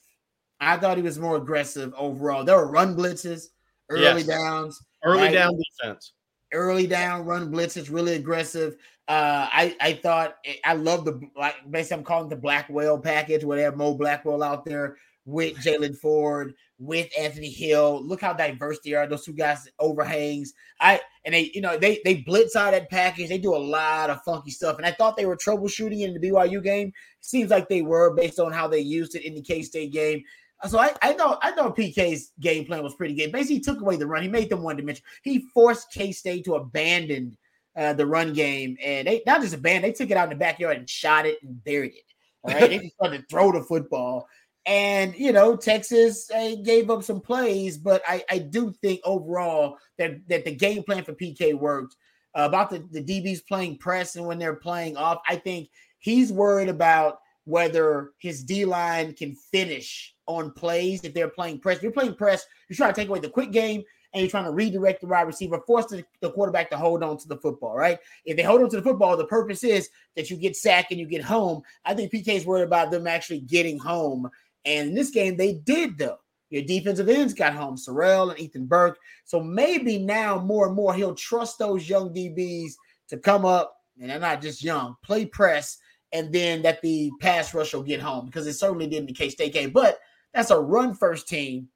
[0.60, 2.44] I thought he was more aggressive overall.
[2.44, 3.46] There were run blitzes,
[3.90, 4.28] early yes.
[4.28, 5.34] downs, early right?
[5.34, 6.12] down defense
[6.54, 8.76] early down run blitzes, really aggressive.
[9.08, 13.58] Uh, I I thought I love the like basically I'm calling the Blackwell package where
[13.58, 18.02] they have Mo Blackwell out there with Jalen Ford, with Anthony Hill.
[18.04, 19.08] Look how diverse they are.
[19.08, 20.54] Those two guys overhangs.
[20.80, 23.30] I and they, you know, they they blitz out that package.
[23.30, 24.78] They do a lot of funky stuff.
[24.78, 26.92] And I thought they were troubleshooting in the BYU game.
[27.20, 30.24] Seems like they were based on how they used it in the K State game.
[30.68, 33.32] So I, I thought I thought PK's game plan was pretty good.
[33.32, 34.24] Basically, he took away the run.
[34.24, 35.08] He made them one dimensional.
[35.24, 37.38] He forced K State to abandon
[37.78, 39.86] uh, the run game, and they not just abandoned.
[39.86, 42.04] They took it out in the backyard and shot it and buried it.
[42.44, 44.28] All right, they just started to throw the football,
[44.66, 49.78] and you know Texas uh, gave up some plays, but I, I do think overall
[49.98, 51.96] that that the game plan for PK worked.
[52.38, 56.32] Uh, about the, the DBs playing press and when they're playing off, I think he's
[56.32, 57.18] worried about
[57.50, 61.78] whether his D line can finish on plays if they're playing press.
[61.78, 63.84] If you're playing press, you're trying to take away the quick game
[64.14, 67.18] and you're trying to redirect the wide receiver, force the, the, quarterback to hold on
[67.18, 67.98] to the football, right?
[68.26, 71.00] If they hold on to the football, the purpose is that you get sacked and
[71.00, 71.62] you get home.
[71.86, 74.30] I think PK is worried about them actually getting home.
[74.66, 76.20] And in this game, they did, though.
[76.52, 78.98] Your defensive ends got home, Sorrell and Ethan Burke.
[79.26, 82.74] So maybe now more and more he'll trust those young DBs
[83.10, 85.78] to come up, and they're not just young, play press,
[86.12, 89.14] and then that the pass rush will get home because it certainly didn't in the
[89.14, 89.72] K State game.
[89.72, 90.00] But
[90.34, 91.70] that's a run first team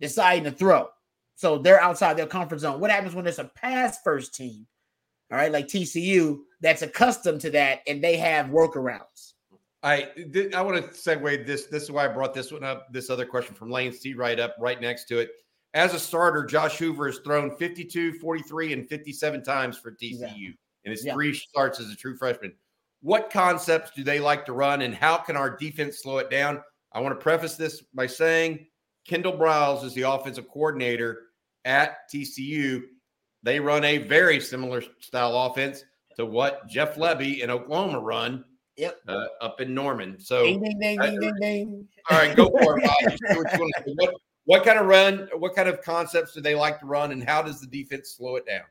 [0.00, 0.88] deciding to throw.
[1.34, 2.80] So they're outside their comfort zone.
[2.80, 4.66] What happens when there's a pass first team?
[5.32, 9.34] All right, like TCU that's accustomed to that and they have workarounds.
[9.82, 10.08] I
[10.54, 11.66] I want to segue this.
[11.66, 12.92] This is why I brought this one up.
[12.92, 15.30] This other question from Lane C right up, right next to it.
[15.72, 20.50] As a starter, Josh Hoover has thrown 52, 43, and 57 times for TCU yeah.
[20.84, 21.14] in his yeah.
[21.14, 22.52] three starts as a true freshman.
[23.02, 26.62] What concepts do they like to run, and how can our defense slow it down?
[26.92, 28.66] I want to preface this by saying
[29.06, 31.28] Kendall Briles is the offensive coordinator
[31.64, 32.82] at TCU.
[33.42, 35.84] They run a very similar style offense
[36.16, 38.44] to what Jeff Lebby in Oklahoma run.
[38.76, 38.98] Yep.
[39.06, 40.18] Uh, up in Norman.
[40.18, 41.88] So ding, ding, ding, ding, ding, ding.
[42.10, 43.54] All right, go for it.
[43.96, 47.22] what, what kind of run, what kind of concepts do they like to run, and
[47.22, 48.64] how does the defense slow it down?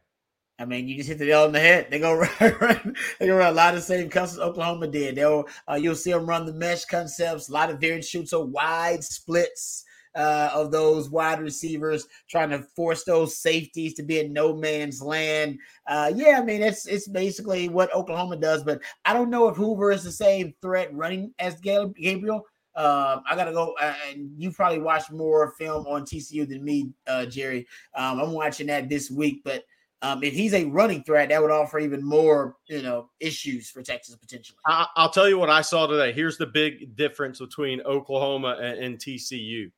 [0.59, 1.87] I mean, you just hit the nail on the head.
[1.89, 5.15] They go run, they go run a lot of the same concepts Oklahoma did.
[5.15, 8.43] They'll uh, you'll see them run the mesh concepts, a lot of variant shoots, so
[8.43, 9.85] wide splits
[10.15, 15.01] uh, of those wide receivers, trying to force those safeties to be in no man's
[15.01, 15.57] land.
[15.87, 19.55] Uh, yeah, I mean it's it's basically what Oklahoma does, but I don't know if
[19.55, 22.45] Hoover is the same threat running as Gabriel.
[22.75, 26.91] Um, I gotta go, uh, and you probably watched more film on TCU than me,
[27.07, 27.65] uh, Jerry.
[27.95, 29.63] Um, I'm watching that this week, but
[30.01, 33.81] um, if he's a running threat, that would offer even more, you know, issues for
[33.81, 34.57] Texas potentially.
[34.65, 36.13] I, will tell you what I saw today.
[36.13, 39.71] Here's the big difference between Oklahoma and, and TCU.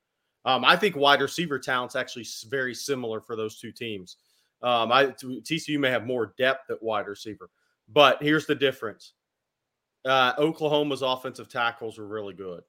[0.45, 4.17] Um, I think wide receiver talent's actually very similar for those two teams.
[4.61, 7.49] Um, I TCU may have more depth at wide receiver,
[7.91, 9.13] but here's the difference.
[10.05, 12.61] Uh, Oklahoma's offensive tackles were really good.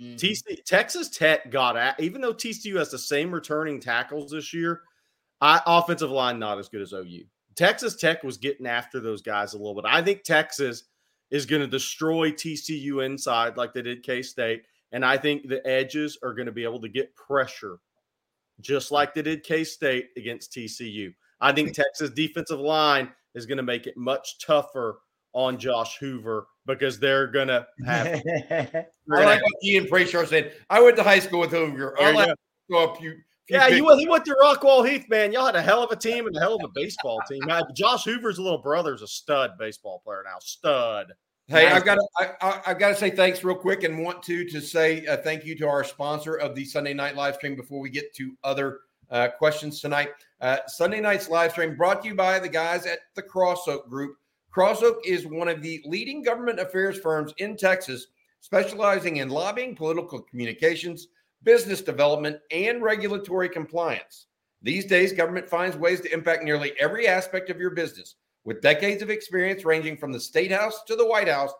[0.00, 0.16] Mm-hmm.
[0.16, 4.82] TC, Texas Tech got at even though TCU has the same returning tackles this year.
[5.40, 7.24] I, offensive line not as good as OU.
[7.56, 9.84] Texas Tech was getting after those guys a little bit.
[9.86, 10.84] I think Texas
[11.30, 14.62] is going to destroy TCU inside like they did K State,
[14.92, 17.78] and I think the edges are going to be able to get pressure
[18.60, 21.14] just like they did K State against TCU.
[21.40, 25.00] I think Texas defensive line is going to make it much tougher
[25.32, 28.06] on Josh Hoover because they're going to have.
[28.50, 30.52] I like what Ian Prashar said.
[30.68, 32.00] I went to high school with Hoover.
[32.00, 32.34] I'll go.
[32.70, 33.16] go up you.
[33.50, 35.32] Yeah, you went, he went to Rockwall Heath, man.
[35.32, 37.40] Y'all had a hell of a team and a hell of a baseball team.
[37.46, 40.38] Now, Josh Hoover's little brother's a stud baseball player now.
[40.40, 41.12] Stud.
[41.48, 41.74] Hey, nice.
[41.74, 44.60] I've got to I, have got to say thanks real quick, and want to to
[44.60, 47.90] say uh, thank you to our sponsor of the Sunday night live stream before we
[47.90, 48.80] get to other
[49.10, 50.10] uh, questions tonight.
[50.40, 53.88] Uh, Sunday night's live stream brought to you by the guys at the Cross Oak
[53.88, 54.16] Group.
[54.52, 58.06] Cross Oak is one of the leading government affairs firms in Texas,
[58.40, 61.08] specializing in lobbying, political communications,
[61.42, 64.26] business development, and regulatory compliance.
[64.62, 68.14] These days, government finds ways to impact nearly every aspect of your business.
[68.44, 71.52] With decades of experience ranging from the State House to the White House,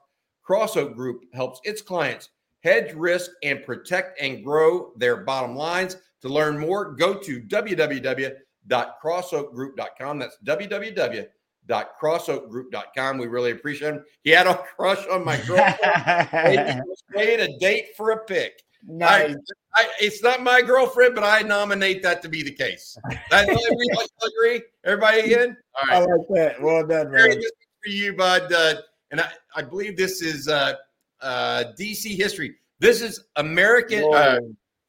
[0.43, 2.31] Cross Oak Group helps its clients
[2.63, 5.97] hedge risk and protect and grow their bottom lines.
[6.23, 10.19] To learn more, go to www.crossoakgroup.com.
[10.19, 11.27] That's www
[11.69, 13.19] crossoakgroup.com.
[13.19, 14.05] We really appreciate him.
[14.23, 16.83] He had a crush on my girlfriend.
[17.11, 18.63] made a date for a pick.
[18.87, 19.35] Nice.
[19.77, 22.97] I, I, it's not my girlfriend, but I nominate that to be the case.
[23.31, 23.91] That, we
[24.29, 24.63] agree.
[24.85, 25.57] Everybody in?
[25.75, 25.97] All right.
[25.97, 26.63] I like that.
[26.63, 27.41] Well done, man.
[27.83, 28.53] for you, bud.
[28.53, 28.75] Uh,
[29.11, 30.75] and I, I believe this is uh,
[31.21, 32.57] uh, DC history.
[32.79, 34.39] This is American uh,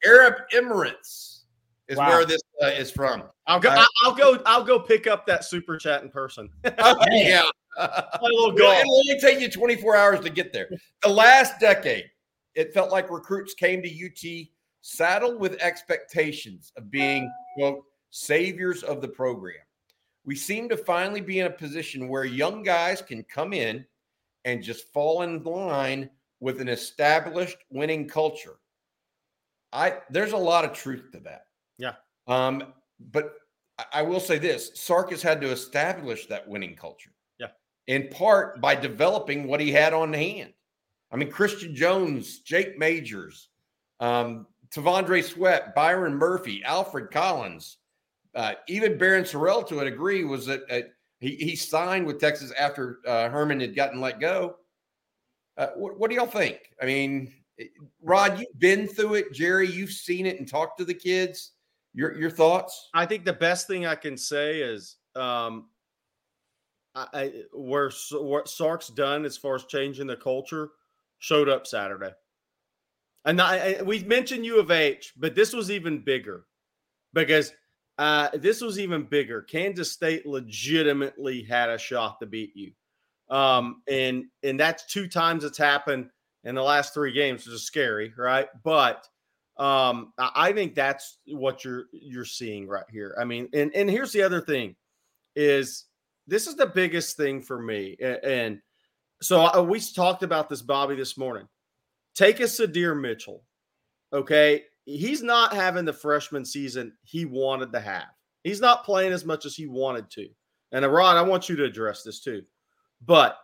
[0.04, 1.40] Arab Emirates
[1.88, 2.08] is wow.
[2.08, 3.24] where this uh, is from.
[3.46, 3.70] I'll go.
[3.70, 4.38] Uh, I'll go.
[4.46, 6.48] I'll go pick up that super chat in person.
[6.78, 7.44] oh, yeah,
[7.78, 8.72] a little go.
[8.72, 10.70] It'll only take you 24 hours to get there.
[11.02, 12.04] The last decade,
[12.54, 14.48] it felt like recruits came to UT
[14.82, 19.56] saddled with expectations of being quote saviors of the program.
[20.24, 23.84] We seem to finally be in a position where young guys can come in
[24.44, 28.56] and just fall in line with an established winning culture.
[29.72, 31.46] I there's a lot of truth to that.
[31.78, 31.94] Yeah.
[32.26, 32.74] Um,
[33.12, 33.34] but
[33.92, 37.12] I will say this Sark has had to establish that winning culture.
[37.38, 37.48] Yeah.
[37.86, 40.52] In part by developing what he had on hand.
[41.12, 43.48] I mean, Christian Jones, Jake Majors,
[44.00, 47.76] um, T'Vondre Sweat, Byron Murphy, Alfred Collins,
[48.34, 50.88] uh, even Barryn Sorrell to a degree was that uh,
[51.20, 54.56] he, he signed with Texas after uh, Herman had gotten let go.
[55.58, 56.58] Uh, what, what do y'all think?
[56.80, 57.32] I mean,
[58.02, 59.32] Rod, you've been through it.
[59.34, 61.52] Jerry, you've seen it and talked to the kids.
[61.94, 62.88] Your your thoughts?
[62.94, 65.68] I think the best thing I can say is um,
[66.94, 70.70] I, I what Sark's done as far as changing the culture
[71.22, 72.10] showed up Saturday.
[73.24, 76.46] And I, we mentioned U of H, but this was even bigger
[77.14, 77.52] because
[77.98, 79.42] uh, this was even bigger.
[79.42, 82.72] Kansas State legitimately had a shot to beat you,
[83.34, 86.10] um, and and that's two times it's happened
[86.42, 88.48] in the last three games, which is scary, right?
[88.64, 89.06] But
[89.56, 93.14] um, I think that's what you're you're seeing right here.
[93.20, 94.74] I mean, and and here's the other thing
[95.36, 95.84] is
[96.26, 97.96] this is the biggest thing for me.
[98.00, 98.60] And
[99.22, 101.48] so we talked about this, Bobby, this morning.
[102.14, 103.44] Take a Sydir Mitchell.
[104.12, 104.64] Okay.
[104.84, 108.08] He's not having the freshman season he wanted to have.
[108.44, 110.28] He's not playing as much as he wanted to.
[110.72, 112.42] And uh, Rod, I want you to address this too.
[113.06, 113.38] But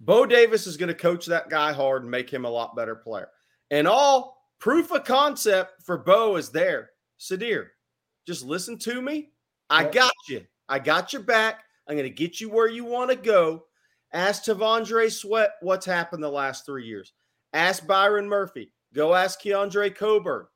[0.00, 2.94] Bo Davis is going to coach that guy hard and make him a lot better
[2.94, 3.28] player.
[3.70, 4.34] And all
[4.64, 6.92] Proof of concept for Bo is there.
[7.20, 7.66] Sydir,
[8.26, 9.28] just listen to me.
[9.68, 10.46] I got you.
[10.70, 11.64] I got your back.
[11.86, 13.64] I'm going to get you where you want to go.
[14.14, 17.12] Ask T'Vondre Sweat what's happened the last three years.
[17.52, 18.72] Ask Byron Murphy.
[18.94, 20.46] Go ask Keondre Coburn.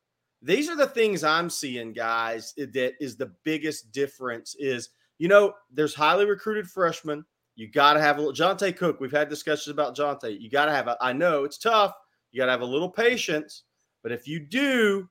[0.41, 5.53] These are the things I'm seeing, guys, that is the biggest difference is, you know,
[5.69, 7.25] there's highly recruited freshmen.
[7.55, 9.01] You got to have a little Johntay Cook.
[9.01, 10.39] We've had discussions about Johntay.
[10.39, 11.93] You got to have a, I know it's tough.
[12.31, 13.63] You got to have a little patience,
[14.01, 15.09] but if you do,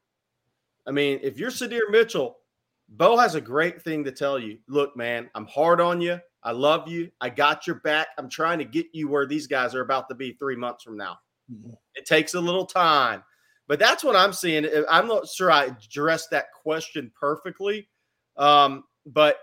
[0.86, 2.38] I mean, if you're Sydir Mitchell,
[2.88, 4.57] Bo has a great thing to tell you.
[4.66, 6.20] Look, man, I'm hard on you.
[6.49, 7.11] I love you.
[7.20, 8.07] I got your back.
[8.16, 10.96] I'm trying to get you where these guys are about to be three months from
[10.96, 11.18] now.
[11.53, 11.72] Mm-hmm.
[11.94, 13.22] It takes a little time,
[13.66, 14.66] but that's what I'm seeing.
[14.88, 17.86] I'm not sure I addressed that question perfectly,
[18.38, 19.40] um, but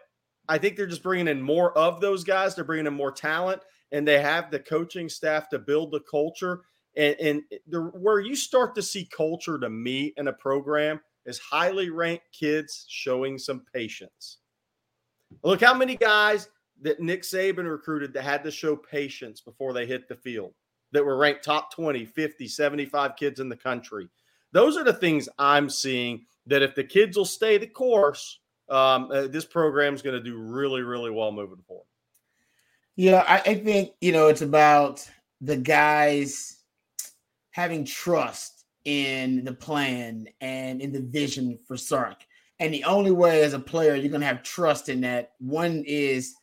[0.50, 2.56] I think they're just bringing in more of those guys.
[2.56, 6.62] They're bringing in more talent, and they have the coaching staff to build the culture.
[6.98, 11.38] And, and the, where you start to see culture to me in a program is
[11.38, 14.40] highly ranked kids showing some patience.
[15.44, 16.50] Look how many guys
[16.86, 20.54] that Nick Saban recruited that had to show patience before they hit the field
[20.92, 24.08] that were ranked top 20, 50, 75 kids in the country.
[24.52, 29.10] Those are the things I'm seeing that if the kids will stay the course, um,
[29.12, 31.88] uh, this program is going to do really, really well moving forward.
[32.96, 35.10] Yeah, I, I think, you know, it's about
[35.42, 36.60] the guys
[37.50, 42.24] having trust in the plan and in the vision for Sark.
[42.60, 45.84] And the only way as a player you're going to have trust in that one
[45.88, 46.36] is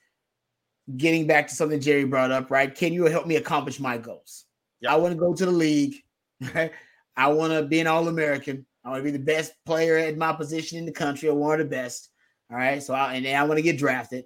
[0.97, 2.74] getting back to something Jerry brought up, right?
[2.74, 4.45] Can you help me accomplish my goals?
[4.87, 5.95] I want to go to the league,
[6.55, 6.72] right?
[7.16, 8.66] I want to be an All American.
[8.85, 11.61] I want to be the best player at my position in the country or one
[11.61, 12.09] of the best.
[12.51, 12.83] All right.
[12.83, 14.24] So I, and then I want to get drafted,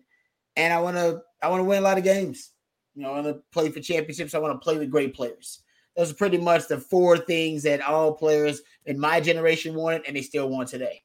[0.56, 2.52] and I want to I want to win a lot of games.
[2.94, 4.34] You know, I want to play for championships.
[4.34, 5.62] I want to play with great players.
[5.96, 10.16] Those are pretty much the four things that all players in my generation wanted, and
[10.16, 11.02] they still want today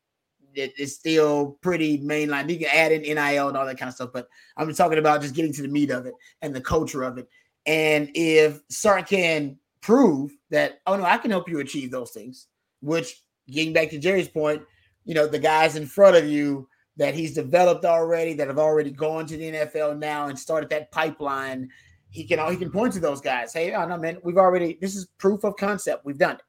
[0.54, 2.50] it, it's still pretty mainline.
[2.50, 4.28] You can add in NIL and all that kind of stuff, but
[4.58, 7.28] I'm talking about just getting to the meat of it and the culture of it.
[7.66, 12.48] And if Sark can prove that, oh no, I can help you achieve those things,
[12.82, 14.64] which getting back to Jerry's point,
[15.06, 18.92] you know, the guys in front of you that he's developed already, that have already
[18.92, 21.70] gone to the NFL now and started that pipeline,
[22.10, 23.54] he can he can point to those guys.
[23.54, 26.06] Hey, oh no, man, we've already this is proof of concept.
[26.06, 26.42] We've done it.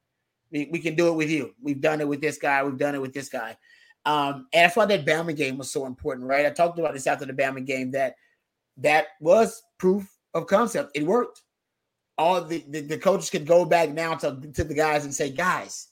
[0.50, 1.54] We, we can do it with you.
[1.62, 2.62] We've done it with this guy.
[2.62, 3.56] We've done it with this guy.
[4.04, 6.46] Um, and that's why that Bama game was so important, right?
[6.46, 8.16] I talked about this after the Bama game that
[8.78, 10.90] that was proof of concept.
[10.94, 11.42] It worked.
[12.18, 15.30] All the, the, the coaches could go back now to, to the guys and say,
[15.30, 15.88] guys,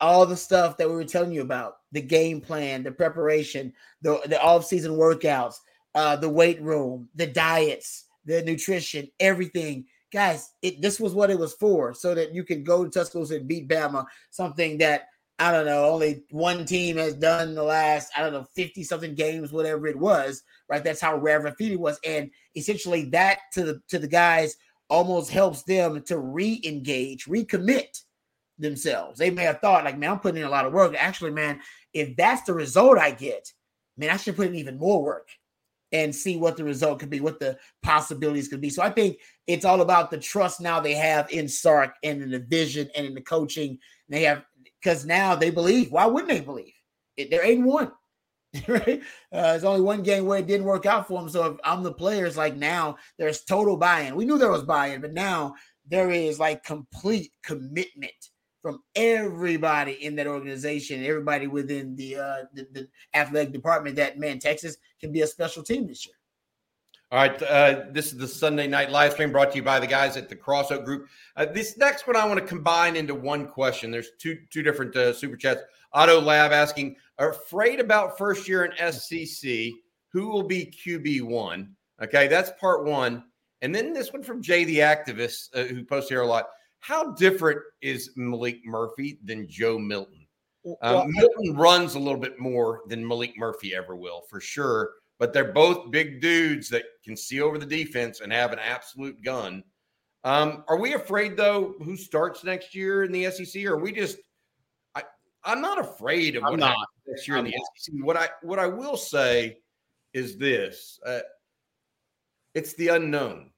[0.00, 4.20] all the stuff that we were telling you about, the game plan, the preparation, the,
[4.26, 5.56] the off-season workouts,
[5.94, 9.84] uh, the weight room, the diets, the nutrition, everything.
[10.12, 13.36] Guys, it this was what it was for, so that you can go to Tuscaloosa
[13.36, 15.08] and beat Bama, something that
[15.40, 19.14] I don't know, only one team has done the last, I don't know, 50 something
[19.14, 20.82] games, whatever it was, right?
[20.82, 22.00] That's how rare a was.
[22.04, 24.56] And essentially that to the to the guys
[24.88, 28.02] almost helps them to re-engage, recommit
[28.58, 29.18] themselves.
[29.18, 30.94] They may have thought, like, man, I'm putting in a lot of work.
[30.98, 31.60] Actually, man,
[31.92, 33.52] if that's the result I get,
[33.96, 35.28] man, I should put in even more work
[35.92, 38.70] and see what the result could be, what the possibilities could be.
[38.70, 42.30] So I think it's all about the trust now they have in Sark and in
[42.30, 43.78] the vision and in the coaching.
[44.08, 44.44] They have
[44.88, 45.92] because now they believe.
[45.92, 46.72] Why wouldn't they believe?
[47.18, 47.92] It, they're eight one,
[48.68, 49.02] right?
[49.30, 51.28] Uh, there's only one game where it didn't work out for them.
[51.28, 54.16] So if I'm the players, like now there's total buy-in.
[54.16, 55.54] We knew there was buy-in, but now
[55.86, 58.12] there is like complete commitment
[58.62, 64.38] from everybody in that organization, everybody within the uh the, the athletic department that man,
[64.38, 66.17] Texas can be a special team this year.
[67.10, 67.42] All right.
[67.42, 70.28] Uh, this is the Sunday night live stream brought to you by the guys at
[70.28, 71.08] the Crossout Group.
[71.36, 73.90] Uh, this next one I want to combine into one question.
[73.90, 75.62] There's two two different uh, super chats.
[75.94, 79.70] Auto Lab asking, afraid about first year in SEC.
[80.12, 81.74] Who will be QB one?
[82.02, 83.24] Okay, that's part one.
[83.62, 86.48] And then this one from Jay the activist uh, who posts here a lot.
[86.80, 90.26] How different is Maalik Murphy than Joe Milton?
[90.82, 94.90] Um, well, Milton runs a little bit more than Maalik Murphy ever will, for sure
[95.18, 99.22] but they're both big dudes that can see over the defense and have an absolute
[99.22, 99.64] gun.
[100.24, 101.74] Um, are we afraid though?
[101.82, 103.64] Who starts next year in the SEC?
[103.64, 104.18] Or are we just?
[104.94, 105.02] I,
[105.44, 106.58] I'm not afraid of what
[107.06, 107.66] next year I'm in the not.
[107.76, 107.94] SEC.
[108.04, 109.58] What I what I will say
[110.12, 111.20] is this: uh,
[112.54, 113.50] it's the unknown.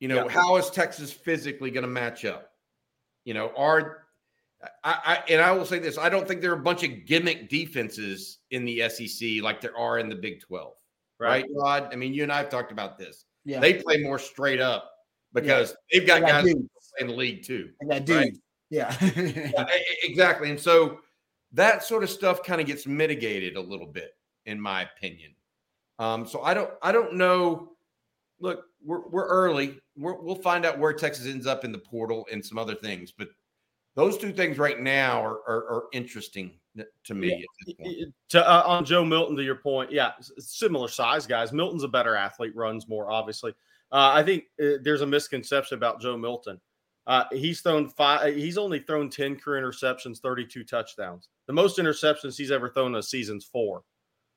[0.00, 0.28] You know, yeah.
[0.28, 2.50] how is Texas physically going to match up?
[3.24, 4.04] You know, are
[4.82, 7.06] I, I, and I will say this: I don't think there are a bunch of
[7.06, 10.74] gimmick defenses in the SEC like there are in the Big Twelve
[11.22, 11.88] right, Rod?
[11.92, 13.24] I mean, you and I have talked about this.
[13.44, 13.60] Yeah.
[13.60, 14.90] They play more straight up
[15.32, 15.98] because yeah.
[15.98, 16.54] they've got, got guys
[16.98, 17.70] in the league too.
[17.80, 18.36] And right?
[18.70, 18.96] Yeah.
[19.00, 19.66] yeah.
[20.04, 20.50] Exactly.
[20.50, 20.98] And so
[21.52, 24.12] that sort of stuff kind of gets mitigated a little bit,
[24.46, 25.34] in my opinion.
[25.98, 27.72] Um, so I don't I don't know.
[28.40, 29.78] Look, we're we're early.
[29.96, 33.12] we will find out where Texas ends up in the portal and some other things,
[33.16, 33.28] but
[33.94, 36.58] those two things right now are, are, are interesting
[37.04, 37.46] to me.
[37.66, 38.06] Yeah.
[38.30, 41.52] To, uh, on Joe Milton, to your point, yeah, similar size guys.
[41.52, 43.52] Milton's a better athlete, runs more, obviously.
[43.90, 46.60] Uh, I think uh, there's a misconception about Joe Milton.
[47.06, 48.34] Uh, he's thrown five.
[48.34, 51.28] He's only thrown ten career interceptions, thirty-two touchdowns.
[51.46, 53.82] The most interceptions he's ever thrown in a season's 4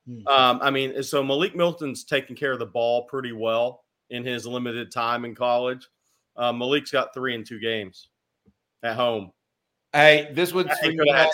[0.10, 0.28] mm-hmm.
[0.28, 4.48] um, I mean, so Maalik Milton's taking care of the ball pretty well in his
[4.48, 5.88] limited time in college.
[6.36, 8.10] Uh, Maalik's got three in two games
[8.84, 9.32] at home.
[9.96, 11.32] Hey, this one's for you guys.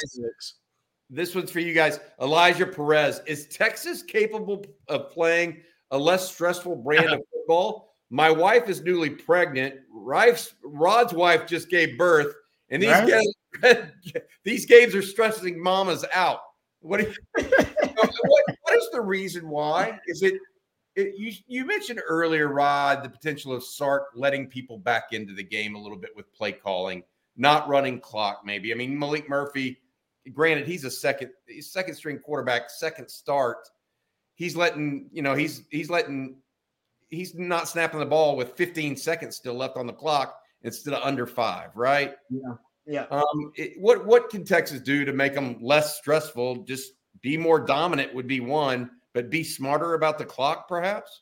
[1.09, 1.99] This one's for you guys.
[2.21, 3.19] Elijah Perez.
[3.25, 7.95] Is Texas capable of playing a less stressful brand of football?
[8.11, 9.77] My wife is newly pregnant.
[9.91, 12.35] Rife's, Rod's wife just gave birth,
[12.69, 13.23] and these Right.
[13.63, 16.41] games, these games are stressing mamas out.
[16.81, 19.97] What, you, what, what is the reason why?
[20.05, 20.35] Is it,
[20.95, 25.43] it you, you mentioned earlier, Rod, the potential of Sark letting people back into the
[25.43, 27.01] game a little bit with play calling,
[27.41, 28.71] not running clock, maybe.
[28.71, 29.79] I mean, Maalik Murphy,
[30.31, 33.67] granted, he's a second, he's second string quarterback, second start.
[34.35, 36.37] He's letting, you know, he's he's letting
[37.09, 41.03] he's not snapping the ball with 15 seconds still left on the clock instead of
[41.03, 42.13] under five, right?
[42.85, 43.05] Yeah.
[43.11, 46.63] Um, it, what what can Texas do to make them less stressful?
[46.63, 51.21] Just be more dominant would be one, but be smarter about the clock, perhaps.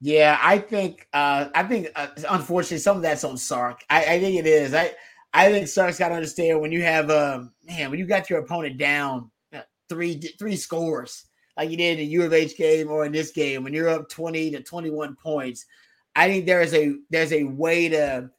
[0.00, 3.84] Yeah, I think uh I think uh, unfortunately some of that's on Sark.
[3.88, 4.74] I, I think it is.
[4.74, 4.92] I
[5.36, 8.38] I think Sark's got to understand when you have um man when you got your
[8.38, 11.26] opponent down uh, three three scores
[11.56, 13.88] like you did in the U of H game or in this game when you're
[13.88, 15.66] up twenty to twenty one points.
[16.14, 18.30] I think there is a there's a way to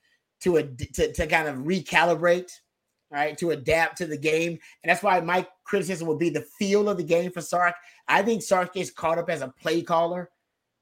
[0.41, 2.51] to a to, to kind of recalibrate,
[3.11, 3.37] right?
[3.39, 6.97] To adapt to the game, and that's why my criticism would be the feel of
[6.97, 7.75] the game for Sark.
[8.07, 10.29] I think Sark gets caught up as a play caller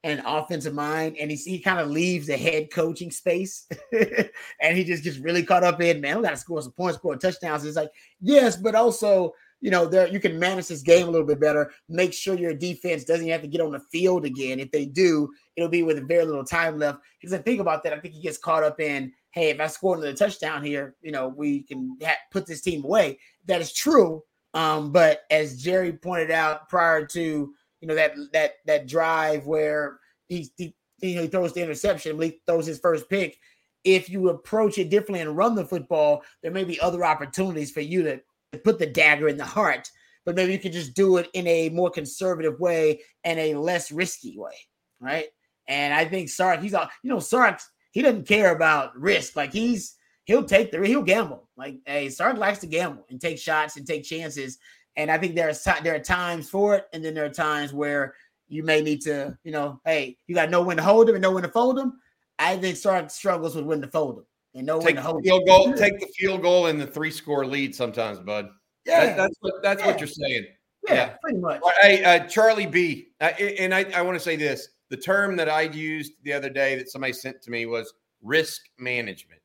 [0.03, 3.67] and an offensive mind, and he, he kind of leaves the head coaching space,
[4.61, 6.17] and he just gets really caught up in man.
[6.17, 7.63] We got to score some points, score touchdowns.
[7.63, 11.25] It's like yes, but also you know there you can manage this game a little
[11.25, 11.71] bit better.
[11.87, 14.59] Make sure your defense doesn't have to get on the field again.
[14.59, 16.99] If they do, it'll be with very little time left.
[17.19, 19.65] Because I think about that, I think he gets caught up in hey, if I
[19.65, 23.19] score another touchdown here, you know we can ha- put this team away.
[23.45, 24.23] That is true.
[24.53, 29.99] Um, but as Jerry pointed out prior to you know that that that drive where
[30.29, 33.37] he, he you know he throws the interception, he throws his first pick.
[33.83, 37.81] If you approach it differently and run the football, there may be other opportunities for
[37.81, 38.21] you to,
[38.63, 39.89] put the dagger in the heart.
[40.25, 43.91] But maybe you could just do it in a more conservative way and a less
[43.91, 44.53] risky way,
[45.01, 45.25] right?
[45.67, 47.59] And I think Sark, he's all you know, Sark,
[47.91, 49.35] he doesn't care about risk.
[49.35, 51.49] Like he's he'll take the he'll gamble.
[51.57, 54.57] Like hey, Sark likes to gamble and take shots and take chances.
[54.95, 58.13] And I think there's there are times for it, and then there are times where
[58.47, 61.15] you may need to, you know, hey, you got to know when to hold them
[61.15, 61.99] and know when to fold them.
[62.37, 65.07] I think Sark struggles with when to fold them and know when Take to the
[65.07, 65.47] hold field them.
[65.47, 68.47] goal, take the field goal and the three score lead sometimes, bud.
[68.85, 69.87] Yeah, That- that's what that's Yeah.
[69.87, 70.45] what you're saying.
[70.87, 71.15] yeah, yeah.
[71.23, 71.61] pretty much.
[71.81, 73.07] Hey, uh, Charlie B.
[73.21, 76.49] Uh, and I, I want to say this: the term that I used the other
[76.49, 79.41] day that somebody sent to me was risk management.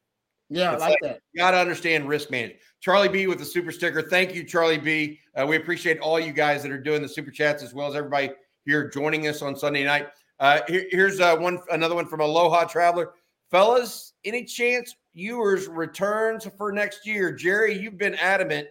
[0.51, 1.20] Yeah, I like like- that.
[1.32, 2.61] You got to understand risk management.
[2.80, 4.03] Charlie B with the super sticker.
[4.03, 5.18] Thank you, Charlie B.
[5.34, 7.94] Uh, we appreciate all you guys that are doing the super chats as well as
[7.96, 8.30] everybody
[8.64, 10.09] here joining us on Sunday night.
[10.40, 13.12] Uh, here- here's uh, one, another one from Aloha Traveler,
[13.51, 14.12] fellas.
[14.24, 17.32] Any chance Ewers returns for next year?
[17.32, 18.68] Jerry, you've been adamant.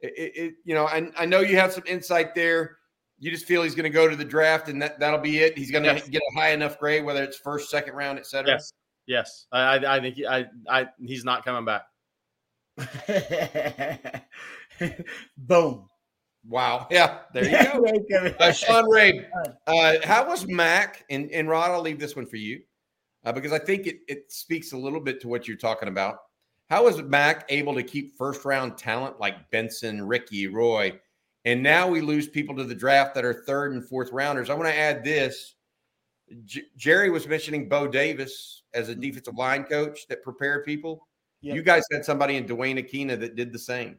[0.00, 2.78] It, it- it- you know, I, I know you have some insight there.
[3.18, 5.56] You just feel he's going to go to the draft and that, that'll be it.
[5.56, 6.08] He's going to Yes.
[6.08, 8.52] get a high enough grade, whether it's first, second round, et cetera.
[8.52, 8.72] Yes,
[9.06, 9.46] yes.
[9.52, 11.82] I, I, I think he, I, I, he's not coming back.
[15.36, 15.88] Boom.
[16.48, 16.88] Wow.
[16.90, 17.18] Yeah.
[17.32, 18.34] There you go.
[18.40, 19.26] Uh, Sean Ray,
[19.66, 21.70] uh, how was Mac and, and Rod?
[21.70, 22.60] I'll leave this one for you
[23.24, 26.16] uh, because I think it, it speaks a little bit to what you're talking about.
[26.70, 30.98] How was Mac able to keep first round talent like Benson, Ricky, Roy,
[31.44, 34.48] and now we lose people to the draft that are third and fourth rounders?
[34.48, 35.54] I want to add this.
[36.44, 41.06] J- Jerry was mentioning Bo Davis as a defensive line coach that prepared people.
[41.42, 41.56] Yep.
[41.56, 43.98] You guys had somebody in Duane Akina that did the same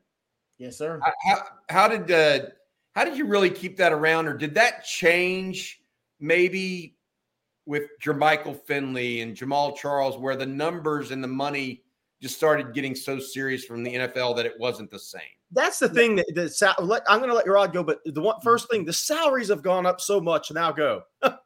[0.57, 0.99] yes, sir.
[1.03, 2.47] how, how- how did uh,
[2.95, 5.81] how did you really keep that around, or did that change
[6.19, 6.95] maybe
[7.65, 11.81] with Jermichael Finley and Jamaal Charles, where the numbers and the money
[12.21, 15.21] just started getting so serious from the NFL that it wasn't the same?
[15.51, 18.69] That's the thing that the I'm going to let Rod go, but the one first
[18.69, 20.51] thing, the salaries have gone up so much.
[20.51, 21.03] Now go.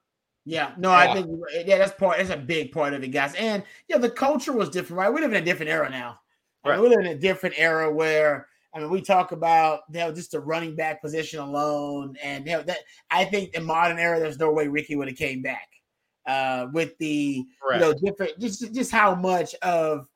[0.47, 0.97] Yeah, no, Yeah.
[0.97, 1.29] I think
[1.65, 2.17] yeah, that's part.
[2.17, 3.35] That's a big part of it, guys.
[3.35, 5.13] And yeah, the culture was different, right?
[5.13, 6.19] We live in a different era now.
[6.63, 6.81] I mean, Right.
[6.81, 10.31] we live in a different era where I mean, we talk about you know, just
[10.31, 12.79] the running back position alone, and you know, that
[13.11, 15.67] I think in modern era, there's no way Ricky would have came back
[16.27, 20.07] uh, with the you know different just just how much of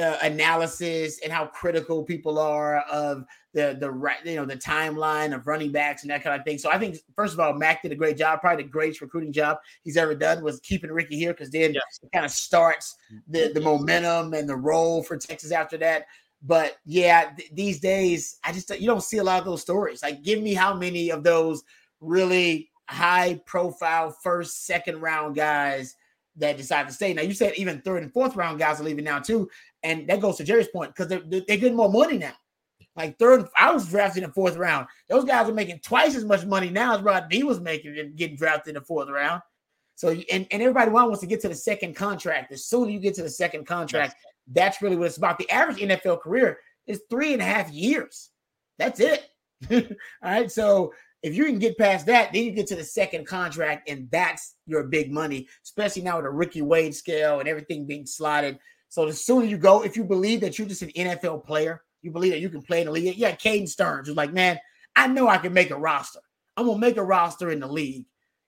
[0.00, 5.34] uh, analysis and how critical people are of the the right you know the timeline
[5.34, 6.58] of running backs and that kind of thing.
[6.58, 9.32] So I think first of all, Mac did a great job, probably the greatest recruiting
[9.32, 12.00] job he's ever done was keeping Ricky here because then Yes.
[12.02, 12.96] it kind of starts
[13.28, 13.54] the mm-hmm.
[13.54, 16.06] the momentum and the role for Texas after that.
[16.42, 20.02] But yeah, th- these days I just you don't see a lot of those stories.
[20.02, 21.62] Like, give me how many of those
[22.00, 25.94] really high profile first, second round guys
[26.36, 27.12] that decide to stay.
[27.12, 29.50] Now you said even third and fourth round guys are leaving now too,
[29.82, 32.32] and that goes to Jerry's point because they're they're getting more money now.
[32.96, 33.46] Like third.
[33.56, 34.86] I was drafted in the fourth round.
[35.08, 38.16] Those guys are making twice as much money now as Rod B was making and
[38.16, 39.42] getting drafted in the fourth round.
[39.94, 42.50] So and, and everybody wants to get to the second contract.
[42.50, 44.32] The sooner you get to the second contract, yes.
[44.50, 45.38] that's really what it's about.
[45.38, 48.30] The average NFL career is three and a half years.
[48.78, 49.28] That's it.
[49.70, 49.80] All
[50.22, 50.50] right.
[50.50, 50.92] So
[51.22, 54.56] if you can get past that, then you get to the second contract, and that's
[54.66, 58.58] your big money, especially now with a rookie wage scale and everything being slotted.
[58.88, 62.10] So the sooner you go, if you believe that you're just an NFL player, you
[62.10, 63.16] believe that you can play in the league.
[63.16, 64.58] Yeah, Caden Sterns was like, man,
[64.96, 66.20] I know I can make a roster.
[66.56, 68.06] I'm gonna make a roster in the league.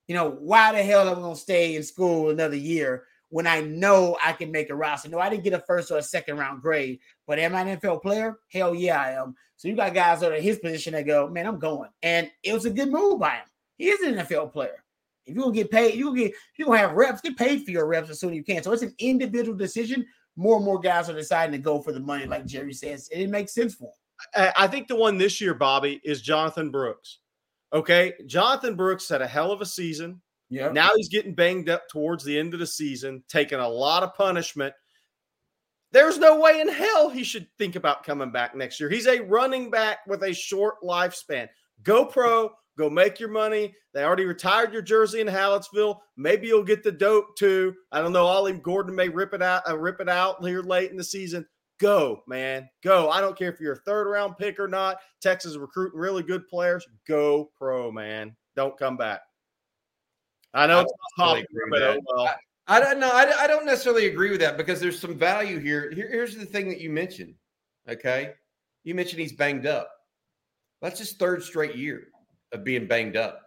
[0.08, 3.60] You know, why the hell am I gonna stay in school another year when I
[3.60, 5.08] know I can make a roster?
[5.08, 7.78] No, I didn't get a first or a second round grade, but am I an
[7.78, 8.36] NFL player?
[8.52, 9.34] Hell yeah, I am.
[9.56, 11.90] So you got guys that are his position that go, man, I'm going.
[12.02, 13.46] And it was a good move by him.
[13.78, 14.84] He is an NFL player.
[15.24, 17.86] If you're gonna get paid, you get you gonna have reps, get paid for your
[17.86, 18.62] reps as soon as you can.
[18.62, 20.04] So it's an individual decision.
[20.36, 23.20] More and more guys are deciding to go for the money, like Jerry says, and
[23.20, 23.92] it makes sense for
[24.34, 24.52] them.
[24.56, 27.18] I think the one this year, Bobby, is Jonathan Brooks.
[27.72, 30.20] Okay, Jonathan Brooks had a hell of a season.
[30.48, 30.70] Yeah.
[30.70, 34.14] Now he's getting banged up towards the end of the season, taking a lot of
[34.14, 34.74] punishment.
[35.92, 38.88] There's no way in hell he should think about coming back next year.
[38.88, 41.48] He's a running back with a short lifespan.
[41.82, 43.74] Go pro, go make your money.
[43.94, 45.98] They already retired your jersey in Hallettsville.
[46.16, 47.74] Maybe you'll get the Doak too.
[47.90, 48.24] I don't know.
[48.24, 51.46] Ollie Gordon may rip it out, uh, rip it out here late in the season.
[51.78, 52.68] Go, man.
[52.82, 53.10] Go.
[53.10, 54.98] I don't care if you're a third round pick or not.
[55.20, 56.86] Texas recruiting really good players.
[57.08, 58.36] Go pro, man.
[58.56, 59.20] Don't come back.
[60.54, 62.34] I know I it's popular, but oh well.
[62.68, 63.10] I don't know.
[63.12, 65.90] I, I don't necessarily agree with that because there's some value here.
[65.90, 66.08] here.
[66.10, 67.34] Here's the thing that you mentioned.
[67.88, 68.32] Okay.
[68.84, 69.90] You mentioned he's banged up.
[70.80, 72.08] That's his third straight year
[72.52, 73.40] of being banged up.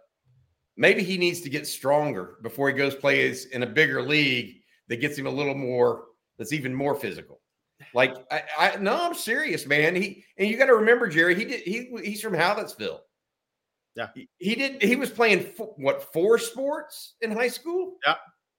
[0.76, 4.56] Maybe he needs to get stronger before he goes plays in a bigger league
[4.88, 6.04] that gets him a little more,
[6.38, 7.40] that's even more physical.
[7.94, 9.94] Like I, I no, I'm serious, man.
[9.94, 11.34] He and you got to remember, Jerry.
[11.34, 11.60] He did.
[11.60, 13.00] He he's from Hallettsville.
[13.94, 14.82] Yeah, he, he did.
[14.82, 15.46] He was playing
[15.76, 17.96] what four sports in high school.
[18.06, 18.16] Yeah,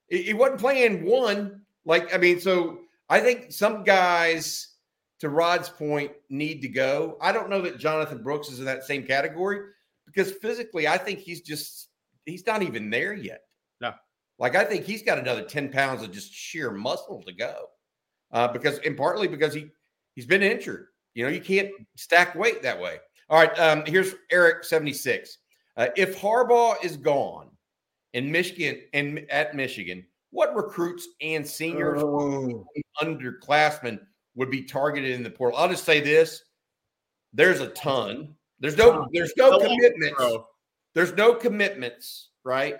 [0.09, 1.61] he wasn't playing one.
[1.85, 2.79] Like, I mean, so
[3.09, 4.75] I think some guys,
[5.19, 7.17] to Rod's point, need to go.
[7.21, 9.61] I don't know that Jonathan Brooks is in that same category
[10.07, 11.89] because physically, I think he's just
[12.25, 13.41] he's not even there yet.
[13.79, 13.93] No.
[14.39, 17.67] Like I think he's got another 10 pounds of just sheer muscle to go.
[18.31, 19.67] Uh, because and partly because he
[20.15, 20.87] he's been injured.
[21.13, 22.97] You know, you can't stack weight that way.
[23.29, 23.59] All right.
[23.59, 25.37] Um, here's Eric 76.
[25.75, 27.49] Uh, if Harbaugh is gone,
[28.13, 32.65] in Michigan and at Michigan, what recruits and seniors oh.
[33.01, 33.99] underclassmen
[34.35, 35.57] would be targeted in the portal?
[35.57, 36.43] I'll just say this:
[37.33, 38.35] there's a ton.
[38.59, 40.21] There's no there's no commitments.
[40.93, 42.77] There's no commitments, right?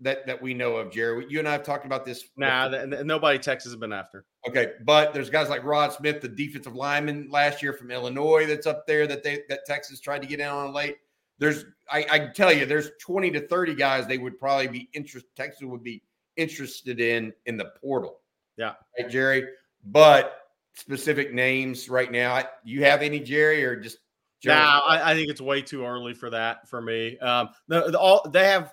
[0.00, 1.26] That that we know of, Jerry.
[1.28, 2.24] You and I have talked about this.
[2.36, 4.24] Nah, nobody Texas has been after.
[4.48, 8.66] Okay, but there's guys like Rod Smith, the defensive lineman last year from Illinois, that's
[8.66, 10.96] up there that they that Texas tried to get in on late
[11.38, 14.88] there's I, I can tell you there's 20 to 30 guys they would probably be
[14.92, 16.02] interested Texas would be
[16.36, 18.20] interested in in the portal.
[18.56, 18.74] Yeah.
[18.98, 19.46] Right, Jerry.
[19.84, 20.40] But
[20.74, 23.98] specific names right now, you have any Jerry or just
[24.40, 24.56] Jerry?
[24.56, 27.18] Nah, I, I, think it's way too early for that for me.
[27.18, 28.72] Um the, the, all they have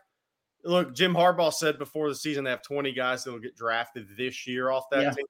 [0.64, 4.08] look, Jim Harbaugh said before the season they have 20 guys that will get drafted
[4.18, 5.12] this year off that yeah.
[5.12, 5.26] team.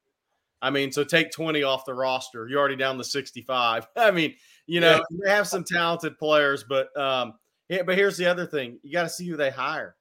[0.62, 2.48] I mean, so take 20 off the roster.
[2.48, 3.88] You're already down to 65.
[3.96, 4.36] I mean,
[4.66, 5.18] you know, yeah.
[5.24, 7.34] they have some talented players, but um,
[7.70, 9.96] yeah, but here's the other thing: you got to see who they hire.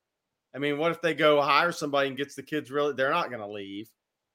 [0.54, 2.94] I mean, what if they go hire somebody and gets the kids really?
[2.94, 3.90] They're not going to leave.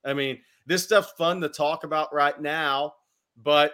[0.05, 2.93] I mean, this stuff's fun to talk about right now,
[3.37, 3.71] but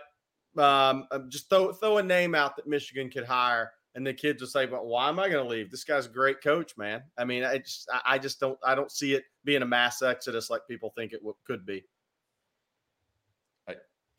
[0.57, 4.41] um, uh, just throw throw a name out that Michigan could hire, and the kids
[4.41, 5.71] will say, "But why am I going to leave?
[5.71, 8.91] This guy's a great coach, man." I mean, I just I just don't I don't
[8.91, 11.83] see it being a mass exodus like people think it w- could be.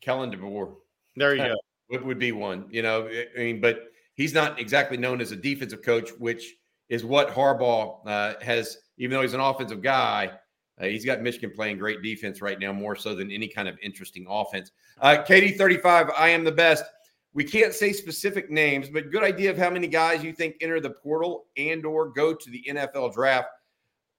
[0.03, 0.75] Kalen DeBoer.
[1.15, 1.55] There you go.
[1.89, 3.07] Would, would be one, you know.
[3.07, 6.55] I mean, but he's not exactly known as a defensive coach, which
[6.89, 8.79] is what Harbaugh uh, has.
[8.97, 10.31] Even though he's an offensive guy,
[10.79, 13.77] uh, he's got Michigan playing great defense right now, more so than any kind of
[13.81, 14.71] interesting offense.
[15.01, 16.83] Uh, KD35, I am the best.
[17.33, 20.79] We can't say specific names, but good idea of how many guys you think enter
[20.79, 23.49] the portal and or go to the NFL draft.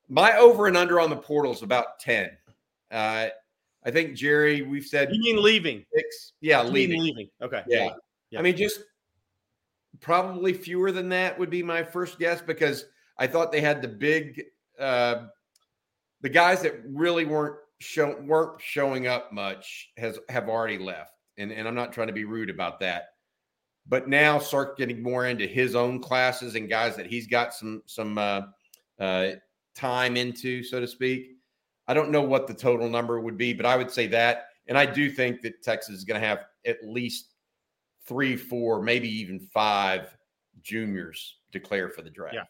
[0.09, 2.31] My over and under on the portal is about 10.
[2.91, 3.29] Uh,
[3.85, 5.85] I think Jerry, we've said you mean leaving?
[5.95, 6.33] Six.
[6.41, 7.03] Yeah, you leaving.
[7.03, 7.29] leaving.
[7.43, 7.63] Okay.
[7.69, 7.91] Yeah.
[8.31, 8.39] yeah.
[8.39, 8.81] I mean, just
[10.01, 12.87] probably fewer than that would be my first guess because
[13.19, 14.43] I thought they had the big,
[14.79, 15.27] uh,
[16.21, 21.53] the guys that really weren't show weren't showing up much has have already left, and
[21.53, 23.11] and I'm not trying to be rude about that,
[23.87, 27.83] but now Sark getting more into his own classes and guys that he's got some
[27.87, 28.43] some uh,
[28.99, 29.31] uh,
[29.75, 31.37] time into, so to speak.
[31.87, 34.49] I don't know what the total number would be, but I would say that.
[34.67, 37.33] And I do think that Texas is going to have at least
[38.07, 40.15] three, four, maybe even five
[40.61, 42.35] juniors declare for the draft.
[42.35, 42.43] Yeah.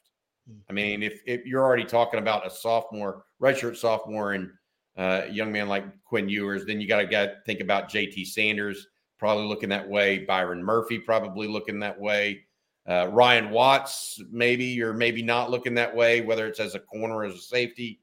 [0.68, 4.50] I mean, if, if you're already talking about a sophomore, redshirt sophomore, and
[4.96, 8.88] uh, a young man like Quinn Ewers, then you got to think about JT Sanders
[9.18, 12.44] probably looking that way, Byron Murphy probably looking that way,
[12.88, 17.16] uh, Ryan Watts maybe or maybe not looking that way, whether it's as a corner
[17.16, 18.00] or as a safety.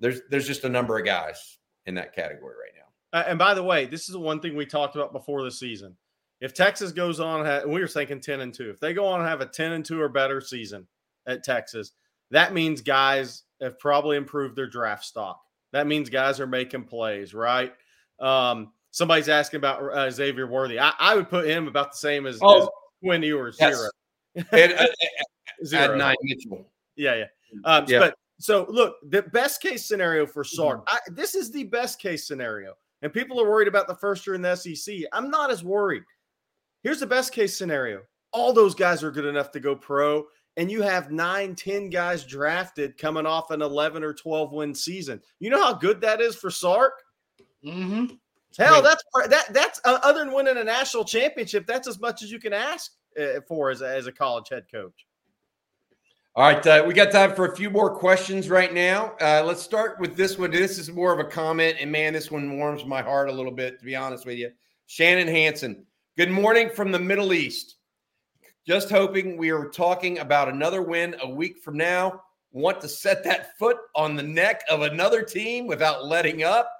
[0.00, 3.18] There's there's just a number of guys in that category right now.
[3.18, 5.50] Uh, and by the way, this is the one thing we talked about before the
[5.50, 5.96] season.
[6.40, 8.68] If Texas goes on, we were thinking ten and two.
[8.68, 10.86] If they go on and have a ten and two or better season
[11.26, 11.92] at Texas,
[12.30, 15.40] that means guys have probably improved their draft stock.
[15.72, 17.72] That means guys are making plays, right?
[18.20, 20.78] Um, somebody's asking about uh, Xavier Worthy.
[20.78, 22.68] I, I, would put him about the same as, oh, as
[23.02, 23.76] Quinn Ewers, yes.
[23.76, 23.90] zero.
[24.52, 24.86] and, uh,
[25.64, 25.96] zero.
[25.96, 26.66] nine Mitchell.
[26.96, 27.24] Yeah, yeah.
[27.64, 27.98] Um, yeah.
[27.98, 30.96] But so look, the best case scenario for Sark, mm-hmm.
[30.96, 32.74] I, this is the best case scenario.
[33.02, 34.96] And people are worried about the first year in the SEC.
[35.12, 36.02] I'm not as worried.
[36.82, 38.00] Here's the best case scenario.
[38.32, 40.24] All those guys are good enough to go pro
[40.56, 45.20] and you have nine, 10 guys drafted coming off an 11 or 12 win season.
[45.38, 47.02] You know how good that is for Sark?
[47.64, 48.14] Mm-hmm.
[48.58, 52.30] Hell, that's that that's uh, other than winning a national championship, that's as much as
[52.30, 55.06] you can ask uh, for as a, as a college head coach.
[56.34, 59.14] All right, uh, we got time for a few more questions right now.
[59.20, 60.50] Uh, let's start with this one.
[60.50, 63.52] This is more of a comment, and man, this one warms my heart a little
[63.52, 64.50] bit, to be honest with you.
[64.86, 67.75] Shannon Hanson, good morning from the Middle East.
[68.66, 72.22] Just hoping we are talking about another win a week from now.
[72.50, 76.72] Want to set that foot on the neck of another team without letting up.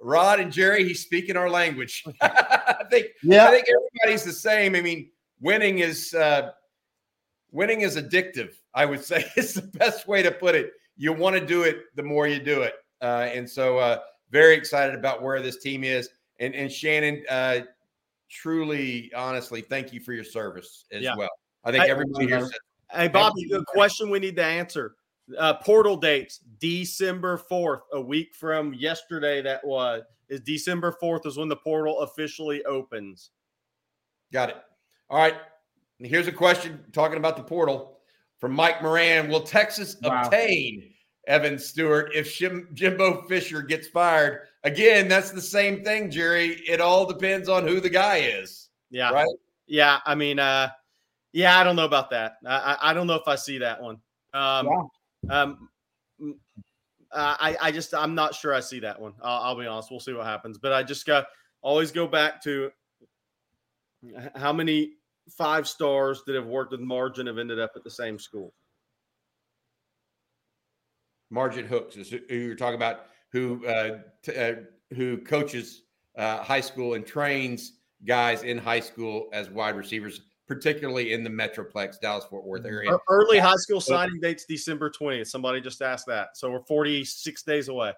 [0.00, 2.04] Rod and Jerry, he's speaking our language.
[2.20, 3.46] I think yeah.
[3.46, 4.76] I think everybody's the same.
[4.76, 6.50] I mean, winning is uh,
[7.50, 8.52] winning is addictive.
[8.74, 10.74] I would say it's the best way to put it.
[10.96, 13.98] You want to do it the more you do it, uh, and so uh,
[14.30, 16.08] very excited about where this team is.
[16.38, 17.60] And and Shannon, uh,
[18.30, 21.16] truly, honestly, thank you for your service as yeah.
[21.16, 21.30] well.
[21.64, 22.40] I think everybody here.
[22.40, 22.58] Said,
[22.92, 24.94] hey, Bobby, the question we need to answer:
[25.38, 29.42] uh, portal dates, December fourth, a week from yesterday.
[29.42, 33.30] That was is December fourth is when the portal officially opens.
[34.32, 34.56] Got it.
[35.08, 35.34] All right.
[35.98, 37.98] Here's a question talking about the portal
[38.38, 39.28] from Mike Moran.
[39.28, 40.22] Will Texas wow.
[40.24, 40.92] obtain
[41.26, 44.42] Evan Stewart if Jim, Jimbo Fisher gets fired?
[44.64, 46.62] Again, that's the same thing, Jerry.
[46.68, 48.68] It all depends on who the guy is.
[48.90, 49.10] Yeah.
[49.10, 49.26] Right.
[49.66, 49.98] Yeah.
[50.06, 50.70] I mean, uh,
[51.32, 52.36] yeah, I don't know about that.
[52.46, 53.98] I, I don't know if I see that one.
[54.32, 54.68] Um,
[55.28, 55.42] yeah.
[55.42, 55.68] um,
[57.12, 59.14] I, I just, I'm not sure I see that one.
[59.22, 59.90] I'll, I'll be honest.
[59.90, 60.58] We'll see what happens.
[60.58, 61.26] But I just got
[61.62, 62.70] always go back to
[64.34, 64.92] how many
[65.30, 68.52] five stars that have worked with Margin have ended up at the same school.
[71.30, 74.54] Margin Hooks is who you're talking about who uh, t- uh,
[74.94, 75.82] who coaches
[76.16, 77.72] uh, high school and trains
[78.06, 82.74] guys in high school as wide receivers, particularly in the Metroplex, Dallas Fort Worth mm-hmm.
[82.74, 82.98] area.
[83.08, 85.26] Early high school signing dates December 20th.
[85.26, 86.36] Somebody just asked that.
[86.36, 87.92] So we're 46 days away.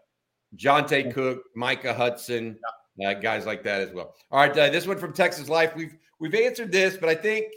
[0.57, 2.59] Johntay Cook, Micah Hudson,
[2.97, 3.11] yeah.
[3.11, 4.15] uh, guys like that as well.
[4.31, 5.77] All right, uh, this one from Texas Life.
[5.77, 7.53] We've we've answered this, but I think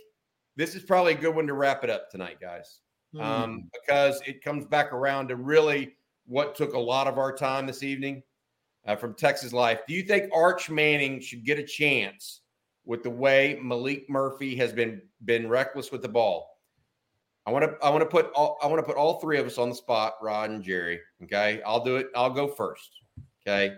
[0.58, 2.80] this is probably a good one to wrap it up tonight, guys,
[3.14, 3.22] mm.
[3.22, 7.66] um, because it comes back around to really what took a lot of our time
[7.66, 8.24] this evening
[8.86, 9.82] uh, from Texas Life.
[9.88, 12.42] Do you think Arch Manning should get a chance
[12.86, 16.52] with the way Maalik Murphy has been been reckless with the ball?
[17.46, 19.46] I want to I want to put all, I want to put all three of
[19.46, 21.00] us on the spot, Rod and Jerry.
[21.24, 22.08] Okay, I'll do it.
[22.16, 23.02] I'll go first.
[23.48, 23.76] Okay,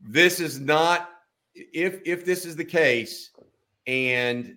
[0.00, 1.10] this is not
[1.54, 3.30] if if this is the case,
[3.86, 4.56] and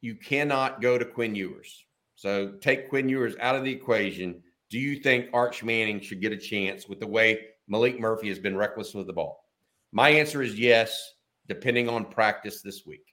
[0.00, 1.83] you cannot go to Quinn Ewers.
[2.24, 6.32] So take Quinn Ewers out of the equation do you think Arch Manning should get
[6.32, 7.38] a chance with the way
[7.70, 9.44] Maalik Murphy has been reckless with the ball?
[9.92, 11.16] My answer is yes,
[11.48, 13.12] depending on practice this week.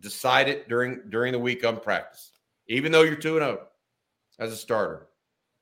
[0.00, 2.32] Decide it during during the week on practice.
[2.66, 3.60] Even though you're 2 0
[4.40, 5.06] as a starter,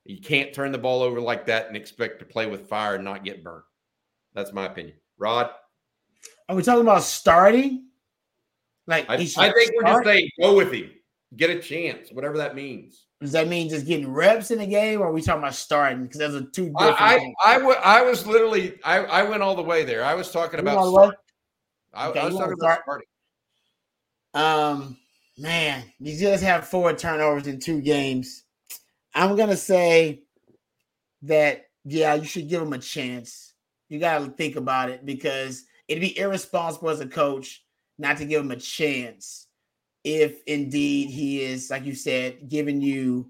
[0.05, 3.05] you can't turn the ball over like that and expect to play with fire and
[3.05, 3.65] not get burned.
[4.33, 4.97] That's my opinion.
[5.19, 5.51] Rod?
[6.49, 7.89] Are we talking about starting?
[8.87, 9.55] Like I, I think start?
[9.55, 10.91] we're just saying go with him.
[11.35, 13.07] Get a chance, whatever that means.
[13.21, 16.03] Does that mean just getting reps in the game, or are we talking about starting?
[16.05, 17.01] Because there's a two different.
[17.01, 20.05] I I, I, w- I was literally I, I went all the way there.
[20.05, 20.79] I was talking about.
[21.95, 23.09] I, okay, I, was talking about starting.
[24.35, 24.99] Um,
[25.39, 28.45] man, you just have four turnovers in two games.
[29.15, 30.23] I'm gonna say
[31.23, 33.55] that yeah, you should give him a chance.
[33.89, 37.65] You got to think about it because it'd be irresponsible as a coach
[37.99, 39.46] not to give him a chance
[40.07, 43.29] if indeed he is, like you said, giving you,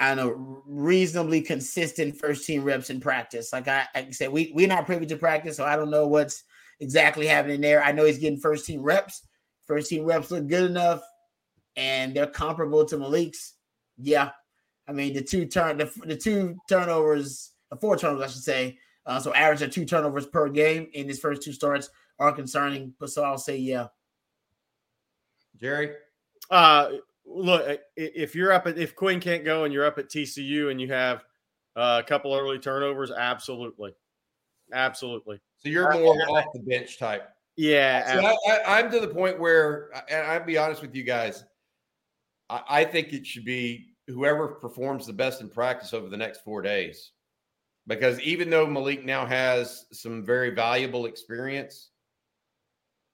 [0.00, 3.52] I don't know, reasonably consistent first team reps in practice.
[3.52, 6.08] Like I, like I said, we we're not privy to practice, so I don't know
[6.08, 6.42] what's
[6.80, 7.84] exactly happening there.
[7.84, 9.28] I know he's getting first team reps.
[9.64, 11.02] first team reps look good enough,
[11.76, 13.54] and they're comparable to Maalik's.
[13.96, 14.30] Yeah,
[14.88, 18.78] I mean the two turn the, the two turnovers, the four turnovers, I should say.
[19.06, 22.92] Uh, so average of two turnovers per game in his first two starts are concerning.
[22.98, 23.86] But so I'll say yeah.
[25.60, 25.92] Jerry,
[26.50, 26.92] Uh,
[27.24, 30.80] look, if you're up at if Quinn can't go and you're up at TCU and
[30.80, 31.24] you have
[31.76, 33.94] uh, a couple early turnovers, absolutely,
[34.72, 37.28] absolutely, so you're more off the bench type.
[37.56, 38.20] yeah.
[38.20, 41.44] See, I, I, I'm to the point where, and I'll be honest with you guys,
[42.50, 46.42] I, I think it should be whoever performs the best in practice over the next
[46.42, 47.12] four days.
[47.86, 51.90] Because even though Maalik now has some very valuable experience,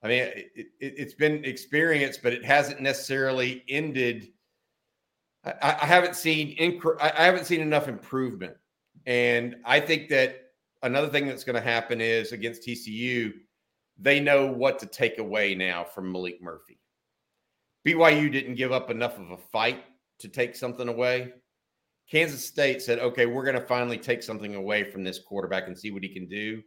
[0.02, 4.28] I mean, it, it, it's been experience, but it hasn't necessarily ended.
[5.44, 6.56] I, I haven't seen
[7.00, 8.56] I haven't seen enough improvement,
[9.06, 10.36] and I think that
[10.82, 13.32] another thing that's going to happen is against TCU,
[13.98, 16.78] they know what to take away now from Maalik Murphy.
[17.86, 19.84] BYU didn't give up enough of a fight
[20.20, 21.32] to take something away.
[22.10, 25.78] Kansas State said, okay, we're going to finally take something away from this quarterback and
[25.78, 26.62] see what he can do.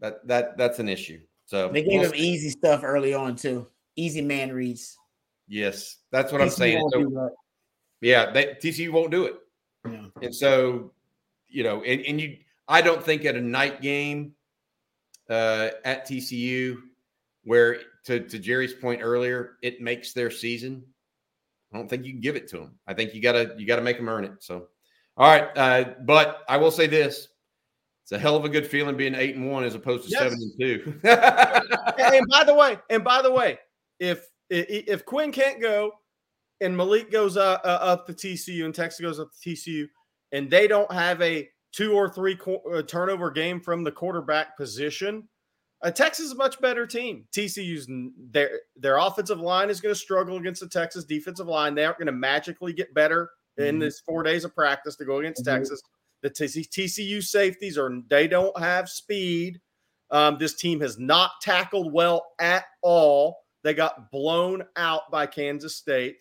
[0.00, 1.20] That that that's an issue.
[1.46, 2.28] So They gave we'll him see.
[2.28, 3.66] easy stuff early on too.
[3.96, 4.96] Easy man reads.
[5.48, 6.86] yes, that's what I'm saying.
[6.92, 7.30] So,
[8.00, 9.34] yeah, they, TCU won't do it.
[9.88, 10.06] Yeah.
[10.20, 10.92] And so,
[11.48, 12.36] you know, and, and you,
[12.68, 14.32] I don't think at a night game
[15.30, 16.76] uh, at TCU,
[17.44, 20.84] where to, to Jerry's point earlier, it makes their season.
[21.72, 22.74] I don't think you can give it to them.
[22.86, 24.32] I think you gotta you gotta make them earn it.
[24.40, 24.68] So,
[25.16, 27.28] all right, uh, but I will say this:
[28.06, 30.20] it's a hell of a good feeling being eight and one as opposed to Yes.
[30.22, 31.00] seven and two.
[31.02, 33.58] and by the way, and by the way,
[33.98, 35.90] if if Quinn can't go,
[36.60, 39.88] and Maalik goes uh, uh, up to TCU, and Texas goes up to TCU,
[40.30, 44.56] and they don't have a two or three qu- uh, turnover game from the quarterback
[44.56, 45.28] position,
[45.82, 47.26] uh, Texas is a much better team.
[47.36, 47.88] TCU's
[48.30, 51.74] their their offensive line is going to struggle against the Texas defensive line.
[51.74, 53.80] They aren't going to magically get better in Mhm.
[53.80, 55.56] this four days of practice to go against Mhm.
[55.56, 55.82] Texas.
[56.22, 59.60] The TCU safeties are they don't have speed.
[60.10, 63.38] Um, this team has not tackled well at all.
[63.62, 66.16] They got blown out by Kansas State.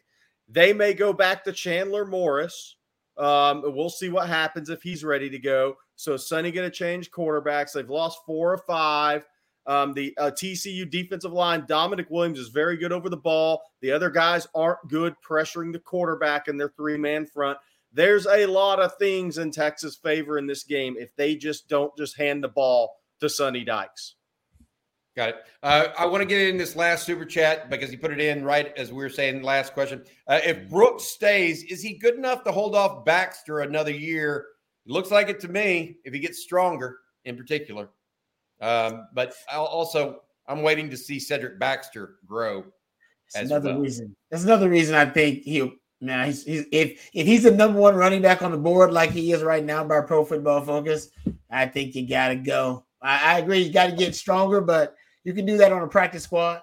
[0.48, 2.78] They may go back to Chandler Morris.
[3.18, 5.78] Um, we'll see what happens if he's ready to go.
[5.96, 7.72] So Sonny going to change quarterbacks.
[7.72, 9.26] They've lost four or five.
[9.68, 13.64] Um, the uh, TCU defensive line, Damonic Williams is very good over the ball.
[13.82, 17.58] The other guys aren't good pressuring the quarterback in their three man front.
[17.96, 21.96] There's a lot of things in Texas' favor in this game if they just don't
[21.98, 24.16] just hand the ball to Sonny Dykes.
[25.16, 25.36] Got it.
[25.64, 28.44] Uh, I want to get in this last super chat because he put it in
[28.44, 29.44] right as we were saying.
[29.44, 33.92] Last question: uh, If Brooks stays, is he good enough to hold off Baxter another
[33.92, 34.48] year?
[34.86, 36.00] It looks like it to me.
[36.04, 37.88] If he gets stronger, in particular,
[38.60, 42.66] um, but I'll also I'm waiting to see Cedric Baxter grow.
[43.34, 43.80] That's another well.
[43.80, 44.14] reason.
[44.30, 45.72] That's another reason I think he'll.
[46.02, 49.12] Now, he's, he's if if he's the number one running back on the board like
[49.12, 51.10] he is right now by Pro Football Focus,
[51.50, 52.86] I think you got to go.
[53.02, 55.88] I, I agree, you got to get stronger, but you can do that on a
[55.88, 56.62] practice squad.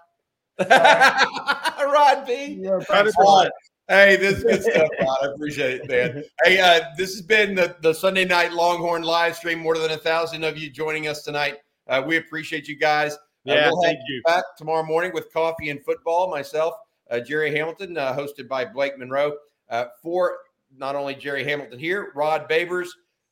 [0.59, 2.59] Rod B.
[2.61, 3.51] You're a practice squad.
[3.89, 5.19] Hey, this is good stuff, Rod.
[5.23, 6.25] I appreciate it, man.
[6.45, 9.59] Hey, uh, this has been the, the Sunday night Longhorn live stream.
[9.59, 11.59] More than a thousand of you joining us tonight.
[11.89, 13.15] Uh, we appreciate you guys.
[13.15, 14.23] Uh, Yeah, we'll thank you.
[14.25, 16.31] Back tomorrow morning with coffee and football.
[16.31, 16.79] Myself, uh,
[17.21, 19.37] Jerry Hamilton, uh, hosted by Blake Monroe.
[19.69, 20.39] Uh, for
[20.77, 22.89] not only Jerry Hamilton here, Rod Babers.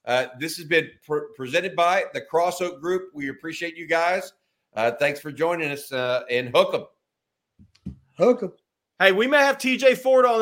[0.06, 3.10] Uh, this has been pre- presented by the Cross Oak Group.
[3.14, 4.32] We appreciate you guys.
[4.74, 7.94] Uh, thanks for joining us uh, and hook 'em.
[8.16, 8.52] Hook 'em.
[8.98, 10.38] Hey, we may have TJ Ford on